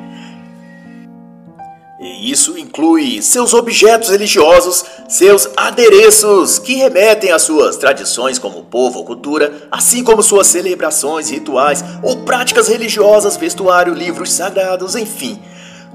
E 2.01 2.31
isso 2.31 2.57
inclui 2.57 3.21
seus 3.21 3.53
objetos 3.53 4.11
religiosos, 4.11 4.85
seus 5.09 5.49
adereços 5.57 6.57
que 6.61 6.77
remetem 6.77 7.33
às 7.33 7.43
suas 7.43 7.77
tradições 7.77 8.39
como 8.39 8.63
povo 8.63 9.01
ou 9.01 9.05
cultura, 9.05 9.67
assim 9.69 10.05
como 10.05 10.23
suas 10.23 10.47
celebrações, 10.47 11.29
rituais 11.29 11.85
ou 12.01 12.19
práticas 12.19 12.69
religiosas, 12.69 13.37
vestuário, 13.37 13.95
livros 13.95 14.31
sagrados, 14.33 14.95
enfim. 14.95 15.43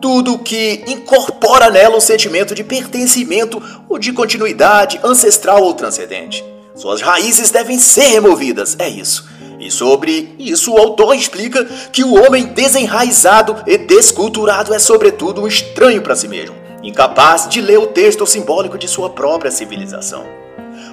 Tudo 0.02 0.38
que 0.40 0.84
incorpora 0.88 1.70
nela 1.70 1.96
um 1.96 2.02
sentimento 2.02 2.54
de 2.54 2.66
pertencimento 2.66 3.64
ou 3.88 3.98
de 3.98 4.12
continuidade 4.12 5.00
ancestral 5.02 5.64
ou 5.64 5.74
transcendente. 5.74 6.44
Suas 6.76 7.02
raízes 7.02 7.50
devem 7.50 7.80
ser 7.80 8.08
removidas, 8.08 8.76
é 8.78 8.90
isso. 8.90 9.26
E 9.64 9.72
sobre 9.72 10.36
isso 10.38 10.74
o 10.74 10.78
autor 10.78 11.16
explica 11.16 11.64
que 11.90 12.04
o 12.04 12.22
homem 12.22 12.48
desenraizado 12.48 13.64
e 13.66 13.78
desculturado 13.78 14.74
é 14.74 14.80
sobretudo 14.80 15.42
um 15.42 15.48
estranho 15.48 16.02
para 16.02 16.18
si 16.18 16.28
mesmo, 16.28 16.54
incapaz 16.84 17.48
de 17.48 17.62
ler 17.62 17.80
o 17.80 17.88
texto 17.88 18.28
simbólico 18.28 18.78
de 18.78 18.90
sua 18.90 19.10
própria 19.10 19.50
civilização. 19.50 20.26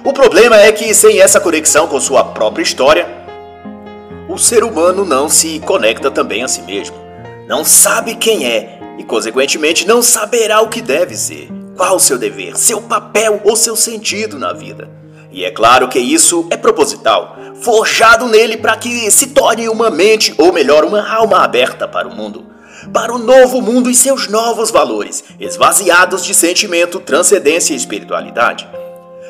O 0.05 0.13
problema 0.13 0.55
é 0.55 0.71
que 0.71 0.93
sem 0.93 1.19
essa 1.19 1.41
conexão 1.41 1.85
com 1.85 1.99
sua 1.99 2.23
própria 2.23 2.63
história, 2.63 3.09
o 4.29 4.37
ser 4.37 4.63
humano 4.63 5.03
não 5.03 5.27
se 5.27 5.59
conecta 5.59 6.09
também 6.09 6.41
a 6.41 6.47
si 6.47 6.61
mesmo, 6.61 6.95
não 7.49 7.65
sabe 7.65 8.15
quem 8.15 8.45
é 8.45 8.79
e 8.97 9.03
consequentemente 9.03 9.85
não 9.85 10.01
saberá 10.01 10.61
o 10.61 10.69
que 10.69 10.81
deve 10.81 11.17
ser, 11.17 11.49
qual 11.75 11.97
o 11.97 11.99
seu 11.99 12.17
dever, 12.17 12.55
seu 12.55 12.81
papel 12.81 13.41
ou 13.43 13.57
seu 13.57 13.75
sentido 13.75 14.39
na 14.39 14.53
vida. 14.53 15.00
E 15.31 15.45
é 15.45 15.51
claro 15.51 15.87
que 15.87 15.97
isso 15.97 16.45
é 16.49 16.57
proposital, 16.57 17.37
forjado 17.61 18.27
nele 18.27 18.57
para 18.57 18.75
que 18.75 19.09
se 19.09 19.27
torne 19.27 19.69
uma 19.69 19.89
mente, 19.89 20.33
ou 20.37 20.51
melhor, 20.51 20.83
uma 20.83 21.09
alma 21.09 21.39
aberta 21.39 21.87
para 21.87 22.07
o 22.07 22.15
mundo, 22.15 22.45
para 22.91 23.13
o 23.13 23.17
novo 23.17 23.61
mundo 23.61 23.89
e 23.89 23.95
seus 23.95 24.27
novos 24.27 24.71
valores, 24.71 25.23
esvaziados 25.39 26.25
de 26.25 26.33
sentimento, 26.33 26.99
transcendência 26.99 27.73
e 27.73 27.77
espiritualidade. 27.77 28.67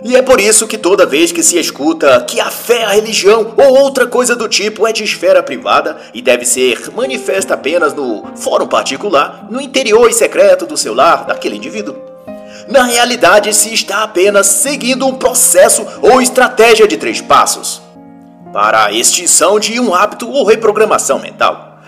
E 0.03 0.15
é 0.15 0.21
por 0.23 0.39
isso 0.39 0.67
que 0.67 0.79
toda 0.79 1.05
vez 1.05 1.31
que 1.31 1.43
se 1.43 1.59
escuta 1.59 2.19
que 2.27 2.39
a 2.39 2.49
fé, 2.49 2.83
a 2.85 2.89
religião 2.89 3.53
ou 3.55 3.83
outra 3.83 4.07
coisa 4.07 4.35
do 4.35 4.49
tipo 4.49 4.87
é 4.87 4.91
de 4.91 5.03
esfera 5.03 5.43
privada 5.43 5.97
e 6.11 6.23
deve 6.23 6.43
ser 6.43 6.89
manifesta 6.95 7.53
apenas 7.53 7.93
no 7.93 8.25
fórum 8.35 8.65
particular, 8.65 9.45
no 9.51 9.61
interior 9.61 10.09
e 10.09 10.13
secreto 10.13 10.65
do 10.65 10.75
seu 10.75 10.95
lar, 10.95 11.27
daquele 11.27 11.55
indivíduo, 11.55 12.10
na 12.71 12.83
realidade 12.83 13.53
se 13.53 13.73
está 13.73 14.03
apenas 14.03 14.47
seguindo 14.47 15.05
um 15.05 15.13
processo 15.13 15.85
ou 16.01 16.21
estratégia 16.21 16.87
de 16.87 16.97
três 16.97 17.21
passos. 17.21 17.81
para 18.51 18.85
a 18.85 18.91
extinção 18.91 19.57
de 19.59 19.79
um 19.79 19.95
hábito 19.95 20.29
ou 20.29 20.45
reprogramação 20.45 21.19
mental. 21.19 21.79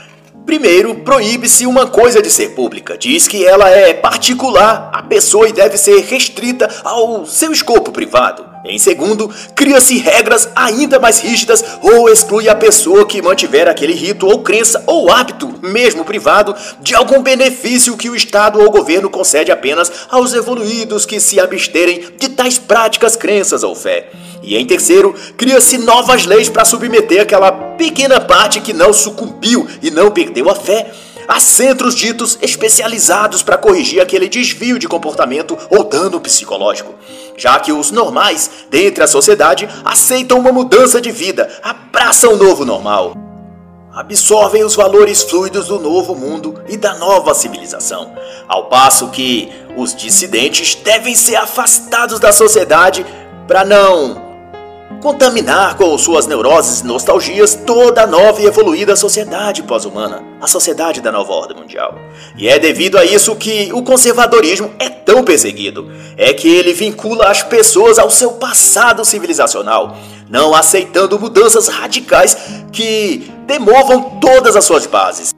Primeiro, 0.45 0.95
proíbe-se 0.95 1.65
uma 1.65 1.87
coisa 1.87 2.21
de 2.21 2.29
ser 2.29 2.49
pública. 2.49 2.97
Diz 2.97 3.27
que 3.27 3.45
ela 3.45 3.69
é 3.69 3.93
particular, 3.93 4.89
a 4.93 5.03
pessoa 5.03 5.47
e 5.47 5.53
deve 5.53 5.77
ser 5.77 6.01
restrita 6.03 6.69
ao 6.83 7.25
seu 7.25 7.51
escopo 7.51 7.91
privado. 7.91 8.52
Em 8.65 8.79
segundo, 8.79 9.29
cria-se 9.53 9.97
regras 9.97 10.47
ainda 10.55 10.97
mais 10.97 11.19
rígidas 11.19 11.63
ou 11.81 12.09
exclui 12.09 12.47
a 12.47 12.55
pessoa 12.55 13.05
que 13.05 13.21
mantiver 13.21 13.67
aquele 13.67 13.93
rito 13.93 14.25
ou 14.25 14.39
crença 14.39 14.81
ou 14.87 15.11
hábito, 15.11 15.53
mesmo 15.61 16.05
privado, 16.05 16.55
de 16.79 16.95
algum 16.95 17.21
benefício 17.21 17.97
que 17.97 18.09
o 18.09 18.15
Estado 18.15 18.59
ou 18.59 18.67
o 18.67 18.71
governo 18.71 19.09
concede 19.09 19.51
apenas 19.51 19.91
aos 20.09 20.33
evoluídos 20.33 21.05
que 21.05 21.19
se 21.19 21.41
absterem 21.41 22.05
de 22.17 22.29
tais 22.29 22.57
práticas, 22.57 23.17
crenças 23.17 23.63
ou 23.63 23.75
fé. 23.75 24.09
E 24.41 24.55
em 24.55 24.65
terceiro, 24.65 25.13
cria-se 25.35 25.77
novas 25.77 26.25
leis 26.25 26.47
para 26.47 26.63
submeter 26.63 27.21
aquela 27.21 27.51
pequena 27.51 28.21
parte 28.21 28.61
que 28.61 28.71
não 28.71 28.93
sucumbiu 28.93 29.67
e 29.81 29.91
não 29.91 30.09
perdeu 30.09 30.49
a 30.49 30.55
fé 30.55 30.89
a 31.27 31.39
centros 31.39 31.95
ditos 31.95 32.37
especializados 32.41 33.41
para 33.41 33.57
corrigir 33.57 34.01
aquele 34.01 34.27
desvio 34.27 34.77
de 34.77 34.87
comportamento 34.87 35.57
ou 35.69 35.83
dano 35.83 36.19
psicológico, 36.19 36.93
já 37.37 37.59
que 37.59 37.71
os 37.71 37.91
normais, 37.91 38.49
dentre 38.69 39.03
a 39.03 39.07
sociedade, 39.07 39.67
aceitam 39.83 40.39
uma 40.39 40.51
mudança 40.51 41.01
de 41.01 41.11
vida, 41.11 41.49
abraçam 41.61 42.33
o 42.33 42.37
novo 42.37 42.65
normal. 42.65 43.15
Absorvem 43.93 44.63
os 44.63 44.75
valores 44.75 45.21
fluidos 45.21 45.67
do 45.67 45.79
novo 45.79 46.15
mundo 46.15 46.59
e 46.67 46.77
da 46.77 46.95
nova 46.95 47.33
civilização, 47.33 48.13
ao 48.47 48.65
passo 48.65 49.09
que 49.09 49.51
os 49.77 49.95
dissidentes 49.95 50.73
devem 50.75 51.15
ser 51.15 51.35
afastados 51.35 52.19
da 52.19 52.31
sociedade 52.31 53.05
para 53.47 53.63
não 53.63 54.22
contaminar 55.03 55.75
com 55.75 55.97
suas 55.97 56.25
neuroses 56.27 56.79
e 56.79 56.85
nostalgias 56.85 57.55
toda 57.55 58.03
a 58.03 58.07
nova 58.07 58.41
e 58.41 58.45
evoluída 58.45 58.95
sociedade 58.95 59.61
pós-humana, 59.61 60.23
a 60.39 60.47
sociedade 60.47 61.01
da 61.01 61.11
nova 61.11 61.33
ordem 61.33 61.57
mundial. 61.57 61.95
E 62.37 62.47
é 62.47 62.57
devido 62.57 62.97
a 62.97 63.03
isso 63.03 63.35
que 63.35 63.69
o 63.73 63.83
conservadorismo 63.83 64.71
é 64.79 64.87
tão 64.87 65.21
perseguido. 65.21 65.91
É 66.15 66.33
que 66.33 66.47
ele 66.47 66.71
vincula 66.71 67.27
as 67.27 67.43
pessoas 67.43 67.99
ao 67.99 68.09
seu 68.09 68.31
passado 68.33 69.03
civilizacional, 69.03 69.97
não 70.29 70.55
aceitando 70.55 71.19
mudanças 71.19 71.67
radicais 71.67 72.37
que 72.71 73.29
demovam 73.45 74.19
todas 74.21 74.55
as 74.55 74.63
suas 74.63 74.85
bases, 74.85 75.32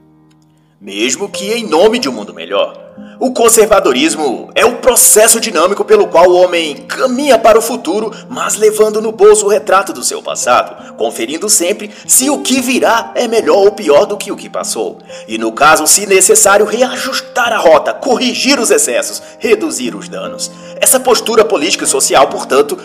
mesmo 0.80 1.28
que 1.28 1.52
em 1.52 1.66
nome 1.66 1.98
de 1.98 2.08
um 2.08 2.12
mundo 2.12 2.34
melhor. 2.34 2.86
O 3.18 3.32
conservadorismo 3.32 4.50
é 4.54 4.64
o 4.64 4.76
processo 4.76 5.40
dinâmico 5.40 5.84
pelo 5.84 6.06
qual 6.06 6.28
o 6.28 6.36
homem 6.36 6.76
caminha 6.76 7.38
para 7.38 7.58
o 7.58 7.62
futuro, 7.62 8.12
mas 8.28 8.56
levando 8.56 9.00
no 9.00 9.10
bolso 9.10 9.46
o 9.46 9.48
retrato 9.48 9.92
do 9.92 10.04
seu 10.04 10.22
passado, 10.22 10.94
conferindo 10.96 11.48
sempre 11.48 11.90
se 12.06 12.28
o 12.28 12.42
que 12.42 12.60
virá 12.60 13.12
é 13.14 13.26
melhor 13.26 13.56
ou 13.56 13.72
pior 13.72 14.04
do 14.04 14.18
que 14.18 14.30
o 14.30 14.36
que 14.36 14.50
passou. 14.50 14.98
E 15.26 15.38
no 15.38 15.50
caso, 15.50 15.86
se 15.86 16.06
necessário, 16.06 16.66
reajustar 16.66 17.52
a 17.52 17.58
rota, 17.58 17.94
corrigir 17.94 18.60
os 18.60 18.70
excessos, 18.70 19.22
reduzir 19.38 19.94
os 19.94 20.08
danos. 20.08 20.50
Essa 20.78 21.00
postura 21.00 21.44
política 21.44 21.84
e 21.84 21.88
social, 21.88 22.28
portanto, 22.28 22.78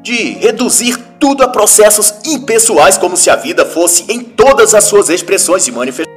de 0.00 0.38
reduzir 0.38 0.96
tudo 1.18 1.42
a 1.42 1.48
processos 1.48 2.14
impessoais 2.24 2.96
como 2.96 3.16
se 3.16 3.28
a 3.28 3.36
vida 3.36 3.66
fosse 3.66 4.04
em 4.08 4.20
todas 4.20 4.74
as 4.74 4.84
suas 4.84 5.10
expressões 5.10 5.66
e 5.66 5.72
manifestações. 5.72 6.15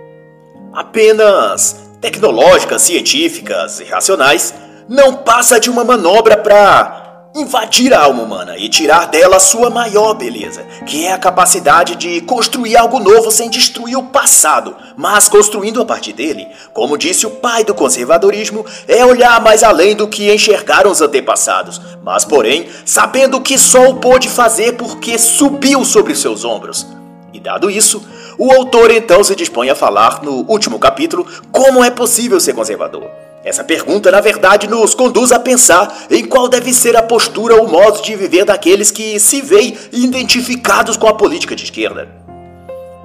Apenas 0.74 1.90
tecnológicas, 2.00 2.82
científicas 2.82 3.80
e 3.80 3.86
racionais, 3.86 4.54
não 4.88 5.14
passa 5.14 5.60
de 5.60 5.70
uma 5.70 5.84
manobra 5.84 6.38
para 6.38 7.00
invadir 7.36 7.94
a 7.94 8.02
alma 8.02 8.24
humana 8.24 8.58
e 8.58 8.68
tirar 8.68 9.06
dela 9.06 9.40
sua 9.40 9.70
maior 9.70 10.16
beleza, 10.16 10.64
que 10.86 11.06
é 11.06 11.14
a 11.14 11.18
capacidade 11.18 11.96
de 11.96 12.22
construir 12.22 12.76
algo 12.76 13.00
novo 13.00 13.30
sem 13.30 13.50
destruir 13.50 13.98
o 13.98 14.04
passado, 14.04 14.76
mas 14.98 15.30
construindo 15.30 15.82
a 15.82 15.86
partir 15.86 16.14
dele. 16.14 16.48
Como 16.74 16.98
disse 16.98 17.28
o 17.28 17.32
pai 17.32 17.64
do 17.64 17.76
conservadorismo, 17.76 18.66
é 18.88 19.06
olhar 19.06 19.40
mais 19.42 19.64
além 19.64 19.96
do 19.96 20.08
que 20.08 20.34
enxergaram 20.34 20.92
os 20.92 21.02
antepassados, 21.02 21.80
mas 22.04 22.26
porém 22.26 22.68
sabendo 22.86 23.42
que 23.42 23.58
só 23.58 23.90
o 23.90 23.98
pôde 23.98 24.28
fazer 24.28 24.74
porque 24.74 25.18
subiu 25.20 25.86
sobre 25.86 26.16
seus 26.16 26.44
ombros. 26.44 26.99
E 27.34 27.40
dado 27.40 27.70
isso, 27.70 28.04
o 28.38 28.52
autor 28.52 28.92
então 28.92 29.24
se 29.24 29.36
dispõe 29.36 29.70
a 29.70 29.76
falar 29.76 30.24
no 30.24 30.46
último 30.50 30.80
capítulo 30.80 31.26
como 31.52 31.84
é 31.84 31.90
possível 31.90 32.40
ser 32.40 32.54
conservador. 32.54 33.10
Essa 33.44 33.64
pergunta, 33.64 34.12
na 34.12 34.20
verdade, 34.20 34.68
nos 34.68 34.94
conduz 34.94 35.32
a 35.32 35.40
pensar 35.40 36.06
em 36.10 36.26
qual 36.26 36.50
deve 36.50 36.74
ser 36.74 36.98
a 36.98 37.02
postura 37.02 37.56
ou 37.56 37.68
modo 37.68 38.02
de 38.02 38.16
viver 38.16 38.46
daqueles 38.46 38.92
que 38.92 39.20
se 39.20 39.42
veem 39.42 39.78
identificados 39.92 40.98
com 40.98 41.08
a 41.08 41.14
política 41.14 41.56
de 41.56 41.64
esquerda 41.64 42.20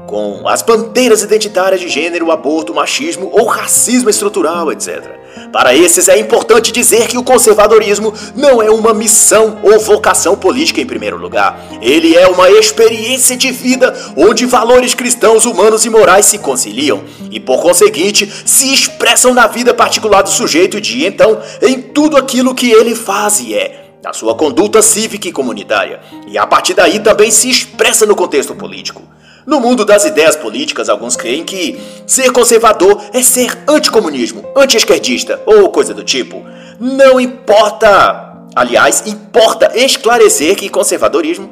com 0.06 0.46
as 0.48 0.62
bandeiras 0.62 1.22
identitárias 1.22 1.80
de 1.80 1.88
gênero, 1.88 2.30
aborto, 2.30 2.74
machismo 2.74 3.30
ou 3.32 3.46
racismo 3.46 4.10
estrutural, 4.10 4.70
etc. 4.70 5.23
Para 5.52 5.74
esses 5.74 6.08
é 6.08 6.18
importante 6.18 6.72
dizer 6.72 7.06
que 7.06 7.18
o 7.18 7.22
conservadorismo 7.22 8.12
não 8.34 8.62
é 8.62 8.70
uma 8.70 8.92
missão 8.92 9.58
ou 9.62 9.78
vocação 9.78 10.36
política 10.36 10.80
em 10.80 10.86
primeiro 10.86 11.16
lugar. 11.16 11.60
Ele 11.80 12.16
é 12.16 12.26
uma 12.26 12.50
experiência 12.50 13.36
de 13.36 13.50
vida 13.50 13.94
onde 14.16 14.46
valores 14.46 14.94
cristãos, 14.94 15.44
humanos 15.44 15.84
e 15.84 15.90
morais 15.90 16.26
se 16.26 16.38
conciliam 16.38 17.02
e, 17.30 17.38
por 17.38 17.62
conseguinte, 17.62 18.30
se 18.44 18.72
expressam 18.72 19.34
na 19.34 19.46
vida 19.46 19.72
particular 19.72 20.22
do 20.22 20.30
sujeito 20.30 20.80
de 20.80 21.04
então 21.06 21.40
em 21.62 21.80
tudo 21.80 22.16
aquilo 22.16 22.54
que 22.54 22.70
ele 22.70 22.94
faz 22.94 23.40
e 23.40 23.54
é 23.54 23.84
na 24.04 24.12
sua 24.12 24.34
conduta 24.34 24.82
cívica 24.82 25.26
e 25.28 25.32
comunitária, 25.32 25.98
e 26.26 26.36
a 26.36 26.46
partir 26.46 26.74
daí 26.74 27.00
também 27.00 27.30
se 27.30 27.48
expressa 27.48 28.04
no 28.04 28.14
contexto 28.14 28.54
político. 28.54 29.02
No 29.46 29.60
mundo 29.60 29.84
das 29.84 30.04
ideias 30.04 30.36
políticas, 30.36 30.88
alguns 30.88 31.16
creem 31.16 31.44
que 31.44 31.78
ser 32.06 32.30
conservador 32.32 33.00
é 33.12 33.22
ser 33.22 33.56
anticomunismo, 33.68 34.44
anti-esquerdista 34.56 35.40
ou 35.44 35.70
coisa 35.70 35.92
do 35.92 36.02
tipo. 36.02 36.42
Não 36.80 37.20
importa, 37.20 38.42
aliás, 38.54 39.04
importa 39.06 39.70
esclarecer 39.74 40.56
que 40.56 40.68
conservadorismo 40.68 41.50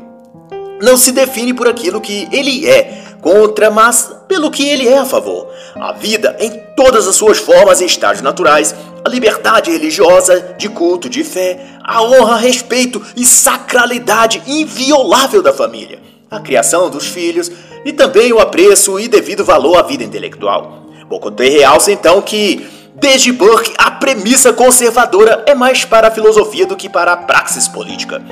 não 0.80 0.96
se 0.96 1.12
define 1.12 1.54
por 1.54 1.68
aquilo 1.68 2.00
que 2.00 2.28
ele 2.32 2.68
é 2.68 3.02
contra, 3.20 3.70
mas 3.70 4.10
pelo 4.26 4.50
que 4.50 4.68
ele 4.68 4.88
é 4.88 4.98
a 4.98 5.04
favor. 5.04 5.48
A 5.76 5.92
vida 5.92 6.36
em 6.40 6.50
todas 6.74 7.06
as 7.06 7.14
suas 7.14 7.38
formas 7.38 7.80
e 7.80 7.84
estágios 7.84 8.22
naturais, 8.22 8.74
a 9.04 9.08
liberdade 9.08 9.70
religiosa, 9.70 10.54
de 10.58 10.68
culto, 10.68 11.08
de 11.08 11.22
fé, 11.22 11.78
a 11.84 12.02
honra, 12.02 12.36
respeito 12.36 13.00
e 13.16 13.24
sacralidade 13.24 14.42
inviolável 14.46 15.42
da 15.42 15.52
família, 15.52 16.00
a 16.32 16.40
criação 16.40 16.88
dos 16.88 17.06
filhos, 17.06 17.52
e 17.84 17.92
também 17.92 18.32
o 18.32 18.40
apreço 18.40 18.98
e 18.98 19.06
devido 19.06 19.44
valor 19.44 19.76
à 19.76 19.82
vida 19.82 20.02
intelectual. 20.02 20.82
Bocoté 21.08 21.48
realça 21.48 21.92
então 21.92 22.22
que, 22.22 22.66
desde 22.94 23.30
Burke, 23.32 23.72
a 23.76 23.90
premissa 23.90 24.52
conservadora 24.52 25.44
é 25.46 25.54
mais 25.54 25.84
para 25.84 26.08
a 26.08 26.10
filosofia 26.10 26.66
do 26.66 26.76
que 26.76 26.88
para 26.88 27.12
a 27.12 27.16
praxis 27.16 27.68
política. 27.68 28.22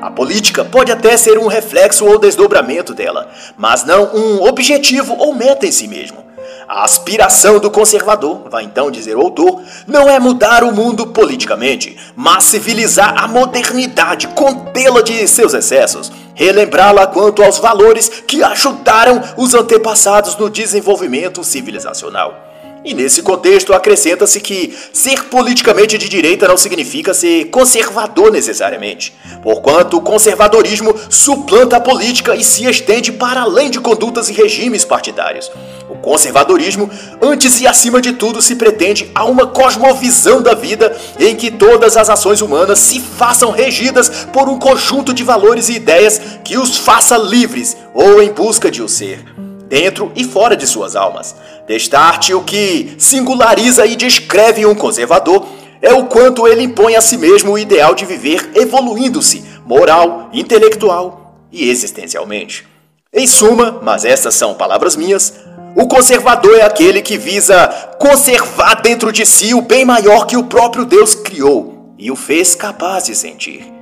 A 0.00 0.10
política 0.10 0.64
pode 0.64 0.92
até 0.92 1.16
ser 1.16 1.38
um 1.38 1.48
reflexo 1.48 2.06
ou 2.06 2.18
desdobramento 2.18 2.94
dela, 2.94 3.28
mas 3.56 3.84
não 3.84 4.14
um 4.14 4.46
objetivo 4.46 5.16
ou 5.18 5.34
meta 5.34 5.66
em 5.66 5.72
si 5.72 5.88
mesmo. 5.88 6.28
A 6.68 6.84
aspiração 6.84 7.58
do 7.58 7.70
conservador, 7.70 8.48
vai 8.50 8.62
então 8.62 8.90
dizer 8.90 9.16
o 9.16 9.22
autor, 9.22 9.60
não 9.86 10.08
é 10.08 10.20
mudar 10.20 10.62
o 10.62 10.72
mundo 10.72 11.06
politicamente, 11.06 11.96
mas 12.14 12.44
civilizar 12.44 13.14
a 13.16 13.26
modernidade, 13.26 14.28
contê-la 14.28 15.00
de 15.00 15.26
seus 15.26 15.54
excessos, 15.54 16.12
relembrá-la 16.38 17.08
quanto 17.08 17.42
aos 17.42 17.58
valores 17.58 18.08
que 18.08 18.42
ajudaram 18.44 19.20
os 19.36 19.54
antepassados 19.54 20.36
no 20.36 20.48
desenvolvimento 20.48 21.42
civilizacional. 21.42 22.46
E 22.84 22.94
nesse 22.94 23.22
contexto 23.22 23.74
acrescenta-se 23.74 24.40
que 24.40 24.72
ser 24.92 25.24
politicamente 25.24 25.98
de 25.98 26.08
direita 26.08 26.46
não 26.46 26.56
significa 26.56 27.12
ser 27.12 27.46
conservador 27.46 28.30
necessariamente, 28.30 29.12
porquanto 29.42 29.96
o 29.96 30.00
conservadorismo 30.00 30.94
suplanta 31.10 31.76
a 31.76 31.80
política 31.80 32.36
e 32.36 32.44
se 32.44 32.64
estende 32.64 33.10
para 33.10 33.42
além 33.42 33.68
de 33.68 33.80
condutas 33.80 34.28
e 34.28 34.32
regimes 34.32 34.84
partidários. 34.84 35.50
O 35.88 35.96
conservadorismo, 35.96 36.90
antes 37.20 37.60
e 37.60 37.66
acima 37.66 38.00
de 38.00 38.12
tudo, 38.12 38.42
se 38.42 38.54
pretende 38.54 39.10
a 39.14 39.24
uma 39.24 39.46
cosmovisão 39.46 40.42
da 40.42 40.54
vida 40.54 40.96
em 41.18 41.34
que 41.34 41.50
todas 41.50 41.96
as 41.96 42.10
ações 42.10 42.42
humanas 42.42 42.78
se 42.78 43.00
façam 43.00 43.50
regidas 43.50 44.26
por 44.32 44.48
um 44.48 44.58
conjunto 44.58 45.14
de 45.14 45.24
valores 45.24 45.68
e 45.68 45.74
ideias 45.74 46.20
que 46.44 46.58
os 46.58 46.76
faça 46.76 47.16
livres 47.16 47.76
ou 47.94 48.22
em 48.22 48.32
busca 48.32 48.70
de 48.70 48.82
o 48.82 48.88
ser 48.88 49.24
dentro 49.68 50.10
e 50.16 50.24
fora 50.24 50.56
de 50.56 50.66
suas 50.66 50.96
almas. 50.96 51.34
Destarte 51.66 52.32
o 52.34 52.42
que 52.42 52.94
singulariza 52.98 53.86
e 53.86 53.94
descreve 53.96 54.64
um 54.66 54.74
conservador 54.74 55.46
é 55.80 55.92
o 55.92 56.06
quanto 56.06 56.48
ele 56.48 56.62
impõe 56.62 56.96
a 56.96 57.00
si 57.00 57.16
mesmo 57.16 57.52
o 57.52 57.58
ideal 57.58 57.94
de 57.94 58.04
viver 58.04 58.50
evoluindo-se 58.54 59.44
moral, 59.64 60.28
intelectual 60.32 61.36
e 61.52 61.68
existencialmente. 61.68 62.66
Em 63.12 63.26
suma, 63.26 63.80
mas 63.82 64.04
essas 64.04 64.34
são 64.34 64.54
palavras 64.54 64.96
minhas, 64.96 65.32
o 65.78 65.86
conservador 65.86 66.58
é 66.58 66.62
aquele 66.62 67.00
que 67.00 67.16
visa 67.16 67.68
conservar 68.00 68.82
dentro 68.82 69.12
de 69.12 69.24
si 69.24 69.54
o 69.54 69.62
bem 69.62 69.84
maior 69.84 70.26
que 70.26 70.36
o 70.36 70.42
próprio 70.42 70.84
Deus 70.84 71.14
criou 71.14 71.94
e 71.96 72.10
o 72.10 72.16
fez 72.16 72.56
capaz 72.56 73.04
de 73.04 73.14
sentir. 73.14 73.72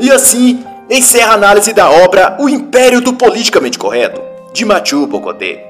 E 0.00 0.10
assim, 0.10 0.64
encerra 0.90 1.30
a 1.30 1.34
análise 1.34 1.72
da 1.72 1.88
obra 1.88 2.36
O 2.40 2.48
Império 2.48 3.00
do 3.00 3.12
Politicamente 3.12 3.78
Correto, 3.78 4.20
de 4.52 4.64
Mathieu 4.64 5.06
Bocoté. 5.06 5.65